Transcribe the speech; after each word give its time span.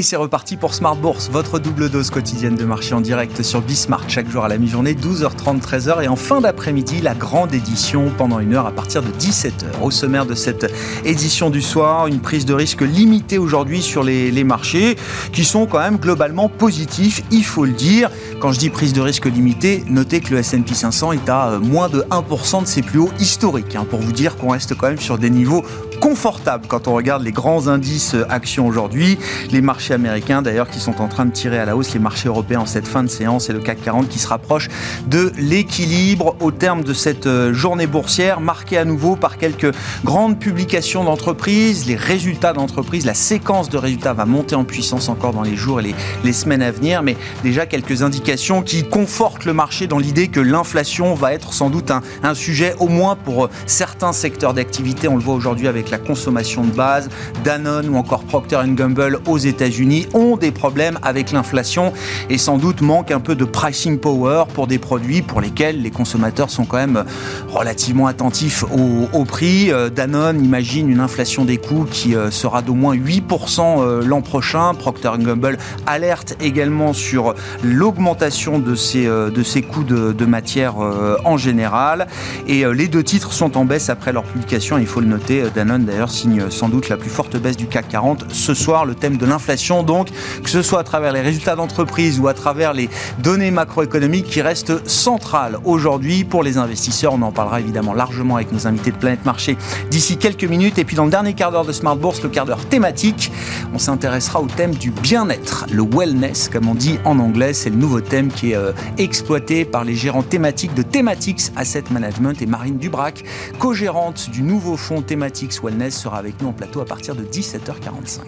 Et 0.00 0.02
c'est 0.02 0.16
reparti 0.16 0.56
pour 0.56 0.72
Smart 0.72 0.96
Bourse, 0.96 1.28
votre 1.30 1.58
double 1.58 1.90
dose 1.90 2.08
quotidienne 2.08 2.54
de 2.54 2.64
marché 2.64 2.94
en 2.94 3.02
direct 3.02 3.42
sur 3.42 3.60
Bismart 3.60 4.08
chaque 4.08 4.30
jour 4.30 4.42
à 4.42 4.48
la 4.48 4.56
mi-journée, 4.56 4.94
12h30, 4.94 5.60
13h. 5.60 6.02
Et 6.02 6.08
en 6.08 6.16
fin 6.16 6.40
d'après-midi, 6.40 7.02
la 7.02 7.12
grande 7.12 7.52
édition 7.52 8.10
pendant 8.16 8.38
une 8.38 8.54
heure 8.54 8.64
à 8.64 8.70
partir 8.70 9.02
de 9.02 9.10
17h. 9.10 9.82
Au 9.82 9.90
sommaire 9.90 10.24
de 10.24 10.34
cette 10.34 10.72
édition 11.04 11.50
du 11.50 11.60
soir, 11.60 12.06
une 12.06 12.20
prise 12.20 12.46
de 12.46 12.54
risque 12.54 12.80
limitée 12.80 13.36
aujourd'hui 13.36 13.82
sur 13.82 14.02
les, 14.02 14.30
les, 14.30 14.42
marchés 14.42 14.96
qui 15.34 15.44
sont 15.44 15.66
quand 15.66 15.80
même 15.80 15.98
globalement 15.98 16.48
positifs, 16.48 17.22
il 17.30 17.44
faut 17.44 17.66
le 17.66 17.72
dire. 17.72 18.08
Quand 18.40 18.52
je 18.52 18.58
dis 18.58 18.70
prise 18.70 18.94
de 18.94 19.02
risque 19.02 19.26
limitée, 19.26 19.84
notez 19.86 20.20
que 20.20 20.30
le 20.30 20.38
S&P 20.38 20.72
500 20.72 21.12
est 21.12 21.28
à 21.28 21.58
moins 21.58 21.90
de 21.90 22.06
1% 22.10 22.62
de 22.62 22.66
ses 22.66 22.80
plus 22.80 23.00
hauts 23.00 23.12
historiques, 23.18 23.76
hein, 23.76 23.84
pour 23.84 24.00
vous 24.00 24.12
dire 24.12 24.38
qu'on 24.38 24.52
reste 24.52 24.74
quand 24.74 24.88
même 24.88 24.98
sur 24.98 25.18
des 25.18 25.28
niveaux 25.28 25.62
confortables 26.00 26.66
quand 26.66 26.88
on 26.88 26.94
regarde 26.94 27.22
les 27.22 27.32
grands 27.32 27.68
indices 27.68 28.16
actions 28.28 28.66
aujourd'hui. 28.66 29.18
Les 29.50 29.60
marchés 29.60 29.94
américains 29.94 30.42
d'ailleurs 30.42 30.68
qui 30.68 30.80
sont 30.80 31.00
en 31.00 31.08
train 31.08 31.26
de 31.26 31.32
tirer 31.32 31.58
à 31.58 31.64
la 31.64 31.76
hausse, 31.76 31.92
les 31.92 32.00
marchés 32.00 32.28
européens 32.28 32.60
en 32.60 32.66
cette 32.66 32.88
fin 32.88 33.02
de 33.02 33.08
séance 33.08 33.50
et 33.50 33.52
le 33.52 33.60
CAC 33.60 33.82
40 33.82 34.08
qui 34.08 34.18
se 34.18 34.28
rapproche 34.28 34.68
de 35.06 35.32
l'équilibre 35.38 36.36
au 36.40 36.50
terme 36.50 36.82
de 36.82 36.94
cette 36.94 37.28
journée 37.52 37.86
boursière 37.86 38.40
marquée 38.40 38.78
à 38.78 38.84
nouveau 38.84 39.16
par 39.16 39.38
quelques 39.38 39.72
grandes 40.04 40.38
publications 40.38 41.04
d'entreprises, 41.04 41.86
les 41.86 41.96
résultats 41.96 42.52
d'entreprises, 42.52 43.04
la 43.04 43.14
séquence 43.14 43.68
de 43.68 43.78
résultats 43.78 44.12
va 44.12 44.24
monter 44.24 44.54
en 44.54 44.64
puissance 44.64 45.08
encore 45.08 45.32
dans 45.32 45.42
les 45.42 45.56
jours 45.56 45.80
et 45.80 45.94
les, 46.24 46.32
semaines 46.32 46.62
à 46.62 46.70
venir, 46.70 47.02
mais 47.02 47.16
déjà 47.42 47.66
quelques 47.66 48.02
indications 48.02 48.62
qui 48.62 48.84
confortent 48.84 49.44
le 49.44 49.52
marché 49.52 49.86
dans 49.86 49.98
l'idée 49.98 50.28
que 50.28 50.40
l'inflation 50.40 51.14
va 51.14 51.34
être 51.34 51.52
sans 51.52 51.68
doute 51.68 51.90
un, 51.90 52.02
un 52.22 52.34
sujet 52.34 52.74
au 52.78 52.88
moins 52.88 53.16
pour 53.16 53.50
certains 53.66 54.12
secteurs 54.12 54.54
d'activité. 54.54 55.08
On 55.08 55.16
le 55.16 55.22
voit 55.22 55.34
aujourd'hui 55.34 55.68
avec 55.68 55.89
la 55.90 55.98
consommation 55.98 56.64
de 56.64 56.72
base, 56.72 57.08
Danone 57.44 57.88
ou 57.88 57.96
encore 57.96 58.24
Procter 58.24 58.60
Gamble 58.68 59.20
aux 59.26 59.38
États-Unis 59.38 60.06
ont 60.14 60.36
des 60.36 60.52
problèmes 60.52 60.98
avec 61.02 61.32
l'inflation 61.32 61.92
et 62.28 62.38
sans 62.38 62.58
doute 62.58 62.80
manquent 62.80 63.10
un 63.10 63.20
peu 63.20 63.34
de 63.34 63.44
pricing 63.44 63.98
power 63.98 64.44
pour 64.54 64.66
des 64.66 64.78
produits 64.78 65.22
pour 65.22 65.40
lesquels 65.40 65.82
les 65.82 65.90
consommateurs 65.90 66.50
sont 66.50 66.64
quand 66.64 66.76
même 66.76 67.04
relativement 67.48 68.06
attentifs 68.06 68.64
au, 69.12 69.24
prix. 69.24 69.70
Danone 69.94 70.44
imagine 70.44 70.90
une 70.90 71.00
inflation 71.00 71.44
des 71.44 71.58
coûts 71.58 71.86
qui 71.90 72.14
sera 72.30 72.62
d'au 72.62 72.74
moins 72.74 72.96
8% 72.96 74.04
l'an 74.04 74.22
prochain. 74.22 74.74
Procter 74.74 75.10
Gamble 75.18 75.58
alerte 75.86 76.36
également 76.40 76.92
sur 76.92 77.34
l'augmentation 77.62 78.58
de 78.58 78.74
ces, 78.74 79.06
de 79.06 79.42
ces 79.42 79.62
coûts 79.62 79.84
de, 79.84 80.12
de 80.12 80.24
matière 80.24 80.76
en 81.24 81.36
général. 81.36 82.06
Et 82.46 82.64
les 82.64 82.88
deux 82.88 83.02
titres 83.02 83.32
sont 83.32 83.56
en 83.56 83.64
baisse 83.64 83.90
après 83.90 84.12
leur 84.12 84.24
publication, 84.24 84.78
il 84.78 84.86
faut 84.86 85.00
le 85.00 85.06
noter. 85.06 85.44
Danone 85.54 85.79
d'ailleurs 85.84 86.10
signe 86.10 86.50
sans 86.50 86.68
doute 86.68 86.88
la 86.88 86.96
plus 86.96 87.10
forte 87.10 87.36
baisse 87.36 87.56
du 87.56 87.66
CAC 87.66 87.88
40 87.88 88.26
ce 88.32 88.54
soir. 88.54 88.84
Le 88.84 88.94
thème 88.94 89.16
de 89.16 89.26
l'inflation, 89.26 89.82
donc, 89.82 90.08
que 90.42 90.50
ce 90.50 90.62
soit 90.62 90.80
à 90.80 90.84
travers 90.84 91.12
les 91.12 91.20
résultats 91.20 91.56
d'entreprise 91.56 92.20
ou 92.20 92.28
à 92.28 92.34
travers 92.34 92.72
les 92.72 92.88
données 93.18 93.50
macroéconomiques 93.50 94.26
qui 94.26 94.42
restent 94.42 94.86
centrales 94.88 95.58
aujourd'hui 95.64 96.24
pour 96.24 96.42
les 96.42 96.58
investisseurs. 96.58 97.14
On 97.14 97.22
en 97.22 97.32
parlera 97.32 97.60
évidemment 97.60 97.94
largement 97.94 98.36
avec 98.36 98.52
nos 98.52 98.66
invités 98.66 98.90
de 98.90 98.96
Planète 98.96 99.24
Marché 99.24 99.56
d'ici 99.90 100.16
quelques 100.16 100.44
minutes. 100.44 100.78
Et 100.78 100.84
puis 100.84 100.96
dans 100.96 101.04
le 101.04 101.10
dernier 101.10 101.34
quart 101.34 101.52
d'heure 101.52 101.64
de 101.64 101.72
Smart 101.72 101.96
Bourse, 101.96 102.22
le 102.22 102.28
quart 102.28 102.46
d'heure 102.46 102.64
thématique, 102.66 103.32
on 103.74 103.78
s'intéressera 103.78 104.40
au 104.40 104.46
thème 104.46 104.74
du 104.74 104.90
bien-être, 104.90 105.66
le 105.70 105.82
wellness, 105.82 106.48
comme 106.48 106.68
on 106.68 106.74
dit 106.74 106.98
en 107.04 107.18
anglais. 107.18 107.52
C'est 107.52 107.70
le 107.70 107.76
nouveau 107.76 108.00
thème 108.00 108.28
qui 108.28 108.52
est 108.52 108.56
euh, 108.56 108.72
exploité 108.98 109.64
par 109.64 109.84
les 109.84 109.94
gérants 109.94 110.22
thématiques 110.22 110.74
de 110.74 110.82
Thematics 110.82 111.52
Asset 111.56 111.84
Management 111.90 112.40
et 112.42 112.46
Marine 112.46 112.78
Dubrac, 112.78 113.24
co-gérante 113.58 114.30
du 114.30 114.42
nouveau 114.42 114.76
fonds 114.76 115.02
Thematics 115.02 115.62
Wellness, 115.62 115.69
sera 115.90 116.18
avec 116.18 116.40
nous 116.40 116.48
en 116.48 116.52
plateau 116.52 116.80
à 116.80 116.84
partir 116.84 117.14
de 117.14 117.24
17h45. 117.24 118.20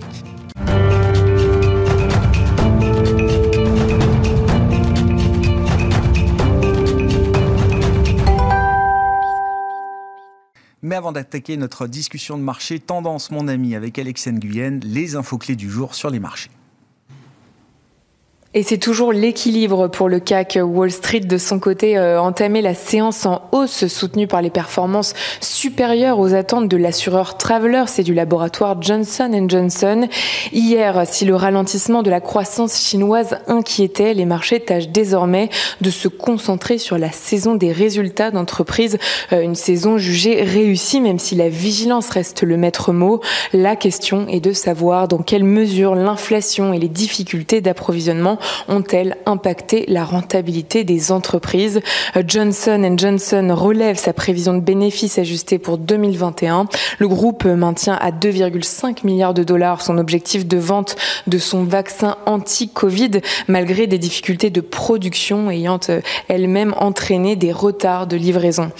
Mais 10.84 10.96
avant 10.96 11.12
d'attaquer 11.12 11.56
notre 11.56 11.86
discussion 11.86 12.36
de 12.36 12.42
marché, 12.42 12.80
tendance 12.80 13.30
mon 13.30 13.48
ami 13.48 13.74
avec 13.74 13.98
Alex 13.98 14.26
Nguyen, 14.28 14.80
les 14.82 15.16
infos 15.16 15.38
clés 15.38 15.56
du 15.56 15.70
jour 15.70 15.94
sur 15.94 16.10
les 16.10 16.18
marchés. 16.18 16.50
Et 18.54 18.62
c'est 18.62 18.76
toujours 18.76 19.14
l'équilibre 19.14 19.88
pour 19.88 20.10
le 20.10 20.20
CAC. 20.20 20.58
Wall 20.62 20.90
Street, 20.90 21.20
de 21.20 21.38
son 21.38 21.58
côté, 21.58 21.96
euh, 21.96 22.20
entamé 22.20 22.60
la 22.60 22.74
séance 22.74 23.24
en 23.24 23.40
hausse 23.50 23.86
soutenue 23.86 24.26
par 24.26 24.42
les 24.42 24.50
performances 24.50 25.14
supérieures 25.40 26.18
aux 26.18 26.34
attentes 26.34 26.68
de 26.68 26.76
l'assureur 26.76 27.38
Travelers 27.38 27.86
et 27.96 28.02
du 28.02 28.12
laboratoire 28.12 28.82
Johnson 28.82 29.46
Johnson. 29.48 30.06
Hier, 30.52 31.04
si 31.06 31.24
le 31.24 31.34
ralentissement 31.34 32.02
de 32.02 32.10
la 32.10 32.20
croissance 32.20 32.78
chinoise 32.78 33.38
inquiétait, 33.46 34.12
les 34.12 34.26
marchés 34.26 34.60
tâchent 34.60 34.88
désormais 34.88 35.48
de 35.80 35.88
se 35.88 36.08
concentrer 36.08 36.76
sur 36.76 36.98
la 36.98 37.10
saison 37.10 37.54
des 37.54 37.72
résultats 37.72 38.30
d'entreprise. 38.30 38.98
Euh, 39.32 39.40
une 39.40 39.54
saison 39.54 39.96
jugée 39.96 40.42
réussie, 40.42 41.00
même 41.00 41.18
si 41.18 41.36
la 41.36 41.48
vigilance 41.48 42.10
reste 42.10 42.42
le 42.42 42.58
maître 42.58 42.92
mot. 42.92 43.22
La 43.54 43.76
question 43.76 44.28
est 44.28 44.40
de 44.40 44.52
savoir 44.52 45.08
dans 45.08 45.22
quelle 45.22 45.44
mesure 45.44 45.94
l'inflation 45.94 46.74
et 46.74 46.78
les 46.78 46.88
difficultés 46.88 47.62
d'approvisionnement 47.62 48.38
ont-elles 48.68 49.16
impacté 49.26 49.84
la 49.88 50.04
rentabilité 50.04 50.84
des 50.84 51.12
entreprises 51.12 51.80
Johnson 52.26 52.94
Johnson 52.96 53.54
relève 53.54 53.96
sa 53.96 54.12
prévision 54.12 54.54
de 54.54 54.60
bénéfices 54.60 55.18
ajustés 55.18 55.58
pour 55.58 55.78
2021. 55.78 56.66
Le 56.98 57.08
groupe 57.08 57.44
maintient 57.44 57.94
à 57.94 58.10
2,5 58.10 59.04
milliards 59.04 59.34
de 59.34 59.42
dollars 59.42 59.82
son 59.82 59.98
objectif 59.98 60.46
de 60.46 60.58
vente 60.58 60.96
de 61.26 61.38
son 61.38 61.64
vaccin 61.64 62.16
anti-Covid 62.26 63.20
malgré 63.48 63.86
des 63.86 63.98
difficultés 63.98 64.50
de 64.50 64.60
production 64.60 65.50
ayant 65.50 65.80
elles-mêmes 66.28 66.74
entraîné 66.78 67.36
des 67.36 67.52
retards 67.52 68.06
de 68.06 68.16
livraison. 68.16 68.70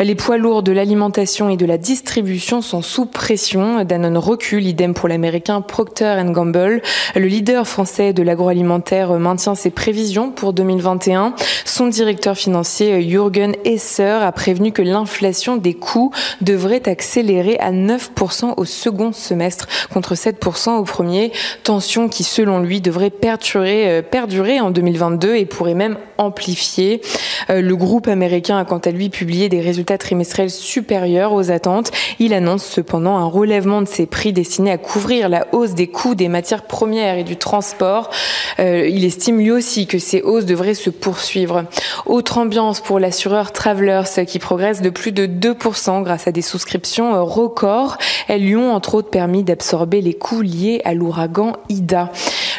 Les 0.00 0.14
poids 0.14 0.38
lourds 0.38 0.62
de 0.62 0.72
l'alimentation 0.72 1.50
et 1.50 1.56
de 1.56 1.66
la 1.66 1.78
distribution 1.78 2.62
sont 2.62 2.82
sous 2.82 3.06
pression. 3.06 3.84
Danone 3.84 4.18
recule, 4.18 4.66
idem 4.66 4.94
pour 4.94 5.08
l'américain 5.08 5.60
Procter 5.60 6.16
Gamble. 6.26 6.82
Le 7.14 7.26
leader 7.26 7.66
français 7.68 8.12
de 8.12 8.22
l'agroalimentaire 8.22 9.11
maintient 9.18 9.54
ses 9.54 9.70
prévisions 9.70 10.30
pour 10.30 10.52
2021. 10.52 11.34
Son 11.64 11.86
directeur 11.88 12.36
financier 12.36 13.02
Jürgen 13.02 13.54
Esser 13.64 14.18
a 14.22 14.32
prévenu 14.32 14.72
que 14.72 14.82
l'inflation 14.82 15.56
des 15.56 15.74
coûts 15.74 16.12
devrait 16.40 16.88
accélérer 16.88 17.58
à 17.58 17.72
9% 17.72 18.54
au 18.56 18.64
second 18.64 19.12
semestre 19.12 19.68
contre 19.92 20.14
7% 20.14 20.76
au 20.76 20.84
premier. 20.84 21.32
Tension 21.62 22.08
qui, 22.08 22.24
selon 22.24 22.60
lui, 22.60 22.80
devrait 22.80 23.10
perdurer, 23.10 24.02
perdurer 24.02 24.60
en 24.60 24.70
2022 24.70 25.36
et 25.36 25.46
pourrait 25.46 25.74
même 25.74 25.96
amplifier. 26.18 27.00
Le 27.48 27.74
groupe 27.74 28.08
américain 28.08 28.58
a 28.58 28.64
quant 28.64 28.78
à 28.78 28.90
lui 28.90 29.08
publié 29.08 29.48
des 29.48 29.60
résultats 29.60 29.98
trimestriels 29.98 30.50
supérieurs 30.50 31.32
aux 31.32 31.50
attentes. 31.50 31.90
Il 32.18 32.34
annonce 32.34 32.64
cependant 32.64 33.16
un 33.16 33.26
relèvement 33.26 33.82
de 33.82 33.88
ses 33.88 34.06
prix 34.06 34.32
destiné 34.32 34.70
à 34.70 34.78
couvrir 34.78 35.28
la 35.28 35.46
hausse 35.52 35.74
des 35.74 35.86
coûts 35.86 36.14
des 36.14 36.28
matières 36.28 36.62
premières 36.62 37.18
et 37.18 37.24
du 37.24 37.36
transport. 37.36 38.10
Euh, 38.58 38.88
il 38.88 39.01
estime 39.04 39.38
lui 39.38 39.50
aussi 39.50 39.86
que 39.86 39.98
ces 39.98 40.22
hausses 40.22 40.46
devraient 40.46 40.74
se 40.74 40.90
poursuivre. 40.90 41.64
Autre 42.06 42.38
ambiance 42.38 42.80
pour 42.80 42.98
l'assureur 42.98 43.52
Travelers 43.52 44.24
qui 44.26 44.38
progresse 44.38 44.82
de 44.82 44.90
plus 44.90 45.12
de 45.12 45.26
2% 45.26 46.02
grâce 46.02 46.26
à 46.26 46.32
des 46.32 46.42
souscriptions 46.42 47.24
records. 47.24 47.98
Elles 48.28 48.42
lui 48.42 48.56
ont 48.56 48.72
entre 48.72 48.94
autres 48.94 49.10
permis 49.10 49.44
d'absorber 49.44 50.00
les 50.00 50.14
coûts 50.14 50.42
liés 50.42 50.80
à 50.84 50.94
l'ouragan 50.94 51.52
Ida. 51.68 52.10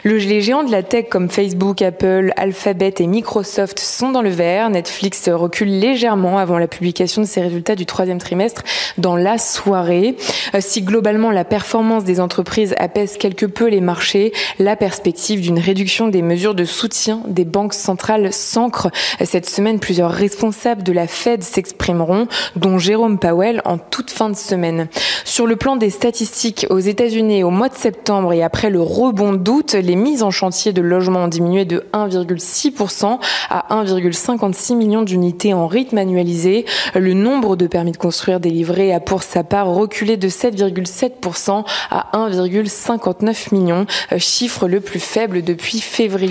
Le, 0.04 0.18
les 0.18 0.42
géants 0.42 0.64
de 0.64 0.72
la 0.72 0.84
tech 0.84 1.06
comme 1.10 1.30
Facebook, 1.30 1.82
Apple, 1.82 2.34
Alphabet 2.36 2.96
et 3.00 3.08
Microsoft 3.08 3.80
sont 3.80 4.12
dans 4.12 4.22
le 4.22 4.30
vert. 4.30 4.70
Netflix 4.70 5.30
recule 5.30 5.80
légèrement 5.80 6.40
avant 6.40 6.58
la 6.58 6.68
publication 6.68 7.22
de 7.22 7.28
ses 7.28 7.40
résultats 7.40 7.76
du 7.76 7.86
troisième 7.86 8.18
trimestre 8.18 8.64
dans 8.98 9.16
la 9.16 9.38
soirée. 9.38 10.18
Si 10.60 10.82
globalement 10.82 11.32
la 11.32 11.46
performance 11.46 12.04
des 12.04 12.20
entreprises 12.20 12.76
apaise 12.78 13.16
quelque 13.18 13.46
peu 13.46 13.70
les 13.70 13.80
marchés, 13.80 14.34
la 14.60 14.76
perspective 14.76 15.40
d'une 15.40 15.60
réduction 15.60 16.10
des 16.10 16.22
mesures 16.22 16.33
de 16.34 16.66
soutien 16.66 17.22
des 17.28 17.46
banques 17.46 17.76
centrales 17.76 18.34
s'ancre. 18.34 18.90
Cette 19.24 19.48
semaine, 19.48 19.80
plusieurs 19.80 20.12
responsables 20.12 20.82
de 20.82 20.92
la 20.92 21.06
Fed 21.06 21.44
s'exprimeront, 21.44 22.28
dont 22.56 22.80
Jérôme 22.80 23.20
Powell 23.20 23.62
en 23.66 23.78
toute 23.78 24.10
fin 24.10 24.30
de 24.30 24.36
semaine. 24.36 24.88
Sur 25.26 25.46
le 25.46 25.56
plan 25.56 25.76
des 25.76 25.92
statistiques 25.92 26.66
aux 26.72 26.80
États-Unis 26.80 27.44
au 27.44 27.52
mois 27.52 27.70
de 27.70 27.76
septembre 27.76 28.34
et 28.34 28.42
après 28.42 28.72
le 28.72 28.82
rebond 28.82 29.34
d'août, 29.34 29.74
les 29.74 29.96
mises 29.96 30.24
en 30.24 30.32
chantier 30.32 30.74
de 30.74 30.82
logements 30.82 31.26
ont 31.26 31.28
diminué 31.28 31.66
de 31.66 31.86
1,6% 31.94 33.20
à 33.50 33.84
1,56 33.84 34.76
million 34.76 35.04
d'unités 35.04 35.54
en 35.54 35.68
rythme 35.68 36.00
annualisé. 36.00 36.66
Le 36.96 37.14
nombre 37.14 37.56
de 37.56 37.68
permis 37.68 37.92
de 37.92 37.98
construire 37.98 38.40
délivrés 38.40 38.92
a 38.92 39.00
pour 39.00 39.22
sa 39.22 39.44
part 39.44 39.68
reculé 39.68 40.18
de 40.18 40.30
7,7% 40.30 41.64
à 41.92 42.10
1,59 42.18 43.54
million, 43.54 43.86
chiffre 44.18 44.68
le 44.68 44.82
plus 44.82 45.00
faible 45.00 45.44
depuis 45.44 45.80
février. 45.80 46.23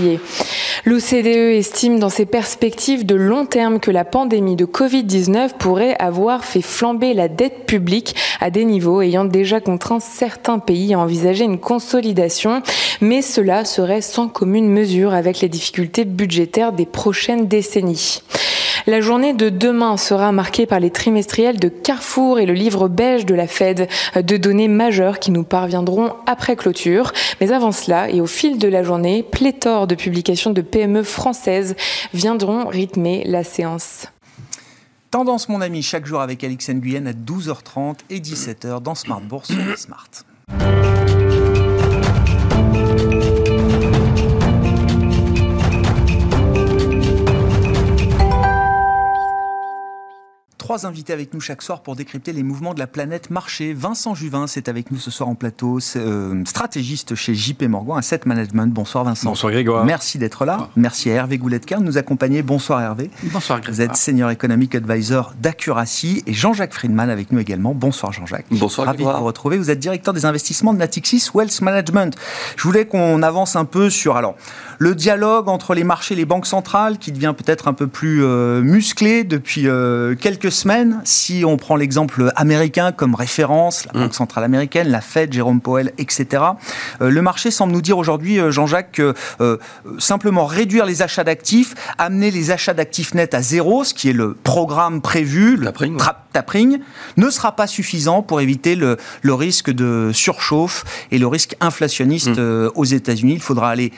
L'OCDE 0.84 1.56
estime 1.56 1.98
dans 1.98 2.08
ses 2.08 2.26
perspectives 2.26 3.06
de 3.06 3.14
long 3.14 3.46
terme 3.46 3.78
que 3.78 3.90
la 3.90 4.04
pandémie 4.04 4.56
de 4.56 4.64
Covid-19 4.64 5.56
pourrait 5.58 5.96
avoir 5.98 6.44
fait 6.44 6.62
flamber 6.62 7.14
la 7.14 7.28
dette 7.28 7.66
publique 7.66 8.16
à 8.40 8.50
des 8.50 8.64
niveaux 8.64 9.00
ayant 9.00 9.24
déjà 9.24 9.60
contraint 9.60 10.00
certains 10.00 10.58
pays 10.58 10.94
à 10.94 10.98
envisager 10.98 11.44
une 11.44 11.60
consolidation, 11.60 12.62
mais 13.00 13.22
cela 13.22 13.64
serait 13.64 14.00
sans 14.00 14.28
commune 14.28 14.68
mesure 14.68 15.14
avec 15.14 15.40
les 15.40 15.48
difficultés 15.48 16.04
budgétaires 16.04 16.72
des 16.72 16.86
prochaines 16.86 17.46
décennies. 17.46 18.20
La 18.86 19.00
journée 19.00 19.32
de 19.32 19.48
demain 19.48 19.96
sera 19.96 20.32
marquée 20.32 20.66
par 20.66 20.80
les 20.80 20.90
trimestriels 20.90 21.60
de 21.60 21.68
Carrefour 21.68 22.40
et 22.40 22.46
le 22.46 22.52
livre 22.52 22.88
beige 22.88 23.24
de 23.24 23.34
la 23.34 23.46
Fed, 23.46 23.88
deux 24.24 24.40
données 24.40 24.66
majeures 24.66 25.20
qui 25.20 25.30
nous 25.30 25.44
parviendront 25.44 26.14
après 26.26 26.56
clôture. 26.56 27.12
Mais 27.40 27.52
avant 27.52 27.70
cela, 27.70 28.10
et 28.10 28.20
au 28.20 28.26
fil 28.26 28.58
de 28.58 28.66
la 28.66 28.82
journée, 28.82 29.22
pléthore 29.22 29.86
de 29.86 29.94
publications 29.94 30.50
de 30.50 30.62
PME 30.62 31.04
françaises 31.04 31.76
viendront 32.12 32.66
rythmer 32.66 33.22
la 33.24 33.44
séance. 33.44 34.06
Tendance, 35.12 35.48
mon 35.48 35.60
ami, 35.60 35.82
chaque 35.82 36.06
jour 36.06 36.20
avec 36.20 36.42
Alix 36.42 36.68
Nguyen 36.68 37.06
à 37.06 37.12
12h30 37.12 37.98
et 38.10 38.18
17h 38.18 38.82
dans 38.82 38.96
Smart 38.96 39.20
Bourse 39.20 39.52
sur 39.52 39.78
Smart. 39.78 40.08
Trois 50.72 50.86
invités 50.86 51.12
avec 51.12 51.34
nous 51.34 51.40
chaque 51.42 51.60
soir 51.60 51.82
pour 51.82 51.96
décrypter 51.96 52.32
les 52.32 52.42
mouvements 52.42 52.72
de 52.72 52.78
la 52.78 52.86
planète 52.86 53.28
marché. 53.28 53.74
Vincent 53.74 54.14
Juvin, 54.14 54.46
c'est 54.46 54.70
avec 54.70 54.90
nous 54.90 54.96
ce 54.96 55.10
soir 55.10 55.28
en 55.28 55.34
plateau, 55.34 55.80
euh, 55.96 56.42
stratégiste 56.46 57.14
chez 57.14 57.34
JP 57.34 57.64
Morgan 57.64 57.98
Asset 57.98 58.20
Management. 58.24 58.72
Bonsoir 58.72 59.04
Vincent. 59.04 59.28
Bonsoir 59.28 59.52
Grégoire. 59.52 59.84
Merci 59.84 60.16
d'être 60.16 60.46
là. 60.46 60.70
Merci 60.76 61.10
à 61.10 61.12
Hervé 61.12 61.36
Gouletker 61.36 61.76
de 61.76 61.82
nous 61.82 61.98
accompagner. 61.98 62.40
Bonsoir 62.40 62.80
Hervé. 62.80 63.10
Bonsoir 63.24 63.60
Grégoire. 63.60 63.74
Vous 63.74 63.82
êtes 63.82 63.96
senior 63.96 64.30
economic 64.30 64.74
advisor 64.74 65.34
d'Accuracy 65.38 66.22
et 66.26 66.32
Jean-Jacques 66.32 66.72
Friedman 66.72 67.10
avec 67.10 67.32
nous 67.32 67.38
également. 67.38 67.74
Bonsoir 67.74 68.14
Jean-Jacques. 68.14 68.46
Bonsoir 68.50 68.86
Ravi 68.86 68.96
Grégoire. 68.96 69.16
de 69.16 69.20
vous 69.20 69.26
retrouver. 69.26 69.58
Vous 69.58 69.70
êtes 69.70 69.78
directeur 69.78 70.14
des 70.14 70.24
investissements 70.24 70.72
de 70.72 70.78
Natixis 70.78 71.28
Wealth 71.34 71.60
Management. 71.60 72.16
Je 72.56 72.62
voulais 72.62 72.86
qu'on 72.86 73.22
avance 73.22 73.56
un 73.56 73.66
peu 73.66 73.90
sur 73.90 74.16
alors 74.16 74.36
le 74.78 74.94
dialogue 74.94 75.50
entre 75.50 75.74
les 75.74 75.84
marchés 75.84 76.14
et 76.14 76.16
les 76.16 76.24
banques 76.24 76.46
centrales 76.46 76.96
qui 76.96 77.12
devient 77.12 77.34
peut-être 77.36 77.68
un 77.68 77.74
peu 77.74 77.88
plus 77.88 78.24
euh, 78.24 78.62
musclé 78.62 79.22
depuis 79.22 79.68
euh, 79.68 80.14
quelques 80.14 80.50
semaines. 80.62 81.00
Si 81.04 81.44
on 81.46 81.56
prend 81.56 81.76
l'exemple 81.76 82.32
américain 82.36 82.92
comme 82.92 83.14
référence, 83.14 83.86
la 83.92 84.00
Banque 84.00 84.14
centrale 84.14 84.44
américaine, 84.44 84.88
la 84.88 85.00
Fed, 85.00 85.32
Jérôme 85.32 85.60
Powell, 85.60 85.92
etc., 85.98 86.42
euh, 87.00 87.10
le 87.10 87.22
marché 87.22 87.50
semble 87.50 87.72
nous 87.72 87.82
dire 87.82 87.98
aujourd'hui, 87.98 88.38
euh, 88.38 88.50
Jean-Jacques, 88.50 88.92
que 88.92 89.14
euh, 89.40 89.56
simplement 89.98 90.46
réduire 90.46 90.86
les 90.86 91.02
achats 91.02 91.24
d'actifs, 91.24 91.74
amener 91.98 92.30
les 92.30 92.50
achats 92.50 92.74
d'actifs 92.74 93.14
nets 93.14 93.34
à 93.34 93.42
zéro, 93.42 93.84
ce 93.84 93.92
qui 93.94 94.08
est 94.08 94.12
le 94.14 94.34
programme 94.34 95.00
prévu, 95.02 95.56
le 95.56 95.66
Tapering, 95.66 95.94
ouais. 95.94 96.00
tra- 96.00 96.16
tapering, 96.32 96.78
ne 97.16 97.28
sera 97.30 97.54
pas 97.56 97.66
suffisant 97.66 98.22
pour 98.22 98.40
éviter 98.40 98.74
le, 98.76 98.96
le 99.22 99.34
risque 99.34 99.70
de 99.70 100.10
surchauffe 100.14 100.84
et 101.10 101.18
le 101.18 101.26
risque 101.26 101.56
inflationniste 101.60 102.38
euh, 102.38 102.70
aux 102.74 102.84
États-Unis. 102.84 103.34
Il 103.34 103.40
faudra 103.42 103.70
aller 103.70 103.92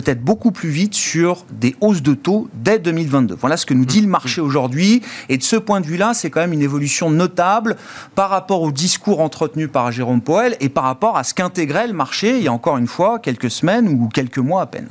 peut-être 0.00 0.22
beaucoup 0.22 0.52
plus 0.52 0.68
vite 0.68 0.94
sur 0.94 1.44
des 1.50 1.74
hausses 1.80 2.02
de 2.02 2.14
taux 2.14 2.48
dès 2.54 2.78
2022. 2.78 3.34
Voilà 3.34 3.56
ce 3.56 3.66
que 3.66 3.74
nous 3.74 3.84
dit 3.84 4.00
le 4.00 4.06
marché 4.06 4.40
aujourd'hui. 4.40 5.02
Et 5.28 5.38
de 5.38 5.42
ce 5.42 5.56
point 5.56 5.80
de 5.80 5.86
vue-là, 5.86 6.14
c'est 6.14 6.30
quand 6.30 6.38
même 6.38 6.52
une 6.52 6.62
évolution 6.62 7.10
notable 7.10 7.74
par 8.14 8.30
rapport 8.30 8.62
au 8.62 8.70
discours 8.70 9.18
entretenu 9.18 9.66
par 9.66 9.90
Jérôme 9.90 10.20
Powell 10.20 10.56
et 10.60 10.68
par 10.68 10.84
rapport 10.84 11.16
à 11.16 11.24
ce 11.24 11.34
qu'intégrait 11.34 11.88
le 11.88 11.94
marché 11.94 12.38
il 12.38 12.44
y 12.44 12.48
a 12.48 12.52
encore 12.52 12.78
une 12.78 12.86
fois 12.86 13.18
quelques 13.18 13.50
semaines 13.50 13.88
ou 13.88 14.08
quelques 14.08 14.38
mois 14.38 14.62
à 14.62 14.66
peine. 14.66 14.86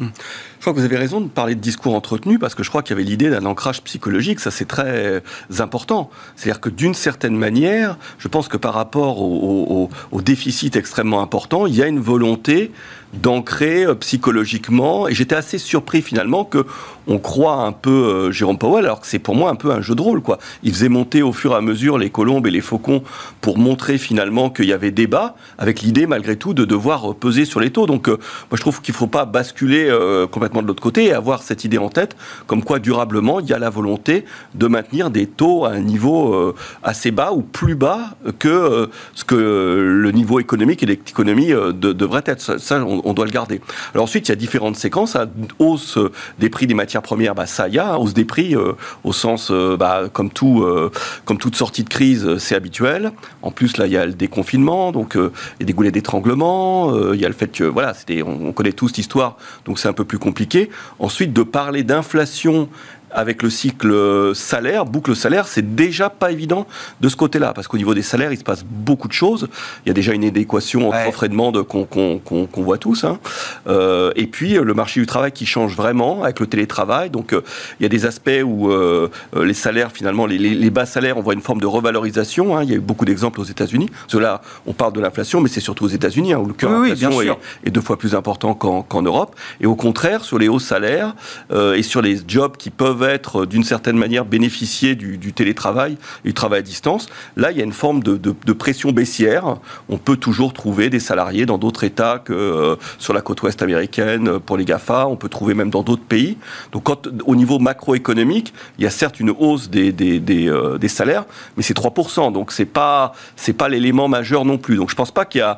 Je 0.59 0.61
crois 0.61 0.73
que 0.73 0.79
vous 0.79 0.85
avez 0.85 0.97
raison 0.97 1.21
de 1.21 1.27
parler 1.27 1.53
de 1.55 1.59
discours 1.61 1.93
entretenu 1.93 2.39
parce 2.39 2.55
que 2.55 2.63
je 2.63 2.69
crois 2.69 2.81
qu'il 2.81 2.95
y 2.97 2.99
avait 2.99 3.07
l'idée 3.07 3.29
d'un 3.29 3.45
ancrage 3.45 3.81
psychologique, 3.83 4.39
ça 4.39 4.49
c'est 4.51 4.65
très 4.65 4.83
euh, 4.87 5.19
important. 5.59 6.09
C'est-à-dire 6.35 6.59
que 6.59 6.69
d'une 6.69 6.95
certaine 6.95 7.35
manière, 7.37 7.97
je 8.17 8.27
pense 8.27 8.47
que 8.47 8.57
par 8.57 8.73
rapport 8.73 9.21
au, 9.21 9.89
au- 10.11 10.21
déficit 10.21 10.75
extrêmement 10.75 11.21
important, 11.21 11.67
il 11.67 11.75
y 11.75 11.83
a 11.83 11.87
une 11.87 11.99
volonté 11.99 12.71
d'ancrer 13.13 13.85
euh, 13.85 13.95
psychologiquement 13.95 15.07
et 15.07 15.13
j'étais 15.13 15.35
assez 15.35 15.57
surpris 15.59 16.01
finalement 16.01 16.43
que 16.43 16.65
on 17.07 17.19
croit 17.19 17.53
un 17.55 17.71
peu 17.71 17.89
euh, 17.89 18.31
Jérôme 18.31 18.57
Powell 18.57 18.85
alors 18.85 18.99
que 18.99 19.07
c'est 19.07 19.19
pour 19.19 19.35
moi 19.35 19.49
un 19.49 19.55
peu 19.55 19.71
un 19.71 19.81
jeu 19.81 19.95
de 19.95 20.01
rôle 20.01 20.21
quoi. 20.21 20.37
Il 20.63 20.73
faisait 20.73 20.89
monter 20.89 21.21
au 21.21 21.31
fur 21.33 21.53
et 21.53 21.55
à 21.55 21.61
mesure 21.61 21.97
les 21.97 22.09
colombes 22.09 22.47
et 22.47 22.51
les 22.51 22.61
faucons 22.61 23.03
pour 23.41 23.57
montrer 23.57 23.97
finalement 23.97 24.49
qu'il 24.49 24.65
y 24.65 24.73
avait 24.73 24.91
débat 24.91 25.35
avec 25.57 25.81
l'idée 25.81 26.07
malgré 26.07 26.35
tout 26.35 26.53
de 26.53 26.65
devoir 26.65 27.11
euh, 27.11 27.13
peser 27.13 27.45
sur 27.45 27.59
les 27.59 27.69
taux. 27.71 27.85
Donc 27.87 28.09
euh, 28.09 28.17
moi 28.51 28.55
je 28.55 28.61
trouve 28.61 28.81
qu'il 28.81 28.93
ne 28.93 28.97
faut 28.97 29.07
pas 29.07 29.25
basculer 29.25 29.89
complètement 30.31 30.61
de 30.61 30.67
l'autre 30.67 30.83
côté 30.83 31.05
et 31.05 31.13
avoir 31.13 31.41
cette 31.43 31.63
idée 31.63 31.77
en 31.77 31.89
tête 31.89 32.15
comme 32.45 32.63
quoi 32.63 32.79
durablement 32.79 33.39
il 33.39 33.47
y 33.47 33.53
a 33.53 33.59
la 33.59 33.69
volonté 33.69 34.25
de 34.55 34.67
maintenir 34.67 35.09
des 35.09 35.27
taux 35.27 35.65
à 35.65 35.71
un 35.71 35.79
niveau 35.79 36.53
assez 36.83 37.11
bas 37.11 37.31
ou 37.33 37.41
plus 37.41 37.75
bas 37.75 38.15
que 38.39 38.89
ce 39.15 39.23
que 39.23 39.35
le 39.35 40.11
niveau 40.11 40.39
économique 40.39 40.83
et 40.83 40.85
l'économie 40.85 41.47
de- 41.49 41.71
devrait 41.71 42.23
être. 42.25 42.59
Ça, 42.59 42.83
on, 42.83 43.13
doit 43.13 43.25
le 43.25 43.31
garder. 43.31 43.61
Alors 43.93 44.03
ensuite 44.03 44.27
il 44.27 44.31
y 44.31 44.33
a 44.33 44.35
différentes 44.35 44.75
séquences. 44.75 45.15
hein. 45.15 45.27
Hausse 45.59 45.97
des 46.39 46.49
prix 46.49 46.67
des 46.67 46.73
matières 46.73 46.96
premières, 47.01 47.35
bah, 47.35 47.45
ça 47.45 47.67
y 47.67 47.79
a. 47.79 47.93
hein. 47.93 47.95
Hausse 47.97 48.13
des 48.13 48.25
prix 48.25 48.55
euh, 48.55 48.73
au 49.03 49.13
sens 49.13 49.49
euh, 49.51 49.77
bah, 49.77 50.03
comme 50.11 50.29
tout 50.29 50.61
euh, 50.63 50.91
comme 51.25 51.37
toute 51.37 51.55
sortie 51.55 51.83
de 51.83 51.89
crise, 51.89 52.37
c'est 52.37 52.55
habituel. 52.55 53.11
En 53.41 53.51
plus, 53.51 53.77
là, 53.77 53.85
il 53.85 53.93
y 53.93 53.97
a 53.97 54.05
le 54.05 54.13
déconfinement, 54.13 54.91
donc 54.91 55.15
a 55.15 55.63
des 55.63 55.73
goulets 55.73 55.91
d'étranglement. 55.91 56.93
il 57.13 57.19
y 57.19 57.25
a 57.25 57.27
le 57.27 57.33
fait 57.33 57.51
que, 57.51 57.63
voilà, 57.63 57.93
c'était, 57.93 58.21
on 58.23 58.51
connaît 58.51 58.71
tous 58.71 58.95
l'histoire, 58.97 59.37
donc 59.65 59.79
c'est 59.79 59.87
un 59.87 59.93
peu 59.93 60.05
plus 60.05 60.19
compliqué. 60.19 60.69
Ensuite, 60.99 61.33
de 61.33 61.43
parler 61.43 61.83
d'inflation 61.83 62.69
avec 63.11 63.41
le 63.41 63.49
cycle 63.49 64.33
salaire, 64.35 64.85
boucle 64.85 65.15
salaire, 65.15 65.47
c'est 65.47 65.75
déjà 65.75 66.09
pas 66.09 66.31
évident 66.31 66.67
de 67.01 67.09
ce 67.09 67.15
côté-là, 67.15 67.53
parce 67.53 67.67
qu'au 67.67 67.77
niveau 67.77 67.93
des 67.93 68.01
salaires, 68.01 68.31
il 68.33 68.37
se 68.37 68.43
passe 68.43 68.63
beaucoup 68.63 69.07
de 69.07 69.13
choses. 69.13 69.47
Il 69.85 69.89
y 69.89 69.91
a 69.91 69.93
déjà 69.93 70.13
une 70.13 70.25
adéquation 70.25 70.87
entre 70.89 70.97
Ouais. 70.97 71.07
offre 71.07 71.23
et 71.23 71.29
demande 71.29 71.63
qu'on 71.63 72.47
voit 72.57 72.77
tous. 72.77 73.03
hein. 73.03 73.19
Euh, 73.67 74.11
et 74.15 74.27
puis, 74.27 74.53
le 74.53 74.73
marché 74.73 74.99
du 74.99 75.05
travail 75.05 75.31
qui 75.31 75.45
change 75.45 75.75
vraiment 75.75 76.23
avec 76.23 76.39
le 76.39 76.47
télétravail. 76.47 77.09
Donc, 77.09 77.33
euh, 77.33 77.41
il 77.79 77.83
y 77.83 77.85
a 77.85 77.89
des 77.89 78.05
aspects 78.05 78.29
où 78.43 78.71
euh, 78.71 79.09
les 79.41 79.53
salaires, 79.53 79.91
finalement, 79.91 80.25
les, 80.25 80.37
les- 80.37 80.55
les 80.55 80.69
bas 80.69 80.85
salaires, 80.85 81.17
on 81.17 81.21
voit 81.21 81.33
une 81.33 81.41
forme 81.41 81.61
de 81.61 81.65
revalorisation. 81.67 82.57
hein. 82.57 82.63
Il 82.63 82.69
y 82.69 82.73
a 82.73 82.75
eu 82.77 82.81
beaucoup 82.81 83.05
d'exemples 83.05 83.39
aux 83.39 83.45
États-Unis. 83.45 83.89
Là, 84.13 84.41
on 84.65 84.73
parle 84.73 84.93
de 84.93 84.99
l'inflation, 84.99 85.41
mais 85.41 85.49
c'est 85.49 85.59
surtout 85.61 85.85
aux 85.85 85.89
États-Unis, 85.89 86.33
hein, 86.33 86.39
où 86.39 86.47
le 86.47 86.53
cœur 86.53 86.71
Oui, 86.71 86.89
d'inflation 86.89 87.09
bien 87.21 87.33
est, 87.63 87.67
est 87.67 87.71
deux 87.71 87.81
fois 87.81 87.97
plus 87.97 88.15
important 88.15 88.53
qu'en 88.55 89.01
Europe. 89.01 89.35
Et 89.61 89.65
au 89.67 89.75
contraire, 89.75 90.23
sur 90.23 90.39
les 90.39 90.47
hauts 90.47 90.59
salaires 90.59 91.13
et 91.53 91.83
sur 91.83 92.01
les 92.01 92.17
jobs 92.27 92.57
qui 92.57 92.69
peuvent 92.71 92.96
être, 93.03 93.43
euh, 93.43 93.47
d'une 93.47 93.63
certaine 93.63 93.97
manière, 93.97 94.25
bénéficier 94.25 94.95
du, 94.95 95.33
télétravail 95.33 95.97
et 96.23 96.29
du 96.29 96.33
travail 96.33 96.59
à 96.59 96.61
distance, 96.61 97.07
là, 97.35 97.51
il 97.51 97.57
y 97.57 97.61
a 97.61 97.63
une 97.63 97.73
forme 97.73 98.01
de, 98.01 98.17
pression 98.53 98.91
baissière. 98.91 99.57
On 99.89 99.97
peut 99.97 100.17
toujours 100.17 100.53
trouver 100.53 100.89
des 100.89 100.99
salariés 100.99 101.45
dans 101.45 101.57
d'autres 101.57 101.83
États 101.83 102.19
que 102.19 102.33
euh, 102.33 102.75
sur 102.97 103.13
la 103.13 103.21
côte 103.21 103.41
ouest 103.43 103.61
américaine 103.61 104.27
euh, 104.27 104.39
pour 104.39 104.57
les 104.57 104.65
GAFA. 104.65 105.07
On 105.07 105.15
peut 105.15 105.29
trouver 105.29 105.53
même 105.53 105.69
dans 105.69 105.83
d'autres 105.83 106.03
pays. 106.03 106.37
Donc, 106.71 106.87
au 107.25 107.35
niveau 107.35 107.59
macroéconomique, 107.59 108.53
il 108.77 108.83
y 108.83 108.87
a 108.87 108.89
certes 108.89 109.19
une 109.19 109.29
hausse 109.31 109.69
des, 109.69 110.87
salaires, 110.87 111.25
mais 111.55 111.63
c'est 111.63 111.77
3%. 111.77 112.31
Donc, 112.31 112.51
c'est 112.51 112.65
pas, 112.65 113.13
pas 113.57 113.69
l'élément 113.69 114.07
majeur 114.07 114.45
non 114.45 114.57
plus. 114.57 114.77
Donc, 114.77 114.89
je 114.89 114.95
pense 114.95 115.11
pas 115.11 115.25
qu'il 115.25 115.39
y 115.39 115.43
a 115.43 115.57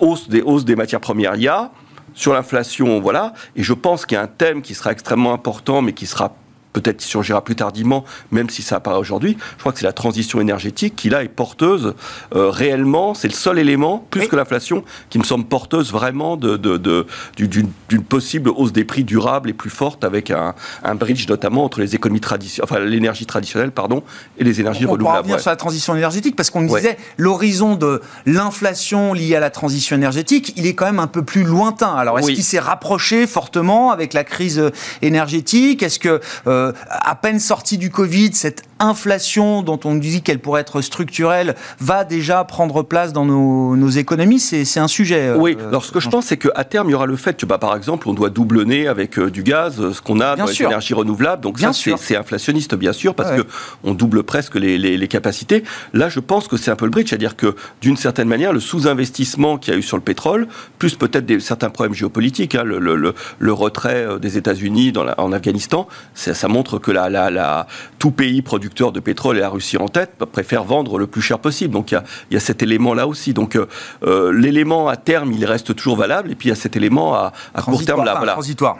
hausse 0.00 0.28
des 0.28 0.42
hausses 0.42 0.64
des 0.64 0.76
matières 0.76 1.00
premières. 1.00 1.34
Il 1.36 1.42
y 1.42 1.48
a 1.48 1.70
sur 2.16 2.32
l'inflation, 2.32 2.98
voilà. 2.98 3.34
Et 3.54 3.62
je 3.62 3.74
pense 3.74 4.04
qu'il 4.04 4.16
y 4.16 4.18
a 4.18 4.22
un 4.22 4.26
thème 4.26 4.62
qui 4.62 4.74
sera 4.74 4.90
extrêmement 4.90 5.32
important, 5.32 5.82
mais 5.82 5.92
qui 5.92 6.06
sera 6.06 6.34
peut-être 6.80 6.98
qui 6.98 7.06
surgira 7.06 7.42
plus 7.42 7.56
tardivement, 7.56 8.04
même 8.30 8.50
si 8.50 8.60
ça 8.62 8.76
apparaît 8.76 8.98
aujourd'hui. 8.98 9.36
Je 9.56 9.60
crois 9.60 9.72
que 9.72 9.78
c'est 9.78 9.86
la 9.86 9.92
transition 9.94 10.40
énergétique 10.40 10.94
qui 10.94 11.08
là 11.08 11.22
est 11.22 11.28
porteuse 11.28 11.94
euh, 12.34 12.50
réellement. 12.50 13.14
C'est 13.14 13.28
le 13.28 13.34
seul 13.34 13.58
élément, 13.58 14.06
plus 14.10 14.22
Oui. 14.22 14.28
que 14.28 14.36
l'inflation, 14.36 14.84
qui 15.08 15.18
me 15.18 15.24
semble 15.24 15.46
porteuse 15.46 15.90
vraiment 15.90 16.36
de, 16.36 16.56
de- 16.58 16.76
de- 16.76 17.06
du- 17.36 17.48
d'une 17.48 17.70
d'une 17.88 18.02
possible 18.02 18.50
hausse 18.50 18.72
des 18.72 18.84
prix 18.84 19.04
durable 19.04 19.48
et 19.48 19.52
plus 19.52 19.70
forte 19.70 20.02
avec 20.04 20.30
un, 20.30 20.54
un 20.82 20.94
bridge 20.96 21.28
notamment 21.28 21.64
entre 21.64 21.80
les 21.80 21.94
économies 21.94 22.20
traditionnelles, 22.20 22.68
enfin 22.70 22.80
l'énergie 22.84 23.26
traditionnelle, 23.26 23.70
pardon, 23.70 24.02
et 24.38 24.44
les 24.44 24.60
énergies 24.60 24.84
On 24.84 24.88
pourra 24.88 24.94
renouvelables. 24.96 25.18
revenir 25.18 25.36
ouais. 25.36 25.40
sur 25.42 25.50
la 25.50 25.56
transition 25.56 25.94
énergétique 25.96 26.36
parce 26.36 26.50
qu'on 26.50 26.60
nous 26.62 26.70
Ouais. 26.72 26.80
disait 26.80 26.96
l'horizon 27.16 27.76
de 27.76 28.02
l'inflation 28.26 29.12
liée 29.14 29.36
à 29.36 29.40
la 29.40 29.50
transition 29.50 29.96
énergétique, 29.96 30.52
il 30.56 30.66
est 30.66 30.74
quand 30.74 30.84
même 30.86 30.98
un 30.98 31.06
peu 31.06 31.22
plus 31.24 31.44
lointain. 31.44 31.94
Alors 31.94 32.18
est-ce 32.18 32.26
Oui. 32.28 32.34
qu'il 32.34 32.44
s'est 32.44 32.58
rapproché 32.58 33.26
fortement 33.26 33.90
avec 33.92 34.12
la 34.12 34.24
crise 34.24 34.60
énergétique? 35.02 35.82
Est-ce 35.82 35.98
que 35.98 36.20
euh, 36.46 36.65
euh, 36.66 36.72
à 36.88 37.14
peine 37.14 37.40
sortie 37.40 37.78
du 37.78 37.90
Covid, 37.90 38.32
cette 38.34 38.62
inflation 38.78 39.62
dont 39.62 39.80
on 39.84 39.94
dit 39.94 40.22
qu'elle 40.22 40.38
pourrait 40.38 40.60
être 40.60 40.80
structurelle 40.80 41.54
va 41.80 42.04
déjà 42.04 42.44
prendre 42.44 42.82
place 42.82 43.12
dans 43.12 43.24
nos, 43.24 43.88
économies 43.88 44.40
C'est 44.40 44.80
un 44.80 44.88
sujet. 44.88 45.28
Euh, 45.28 45.36
oui, 45.36 45.56
alors 45.68 45.84
ce 45.84 45.92
que 45.92 46.00
je 46.00 46.08
pense, 46.08 46.26
c'est 46.26 46.36
qu'à 46.36 46.64
terme, 46.64 46.88
il 46.88 46.92
y 46.92 46.94
aura 46.94 47.06
le 47.06 47.16
fait 47.16 47.36
que, 47.36 47.46
bah, 47.46 47.58
par 47.58 47.76
exemple, 47.76 48.08
on 48.08 48.14
doit 48.14 48.30
doubler 48.30 48.86
avec 48.86 49.18
euh, 49.18 49.30
du 49.30 49.42
gaz 49.42 49.92
ce 49.92 50.00
qu'on 50.00 50.20
a 50.20 50.36
dans 50.36 50.46
les 50.46 50.62
énergies 50.62 50.94
renouvelables. 50.94 51.42
Donc 51.42 51.58
ça, 51.58 51.72
c'est 51.72 52.16
inflationniste, 52.16 52.74
bien 52.74 52.92
sûr, 52.92 53.14
parce 53.14 53.30
qu'on 53.30 53.42
que 53.42 53.48
on 53.84 53.94
double 53.94 54.22
presque 54.24 54.56
les, 54.56 55.06
capacités. 55.08 55.62
Là, 55.92 56.08
je 56.08 56.18
pense 56.18 56.48
que 56.48 56.56
c'est 56.56 56.70
un 56.70 56.76
peu 56.76 56.84
le 56.84 56.90
bridge, 56.90 57.08
c'est-à-dire 57.08 57.36
que, 57.36 57.54
d'une 57.80 57.96
certaine 57.96 58.28
manière, 58.28 58.52
le 58.52 58.60
sous-investissement 58.60 59.56
qu'il 59.56 59.72
y 59.72 59.76
a 59.76 59.78
eu 59.78 59.82
sur 59.82 59.96
le 59.96 60.02
pétrole, 60.02 60.48
plus 60.78 60.96
peut-être 60.96 61.38
certains 61.38 61.70
problèmes 61.70 61.94
géopolitiques, 61.94 62.56
hein, 62.56 62.64
le, 62.64 62.78
le, 62.78 63.52
retrait 63.52 64.06
des 64.20 64.36
États-Unis 64.36 64.92
en 65.16 65.32
Afghanistan, 65.32 65.86
ça, 66.14 66.34
ça 66.34 66.48
montre 66.48 66.55
que 66.62 66.90
la, 66.90 67.08
la, 67.08 67.30
la, 67.30 67.66
tout 67.98 68.10
pays 68.10 68.42
produit 68.42 68.70
de 68.76 69.00
pétrole 69.00 69.38
et 69.38 69.40
la 69.40 69.48
Russie 69.48 69.78
en 69.78 69.88
tête 69.88 70.24
préfèrent 70.32 70.64
vendre 70.64 70.98
le 70.98 71.06
plus 71.06 71.22
cher 71.22 71.38
possible. 71.38 71.72
Donc 71.72 71.92
il 71.92 72.00
y 72.30 72.36
a, 72.36 72.40
cet 72.40 72.62
élément-là 72.62 73.06
aussi. 73.06 73.32
Donc 73.32 73.56
euh, 73.56 73.66
euh, 74.04 74.32
l'élément 74.32 74.88
à 74.88 74.96
terme, 74.96 75.32
il 75.32 75.44
reste 75.44 75.74
toujours 75.74 75.96
valable. 75.96 76.30
Et 76.30 76.34
puis 76.34 76.48
il 76.48 76.50
y 76.50 76.52
a 76.52 76.56
cet 76.56 76.76
élément 76.76 77.14
à, 77.14 77.32
court 77.64 77.84
terme 77.84 78.04
là. 78.04 78.14
voilà. 78.16 78.32
Transitoire. 78.32 78.76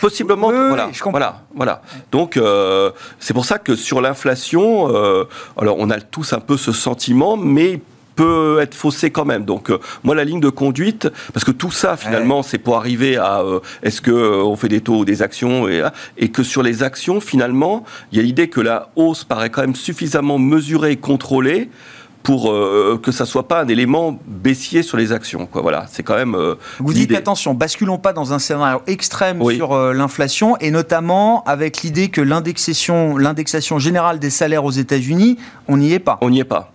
possiblement. 0.00 0.50
voilà, 0.50 0.90
voilà, 1.04 1.42
voilà. 1.54 1.82
Donc 2.10 2.36
euh, 2.36 2.90
c'est 3.18 3.34
pour 3.34 3.44
ça 3.44 3.58
que 3.58 3.76
sur 3.76 4.00
l'inflation, 4.00 4.86
alors 5.56 5.76
on 5.78 5.90
a 5.90 6.00
tous 6.00 6.32
un 6.32 6.40
peu 6.40 6.56
ce 6.56 6.72
sentiment, 6.72 7.36
mais 7.36 7.80
peut 8.14 8.58
être 8.60 8.74
faussé 8.74 9.10
quand 9.10 9.24
même. 9.24 9.44
Donc 9.44 9.70
euh, 9.70 9.78
moi 10.02 10.14
la 10.14 10.24
ligne 10.24 10.40
de 10.40 10.48
conduite, 10.48 11.08
parce 11.32 11.44
que 11.44 11.50
tout 11.50 11.70
ça 11.70 11.96
finalement 11.96 12.42
c'est 12.42 12.58
pour 12.58 12.76
arriver 12.76 13.16
à 13.16 13.40
euh, 13.40 13.60
est-ce 13.82 14.00
que 14.00 14.10
euh, 14.10 14.44
on 14.44 14.56
fait 14.56 14.68
des 14.68 14.80
taux 14.80 14.98
ou 14.98 15.04
des 15.04 15.22
actions 15.22 15.68
et, 15.68 15.82
et 16.18 16.28
que 16.30 16.42
sur 16.42 16.62
les 16.62 16.82
actions 16.82 17.20
finalement 17.20 17.84
il 18.10 18.18
y 18.18 18.20
a 18.20 18.24
l'idée 18.24 18.48
que 18.48 18.60
la 18.60 18.90
hausse 18.96 19.24
paraît 19.24 19.50
quand 19.50 19.62
même 19.62 19.74
suffisamment 19.74 20.38
mesurée 20.38 20.92
et 20.92 20.96
contrôlée 20.96 21.70
pour 22.22 22.54
que 23.02 23.10
ça 23.10 23.26
soit 23.26 23.48
pas 23.48 23.62
un 23.62 23.66
élément 23.66 24.16
baissier 24.28 24.84
sur 24.84 24.96
les 24.96 25.10
actions. 25.10 25.46
Quoi. 25.46 25.60
Voilà, 25.60 25.86
c'est 25.90 26.04
quand 26.04 26.14
même. 26.14 26.36
Vous 26.78 26.92
dites 26.92 27.12
attention, 27.16 27.52
basculons 27.52 27.98
pas 27.98 28.12
dans 28.12 28.32
un 28.32 28.38
scénario 28.38 28.80
extrême 28.86 29.42
sur 29.50 29.76
l'inflation 29.92 30.56
et 30.58 30.70
notamment 30.70 31.42
avec 31.44 31.82
l'idée 31.82 32.10
que 32.10 32.20
l'indexation, 32.20 33.16
l'indexation 33.16 33.80
générale 33.80 34.20
des 34.20 34.30
salaires 34.30 34.64
aux 34.64 34.70
États-Unis, 34.70 35.36
on 35.66 35.78
n'y 35.78 35.94
est 35.94 35.98
pas. 35.98 36.18
On 36.20 36.30
n'y 36.30 36.38
est 36.38 36.44
pas. 36.44 36.71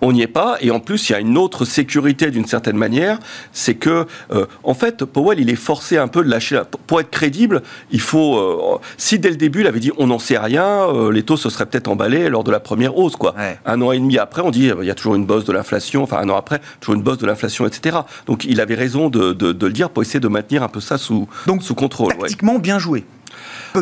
On 0.00 0.12
n'y 0.12 0.22
est 0.22 0.26
pas. 0.26 0.56
Et 0.60 0.70
en 0.70 0.80
plus, 0.80 1.08
il 1.08 1.12
y 1.12 1.14
a 1.14 1.20
une 1.20 1.38
autre 1.38 1.64
sécurité 1.64 2.30
d'une 2.30 2.46
certaine 2.46 2.76
manière, 2.76 3.18
c'est 3.52 3.74
que, 3.74 4.06
euh, 4.32 4.46
en 4.62 4.74
fait, 4.74 5.04
Powell, 5.04 5.40
il 5.40 5.50
est 5.50 5.56
forcé 5.56 5.96
un 5.96 6.08
peu 6.08 6.22
de 6.24 6.30
lâcher. 6.30 6.62
Pour 6.86 7.00
être 7.00 7.10
crédible, 7.10 7.62
il 7.90 8.00
faut. 8.00 8.36
Euh, 8.36 8.78
si 8.96 9.18
dès 9.18 9.30
le 9.30 9.36
début, 9.36 9.60
il 9.60 9.66
avait 9.66 9.80
dit 9.80 9.92
on 9.98 10.06
n'en 10.06 10.18
sait 10.18 10.38
rien, 10.38 10.64
euh, 10.64 11.10
les 11.10 11.22
taux 11.22 11.36
se 11.36 11.50
seraient 11.50 11.66
peut-être 11.66 11.88
emballés 11.88 12.28
lors 12.28 12.44
de 12.44 12.50
la 12.50 12.60
première 12.60 12.96
hausse, 12.96 13.16
quoi. 13.16 13.34
Un 13.66 13.80
an 13.82 13.92
et 13.92 13.98
demi 13.98 14.18
après, 14.18 14.42
on 14.42 14.50
dit 14.50 14.70
il 14.80 14.86
y 14.86 14.90
a 14.90 14.94
toujours 14.94 15.14
une 15.14 15.26
bosse 15.26 15.44
de 15.44 15.52
l'inflation. 15.52 16.02
Enfin, 16.02 16.18
un 16.18 16.28
an 16.28 16.36
après, 16.36 16.60
toujours 16.80 16.94
une 16.94 17.02
bosse 17.02 17.18
de 17.18 17.26
l'inflation, 17.26 17.66
etc. 17.66 17.98
Donc, 18.26 18.44
il 18.44 18.60
avait 18.60 18.74
raison 18.74 19.08
de, 19.08 19.36
le 19.40 19.72
dire 19.72 19.90
pour 19.90 20.02
essayer 20.02 20.20
de 20.20 20.28
maintenir 20.28 20.62
un 20.62 20.68
peu 20.68 20.80
ça 20.80 20.98
sous, 20.98 21.28
Donc, 21.46 21.62
sous 21.62 21.74
contrôle. 21.74 22.14
Tactiquement 22.16 22.58
bien 22.58 22.78
joué 22.78 23.04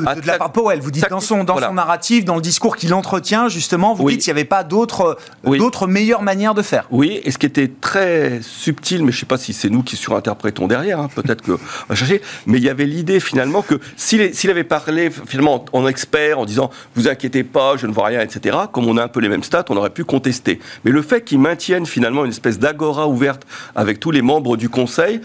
de, 0.00 0.26
la 0.26 0.38
part 0.38 0.52
Powell. 0.52 0.80
Vous 0.80 0.90
dites 0.90 1.08
dans 1.08 1.20
son, 1.20 1.44
dans 1.44 1.58
son 1.58 1.74
narratif, 1.74 2.24
dans 2.24 2.36
le 2.36 2.42
discours 2.42 2.76
qu'il 2.76 2.94
entretient, 2.94 3.48
justement, 3.48 3.94
vous 3.94 4.08
dites 4.10 4.22
qu'il 4.22 4.32
n'y 4.32 4.38
avait 4.38 4.48
pas 4.48 4.64
d'autres 4.64 5.18
d'autres 5.44 5.86
meilleures 5.86 6.22
manières 6.22 6.54
de 6.54 6.62
faire. 6.62 6.86
Oui, 6.90 7.20
et 7.24 7.30
ce 7.30 7.38
qui 7.38 7.46
était 7.46 7.70
très 7.80 8.40
subtil, 8.42 9.04
mais 9.04 9.12
je 9.12 9.16
ne 9.16 9.20
sais 9.20 9.26
pas 9.26 9.38
si 9.38 9.52
c'est 9.52 9.70
nous 9.70 9.82
qui 9.82 9.96
surinterprétons 9.96 10.66
derrière, 10.66 11.00
hein, 11.00 11.08
peut-être 11.14 11.42
que 11.42 11.52
va 11.88 11.94
chercher, 11.94 12.22
mais 12.46 12.58
il 12.58 12.64
y 12.64 12.68
avait 12.68 12.86
l'idée 12.86 13.20
finalement 13.20 13.62
que 13.62 13.80
s'il 13.96 14.50
avait 14.50 14.64
parlé 14.64 15.10
finalement 15.10 15.64
en 15.72 15.86
expert, 15.86 16.38
en 16.38 16.44
disant 16.44 16.70
vous 16.94 17.08
inquiétez 17.08 17.44
pas, 17.44 17.76
je 17.76 17.86
ne 17.86 17.92
vois 17.92 18.06
rien, 18.06 18.20
etc., 18.20 18.56
comme 18.72 18.86
on 18.86 18.96
a 18.96 19.04
un 19.04 19.08
peu 19.08 19.20
les 19.20 19.28
mêmes 19.28 19.42
stats, 19.42 19.64
on 19.68 19.76
aurait 19.76 19.90
pu 19.90 20.04
contester. 20.04 20.60
Mais 20.84 20.90
le 20.90 21.02
fait 21.02 21.22
qu'il 21.22 21.38
maintienne 21.38 21.86
finalement 21.86 22.24
une 22.24 22.30
espèce 22.30 22.58
d'agora 22.58 23.08
ouverte 23.08 23.42
avec 23.74 24.00
tous 24.00 24.10
les 24.10 24.22
membres 24.22 24.56
du 24.56 24.68
Conseil, 24.68 25.20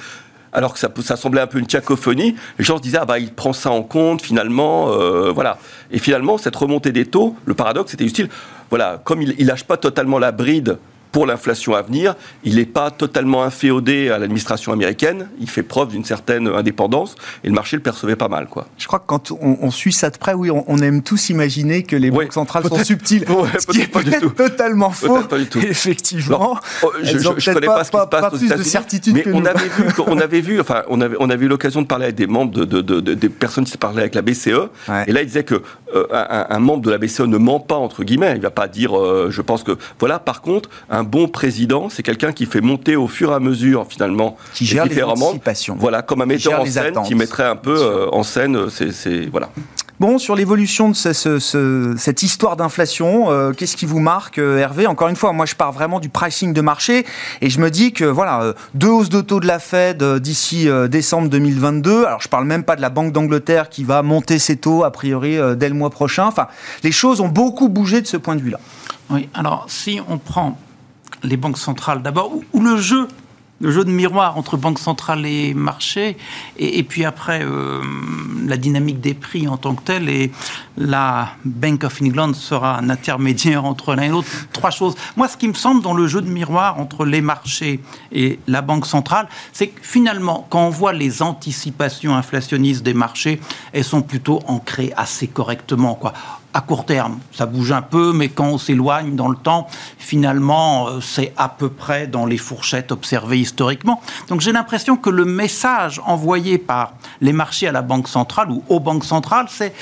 alors 0.54 0.74
que 0.74 0.80
ça, 0.80 1.16
semblait 1.16 1.42
un 1.42 1.48
peu 1.48 1.60
une 1.60 1.68
cacophonie, 1.68 2.36
les 2.58 2.66
gens 2.66 2.78
se 2.78 2.82
disaient, 2.82 3.00
ah 3.02 3.06
bah 3.06 3.20
il 3.20 3.34
prend 3.34 3.54
ça 3.54 3.72
en 3.72 3.84
compte 3.84 4.22
finalement, 4.22 4.92
euh, 4.92 5.32
voilà. 5.32 5.58
Et 5.92 6.00
finalement, 6.00 6.38
cette 6.38 6.56
remontée 6.56 6.92
des 6.92 7.06
taux, 7.06 7.36
le 7.46 7.54
paradoxe 7.54 7.94
était 7.94 8.06
utile, 8.06 8.30
voilà, 8.70 9.00
comme 9.04 9.22
il, 9.22 9.36
il 9.38 9.48
lâche 9.48 9.64
pas 9.64 9.78
totalement 9.78 10.20
la 10.20 10.32
bride 10.32 10.78
pour 11.12 11.26
l'inflation 11.26 11.76
à 11.76 11.82
venir. 11.82 12.16
Il 12.44 12.56
n'est 12.56 12.66
pas 12.66 12.92
totalement 12.92 13.44
inféodé 13.44 14.10
à 14.10 14.18
l'administration 14.18 14.72
américaine. 14.72 15.30
Il 15.40 15.50
fait 15.50 15.64
preuve 15.64 15.90
d'une 15.90 16.06
certaine 16.06 16.48
indépendance 16.48 17.16
et 17.44 17.48
le 17.48 17.54
marché 17.54 17.78
le 17.78 17.84
percevait 17.84 18.16
pas 18.16 18.28
mal. 18.28 18.48
Quoi. 18.48 18.68
Je 18.78 18.88
crois 18.88 19.00
que 19.00 19.08
quand 19.08 19.32
on, 19.32 19.72
suit 19.72 19.94
ça 19.94 20.10
de 20.10 20.18
près, 20.18 20.34
oui, 20.34 20.50
on, 20.52 20.78
aime 20.78 21.02
tous 21.02 21.30
imaginer 21.30 21.84
que 21.84 21.96
les 21.96 22.12
banques 22.12 22.34
centrales 22.34 22.66
sont 22.68 22.84
subtiles. 22.84 23.26
ce 23.60 23.66
qui 23.68 23.82
est 23.82 23.88
peut-être 23.88 24.34
totalement 24.34 24.92
faux. 24.92 25.22
Pas 25.24 25.38
du 25.38 25.48
tout. 25.48 25.60
Effectivement. 25.60 26.58
Oh, 26.84 26.92
je 27.02 27.18
ne 27.18 27.54
connais 27.54 27.68
pas, 27.68 27.84
ce 27.84 27.92
qui 27.92 27.98
se 27.98 28.06
passe 28.08 28.34
aux 28.34 28.38
États-Unis. 28.38 29.14
Mais 29.14 29.24
on, 29.34 29.46
avait 29.46 29.68
vu, 29.68 29.86
on 30.08 30.20
avait 30.20 30.42
vu, 30.42 30.60
enfin, 30.60 30.84
on 30.90 31.02
avait, 31.02 31.16
on 31.20 31.30
avait 31.30 31.46
eu 31.46 31.50
l'occasion 31.50 31.82
de 31.82 31.88
parler 31.88 32.06
avec 32.06 32.16
des 32.16 32.28
membres 32.28 32.52
de, 32.52 33.00
des 33.00 33.30
personnes 33.30 33.66
qui 33.66 33.72
se 33.72 33.78
parlaient 33.78 34.02
avec 34.02 34.16
la 34.16 34.22
BCE. 34.22 34.70
Et 35.08 35.12
là, 35.12 35.22
ils 35.22 35.28
disaient 35.28 35.44
que 35.44 35.62
euh, 35.96 36.06
un, 36.12 36.60
membre 36.60 36.84
de 36.84 36.92
la 36.92 36.98
BCE 36.98 37.22
ne 37.22 37.38
ment 37.38 37.60
pas 37.60 37.76
entre 37.76 38.04
guillemets. 38.04 38.34
Il 38.36 38.42
va 38.42 38.50
pas 38.50 38.68
dire, 38.68 38.98
euh, 38.98 39.30
je 39.32 39.42
pense 39.42 39.64
que 39.64 39.78
voilà. 40.00 40.20
Par 40.20 40.42
contre, 40.42 40.70
un 40.90 40.97
bon 41.04 41.28
président, 41.28 41.90
c'est 41.90 42.04
quelqu'un 42.04 42.32
qui 42.32 42.46
fait 42.46 42.62
monter 42.62 42.96
au 42.96 43.08
fur 43.08 43.32
et 43.32 43.36
à 43.36 43.40
mesure, 43.40 43.86
finalement, 43.90 44.38
qui 44.54 44.66
gère 44.66 44.86
les 44.86 45.04
anticipations. 45.04 45.76
Voilà, 45.80 46.02
comme 46.02 46.22
un 46.22 46.26
metteur 46.26 46.62
en 46.62 46.66
scène 46.66 46.96
qui 47.06 47.16
mettrait 47.16 47.46
un 47.46 47.56
peu 47.56 47.76
euh, 47.76 48.10
en 48.12 48.24
scène, 48.24 48.56
euh, 48.56 48.70
c'est 48.70 49.28
voilà. 49.28 49.50
Bon, 50.00 50.20
sur 50.20 50.36
l'évolution 50.36 50.90
de 50.90 50.94
cette 50.94 52.22
histoire 52.22 52.56
d'inflation, 52.56 53.32
euh, 53.32 53.52
qu'est-ce 53.52 53.76
qui 53.76 53.88
vous 53.88 54.00
marque, 54.00 54.38
Hervé? 54.38 54.86
Encore 54.86 55.08
une 55.08 55.16
fois, 55.16 55.34
moi 55.34 55.48
je 55.48 55.56
pars 55.56 55.72
vraiment 55.72 56.00
du 56.00 56.08
pricing 56.08 56.54
de 56.54 56.62
marché 56.62 57.04
et 57.42 57.50
je 57.50 57.60
me 57.60 57.72
dis 57.72 57.94
que 57.94 58.06
voilà, 58.06 58.54
deux 58.76 58.90
hausses 58.90 59.10
de 59.10 59.22
taux 59.22 59.40
de 59.40 59.48
la 59.48 59.58
Fed 59.58 60.04
d'ici 60.20 60.68
décembre 60.88 61.30
2022. 61.30 62.06
Alors 62.06 62.22
je 62.22 62.28
parle 62.28 62.46
même 62.46 62.64
pas 62.64 62.76
de 62.76 62.82
la 62.82 62.90
Banque 62.90 63.12
d'Angleterre 63.12 63.70
qui 63.70 63.84
va 63.84 64.04
monter 64.04 64.38
ses 64.38 64.58
taux 64.58 64.84
a 64.84 64.92
priori 64.92 65.40
dès 65.56 65.68
le 65.68 65.74
mois 65.74 65.90
prochain. 65.90 66.26
Enfin, 66.28 66.46
les 66.84 66.92
choses 66.92 67.20
ont 67.20 67.30
beaucoup 67.30 67.68
bougé 67.68 68.00
de 68.02 68.08
ce 68.08 68.18
point 68.18 68.36
de 68.36 68.42
vue-là. 68.42 68.60
Oui, 69.10 69.30
alors 69.34 69.66
si 69.68 70.00
on 70.10 70.20
prend 70.20 70.60
les 71.24 71.38
banques 71.38 71.58
centrales 71.58 72.02
d'abord, 72.02 72.32
ou, 72.54 72.62
le 72.62 72.78
jeu 72.78 73.08
le 73.60 73.72
jeu 73.72 73.84
de 73.84 73.90
miroir 73.90 74.38
entre 74.38 74.56
banque 74.56 74.80
centrale 74.80 75.26
et 75.26 75.54
marché, 75.54 76.18
et, 76.58 76.84
puis 76.84 77.06
après 77.06 77.42
euh, 77.44 77.82
la 78.46 78.58
dynamique 78.58 79.02
des 79.02 79.14
prix 79.14 79.48
en 79.48 79.58
tant 79.58 79.74
que 79.74 79.82
telle, 79.82 80.10
et 80.10 80.32
la 80.78 81.30
Bank 81.44 81.84
of 81.84 82.02
England 82.02 82.34
sera 82.34 82.78
un 82.78 82.90
intermédiaire 82.90 83.66
entre 83.66 83.96
l'un 83.96 84.04
et 84.04 84.10
l'autre. 84.10 84.28
Trois 84.54 84.70
choses. 84.70 84.96
Moi, 85.16 85.28
ce 85.28 85.38
qui 85.38 85.48
me 85.48 85.54
semble 85.54 85.82
dans 85.82 85.96
le 85.96 86.08
jeu 86.08 86.22
de 86.22 86.30
miroir 86.30 86.80
entre 86.80 87.06
les 87.06 87.22
marchés 87.22 87.80
et 88.12 88.40
la 88.48 88.62
Banque 88.62 88.86
centrale, 88.86 89.28
c'est 89.54 89.70
que 89.70 89.80
finalement, 89.82 90.46
quand 90.50 90.68
on 90.68 90.70
voit 90.70 90.94
les 90.94 91.22
anticipations 91.24 92.16
inflationnistes 92.16 92.84
des 92.84 92.94
marchés, 92.94 93.42
elles 93.74 93.84
sont 93.84 94.04
plutôt 94.04 94.40
ancrées 94.48 94.94
assez 94.96 95.28
correctement. 95.28 95.96
Quoi 95.96 96.14
à 96.54 96.62
court 96.62 96.86
terme. 96.86 97.20
Ça 97.34 97.46
bouge 97.46 97.72
un 97.72 97.82
peu, 97.82 98.14
mais 98.14 98.30
quand 98.30 98.48
on 98.48 98.58
s'éloigne 98.58 99.16
dans 99.16 99.28
le 99.28 99.36
temps, 99.36 99.68
finalement, 99.98 100.88
euh, 100.88 101.02
c'est 101.02 101.34
à 101.38 101.50
peu 101.50 101.70
près 101.70 102.08
dans 102.08 102.26
les 102.26 102.38
fourchettes 102.38 102.92
observées 102.92 103.40
historiquement. 103.40 104.02
Donc 104.30 104.42
j'ai 104.42 104.52
l'impression 104.52 104.98
que 104.98 105.10
le 105.10 105.26
message 105.26 106.02
envoyé 106.06 106.58
par 106.58 106.94
les 107.22 107.34
marchés 107.34 107.68
à 107.68 107.72
la 107.72 107.82
Banque 107.82 108.08
centrale 108.08 108.50
ou 108.50 108.64
aux 108.70 108.80
banques 108.80 109.06
centrales, 109.06 109.48
c'est 109.50 109.74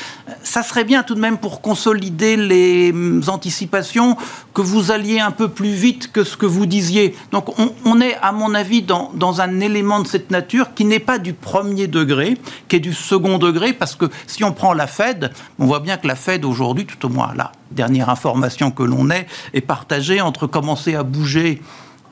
ça 0.43 0.63
serait 0.63 0.84
bien 0.84 1.03
tout 1.03 1.15
de 1.15 1.19
même 1.19 1.38
pour 1.38 1.62
consolider 1.62 2.36
les 2.36 2.91
hum, 2.91 3.22
anticipations 3.27 4.17
que 4.53 4.62
vous 4.62 4.91
alliez 4.91 5.19
un 5.19 5.31
peu 5.31 5.50
plus 5.50 5.74
vite 5.74 6.12
que 6.12 6.24
ce 6.24 6.36
que 6.36 6.45
vous 6.45 6.65
disiez. 6.65 7.15
Donc 7.31 7.53
on, 7.86 8.01
est, 8.01 8.15
à 8.22 8.31
mon 8.31 8.53
avis, 8.53 8.81
dans, 8.81 9.12
dans 9.13 9.41
un 9.41 9.60
élément 9.60 10.00
de 10.00 10.07
cette 10.07 10.31
nature 10.31 10.74
qui 10.74 10.86
n'est 10.86 11.00
pas 11.00 11.19
du 11.19 11.34
premier 11.34 11.88
degré, 11.88 12.38
qui 12.67 12.77
est 12.77 12.79
du 12.79 12.93
second 12.93 13.38
degré, 13.38 13.74
parce 13.74 13.95
que 13.95 14.05
si 14.27 14.43
on 14.43 14.53
prend 14.53 14.74
la 14.74 14.88
Fed, 14.88 15.31
on 15.60 15.65
voit 15.65 15.79
bien 15.79 15.98
que 15.98 16.07
la 16.07 16.15
Fed 16.15 16.43
aujourd'hui 16.45 16.54
aujourd'hui, 16.55 16.85
tout 16.85 17.05
au 17.05 17.09
moins 17.09 17.33
la 17.35 17.51
dernière 17.71 18.09
information 18.09 18.71
que 18.71 18.83
l'on 18.83 19.09
ait, 19.09 19.27
est 19.53 19.59
partagée 19.59 20.21
entre 20.21 20.47
commencer 20.47 20.95
à 20.95 21.03
bouger 21.03 21.62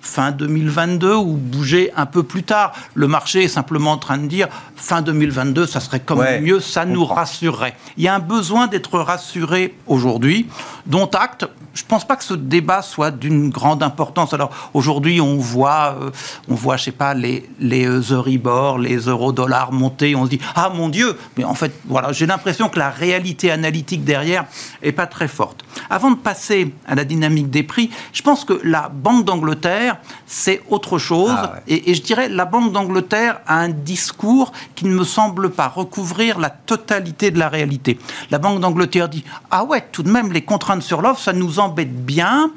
fin 0.04 0.32
2022 0.32 1.16
ou 1.16 1.38
bouger 1.38 1.92
un 1.96 2.06
peu 2.06 2.24
plus 2.24 2.44
tard. 2.44 2.74
Le 2.94 3.08
marché 3.08 3.46
est 3.46 3.48
simplement 3.48 3.94
en 3.94 3.98
train 3.98 4.18
de 4.18 4.28
dire 4.28 4.50
fin 4.76 5.02
2022, 5.02 5.66
ça 5.66 5.80
serait 5.80 6.02
quand 6.02 6.18
même 6.18 6.44
mieux, 6.44 6.60
ça 6.60 6.86
nous 6.86 7.06
rassurerait. 7.06 7.76
Il 7.98 8.04
y 8.04 8.10
a 8.10 8.14
un 8.14 8.20
besoin 8.20 8.68
d'être 8.68 9.00
rassuré 9.00 9.76
aujourd'hui, 9.88 10.48
dont 10.86 11.08
acte. 11.08 11.48
Je 11.74 11.84
ne 11.84 11.88
pense 11.88 12.06
pas 12.06 12.16
que 12.18 12.24
ce 12.24 12.36
débat 12.36 12.84
soit 12.84 13.10
d'une 13.10 13.50
grande 13.50 13.82
importance. 13.82 14.34
Alors 14.34 14.52
aujourd'hui, 14.76 15.22
on 15.22 15.38
voit, 15.38 15.98
euh, 16.00 16.12
on 16.48 16.54
voit, 16.54 16.78
je 16.78 16.84
sais 16.84 16.92
pas, 16.92 17.16
les 17.16 17.50
les 17.60 17.88
Euribor, 17.88 18.78
les 18.78 18.98
euro-dollars 18.98 19.72
monter. 19.72 20.16
On 20.16 20.26
se 20.26 20.30
dit 20.30 20.40
ah 20.54 20.70
mon 20.76 20.90
Dieu, 20.90 21.18
mais 21.38 21.46
en 21.46 21.56
fait 21.56 21.74
voilà, 21.86 22.12
j'ai 22.12 22.28
l'impression 22.28 22.68
que 22.70 22.78
la 22.78 22.90
réalité 22.90 23.50
analytique 23.50 24.04
derrière 24.04 24.46
est 24.84 24.92
pas 24.92 25.08
très 25.08 25.30
forte. 25.30 25.64
Avant 25.90 26.12
de 26.12 26.18
passer 26.18 26.74
à 26.86 26.94
la 26.94 27.06
dynamique 27.06 27.50
des 27.50 27.64
prix, 27.64 27.90
je 28.12 28.22
pense 28.22 28.44
que 28.44 28.60
la 28.64 28.90
Banque 28.90 29.26
d'Angleterre 29.26 29.93
d'Angleterre, 29.94 30.24
c'est 30.26 30.62
autre 30.70 30.98
chose. 30.98 31.32
Ah 31.36 31.56
et, 31.68 31.92
et, 31.92 31.94
je 31.94 32.02
dirais, 32.02 32.30
la 32.30 32.46
Banque 32.46 32.72
d'Angleterre 32.72 33.42
a 33.48 33.60
un 33.60 33.70
discours 33.70 34.52
qui 34.76 34.86
ne 34.86 34.94
me 34.94 35.04
semble 35.04 35.52
pas 35.52 35.68
recouvrir 35.68 36.40
la 36.40 36.50
totalité 36.50 37.32
de 37.32 37.40
la 37.40 37.50
réalité. 37.50 38.00
La 38.32 38.40
Banque 38.40 38.60
d'Angleterre 38.60 39.10
dit 39.10 39.24
Ah 39.52 39.64
ouais, 39.64 39.86
tout 39.92 40.04
de 40.04 40.10
même, 40.10 40.32
les 40.32 40.44
contraintes 40.44 40.84
sur 40.84 41.02
l'offre, 41.02 41.22
ça 41.22 41.34
nous 41.34 41.60
embête 41.60 42.06
bien 42.06 42.52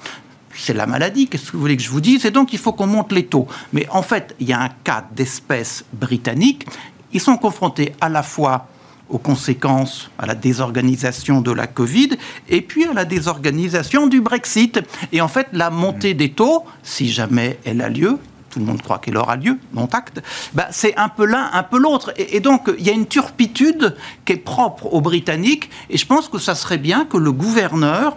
c'est 0.58 0.72
la 0.72 0.86
maladie, 0.86 1.28
qu'est-ce 1.28 1.50
que 1.50 1.52
vous 1.52 1.60
voulez 1.60 1.76
que 1.76 1.82
je 1.82 1.90
vous 1.90 2.00
dise? 2.00 2.24
Et 2.24 2.30
donc, 2.30 2.54
il 2.54 2.58
faut 2.58 2.72
qu'on 2.72 2.86
monte 2.86 3.12
les 3.12 3.26
taux. 3.26 3.46
Mais 3.74 3.86
en 3.90 4.02
fait, 4.02 4.34
il 4.40 4.48
y 4.48 4.54
a 4.54 4.60
un 4.60 4.70
cas 4.84 5.04
d'espèce 5.12 5.84
britannique. 5.92 6.66
Ils 7.12 7.20
sont 7.20 7.36
confrontés 7.36 7.94
à 8.00 8.08
la 8.08 8.22
fois 8.22 8.66
aux 9.08 9.18
conséquences, 9.18 10.10
à 10.18 10.26
la 10.26 10.34
désorganisation 10.34 11.40
de 11.40 11.52
la 11.52 11.66
Covid, 11.66 12.10
et 12.48 12.60
puis 12.60 12.84
à 12.84 12.92
la 12.92 13.04
désorganisation 13.04 14.06
du 14.06 14.20
Brexit. 14.20 14.80
Et 15.12 15.20
en 15.20 15.28
fait, 15.28 15.48
la 15.52 15.70
montée 15.70 16.14
des 16.14 16.30
taux, 16.30 16.64
si 16.82 17.10
jamais 17.10 17.58
elle 17.64 17.80
a 17.80 17.88
lieu, 17.88 18.18
tout 18.50 18.58
le 18.58 18.64
monde 18.64 18.80
croit 18.80 18.98
qu'elle 18.98 19.18
aura 19.18 19.36
lieu, 19.36 19.58
non 19.74 19.86
acte, 19.92 20.22
bah, 20.54 20.68
c'est 20.70 20.96
un 20.96 21.08
peu 21.08 21.26
l'un, 21.26 21.50
un 21.52 21.62
peu 21.62 21.78
l'autre. 21.78 22.12
Et, 22.16 22.36
et, 22.36 22.40
donc, 22.40 22.70
il 22.78 22.86
y 22.86 22.90
a 22.90 22.94
une 22.94 23.06
turpitude 23.06 23.94
qui 24.24 24.32
est 24.32 24.36
propre 24.36 24.92
aux 24.92 25.00
Britanniques, 25.00 25.70
et 25.90 25.98
je 25.98 26.06
pense 26.06 26.28
que 26.28 26.38
ça 26.38 26.54
serait 26.54 26.78
bien 26.78 27.04
que 27.04 27.18
le 27.18 27.32
gouverneur 27.32 28.16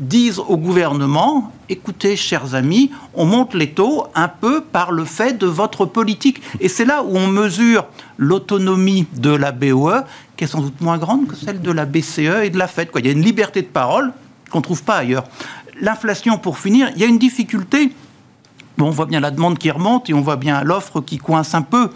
disent 0.00 0.38
au 0.38 0.56
gouvernement, 0.56 1.52
écoutez, 1.68 2.16
chers 2.16 2.54
amis, 2.54 2.90
on 3.14 3.26
monte 3.26 3.54
les 3.54 3.70
taux 3.70 4.06
un 4.14 4.28
peu 4.28 4.62
par 4.62 4.90
le 4.90 5.04
fait 5.04 5.38
de 5.38 5.46
votre 5.46 5.84
politique. 5.84 6.42
Et 6.58 6.68
c'est 6.68 6.84
là 6.84 7.02
où 7.02 7.16
on 7.16 7.26
mesure 7.26 7.86
l'autonomie 8.16 9.06
de 9.12 9.30
la 9.30 9.52
BOE, 9.52 10.04
qui 10.36 10.44
est 10.44 10.46
sans 10.46 10.62
doute 10.62 10.80
moins 10.80 10.98
grande 10.98 11.28
que 11.28 11.36
celle 11.36 11.60
de 11.60 11.70
la 11.70 11.84
BCE 11.84 12.44
et 12.44 12.50
de 12.50 12.58
la 12.58 12.66
Fed. 12.66 12.88
Il 12.96 13.06
y 13.06 13.08
a 13.08 13.12
une 13.12 13.22
liberté 13.22 13.62
de 13.62 13.68
parole 13.68 14.12
qu'on 14.50 14.58
ne 14.58 14.64
trouve 14.64 14.82
pas 14.82 14.96
ailleurs. 14.96 15.24
L'inflation, 15.80 16.38
pour 16.38 16.58
finir, 16.58 16.90
il 16.94 17.00
y 17.00 17.04
a 17.04 17.06
une 17.06 17.18
difficulté. 17.18 17.92
On 18.78 18.90
voit 18.90 19.06
bien 19.06 19.20
la 19.20 19.30
demande 19.30 19.58
qui 19.58 19.70
remonte 19.70 20.08
et 20.08 20.14
on 20.14 20.22
voit 20.22 20.36
bien 20.36 20.64
l'offre 20.64 21.02
qui 21.02 21.18
coince 21.18 21.54
un 21.54 21.62
peu. 21.62 21.90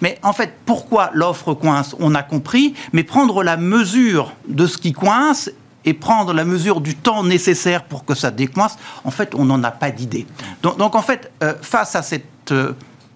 Mais 0.00 0.18
en 0.22 0.32
fait, 0.32 0.54
pourquoi 0.66 1.10
l'offre 1.12 1.54
coince? 1.54 1.94
On 2.00 2.14
a 2.14 2.22
compris, 2.22 2.74
mais 2.92 3.04
prendre 3.04 3.44
la 3.44 3.56
mesure 3.56 4.32
de 4.48 4.66
ce 4.66 4.78
qui 4.78 4.92
coince 4.92 5.50
et 5.84 5.94
prendre 5.94 6.32
la 6.32 6.44
mesure 6.44 6.80
du 6.80 6.94
temps 6.94 7.24
nécessaire 7.24 7.84
pour 7.84 8.04
que 8.04 8.14
ça 8.14 8.30
décoince, 8.30 8.76
en 9.04 9.10
fait, 9.10 9.34
on 9.34 9.44
n'en 9.44 9.62
a 9.64 9.70
pas 9.70 9.90
d'idée. 9.90 10.26
Donc, 10.62 10.94
en 10.94 11.02
fait, 11.02 11.32
euh, 11.42 11.54
face 11.60 11.96
à 11.96 12.02
cette, 12.02 12.52
euh, 12.52 12.72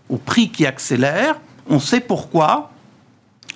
au 0.09 0.17
prix 0.17 0.51
qui 0.51 0.67
accélère, 0.67 1.37
on 1.69 1.81
sait 1.81 2.01
pourquoi, 2.01 2.71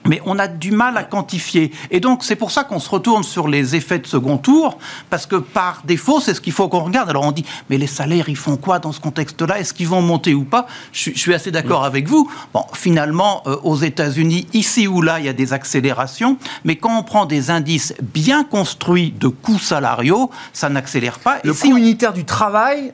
mais 0.06 0.20
on 0.24 0.38
a 0.38 0.48
du 0.48 0.70
mal 0.70 0.96
à 0.96 1.04
quantifier. 1.04 1.72
Et 1.90 2.00
donc, 2.00 2.24
c'est 2.24 2.36
pour 2.36 2.50
ça 2.50 2.64
qu'on 2.64 2.78
se 2.78 2.88
retourne 2.88 3.22
sur 3.22 3.48
les 3.48 3.76
effets 3.76 3.98
de 3.98 4.06
second 4.06 4.38
tour, 4.38 4.78
parce 5.08 5.26
que 5.26 5.36
par 5.36 5.82
défaut, 5.84 6.20
c'est 6.20 6.34
ce 6.34 6.40
qu'il 6.40 6.52
faut 6.52 6.68
qu'on 6.68 6.80
regarde. 6.80 7.10
Alors, 7.10 7.24
on 7.24 7.32
dit, 7.32 7.44
mais 7.68 7.78
les 7.78 7.86
salaires, 7.86 8.28
ils 8.28 8.36
font 8.36 8.56
quoi 8.56 8.78
dans 8.78 8.92
ce 8.92 9.00
contexte-là? 9.00 9.58
Est-ce 9.58 9.74
qu'ils 9.74 9.88
vont 9.88 10.02
monter 10.02 10.34
ou 10.34 10.44
pas? 10.44 10.66
Je, 10.92 11.10
je, 11.14 11.18
suis 11.18 11.34
assez 11.34 11.50
d'accord 11.50 11.84
avec 11.84 12.08
vous. 12.08 12.30
Bon, 12.54 12.64
finalement, 12.74 13.42
euh, 13.46 13.56
aux 13.62 13.76
États-Unis, 13.76 14.46
ici 14.52 14.86
ou 14.86 15.02
là, 15.02 15.18
il 15.20 15.26
y 15.26 15.28
a 15.28 15.32
des 15.32 15.52
accélérations, 15.52 16.38
mais 16.64 16.76
quand 16.76 16.98
on 16.98 17.02
prend 17.02 17.26
des 17.26 17.50
indices 17.50 17.94
bien 18.02 18.44
construits 18.44 19.12
de 19.18 19.28
coûts 19.28 19.58
salariaux, 19.58 20.30
ça 20.52 20.68
n'accélère 20.68 21.18
pas. 21.18 21.38
Le 21.44 21.54
coût 21.54 21.76
unitaire 21.76 22.12
du 22.12 22.24
travail 22.24 22.92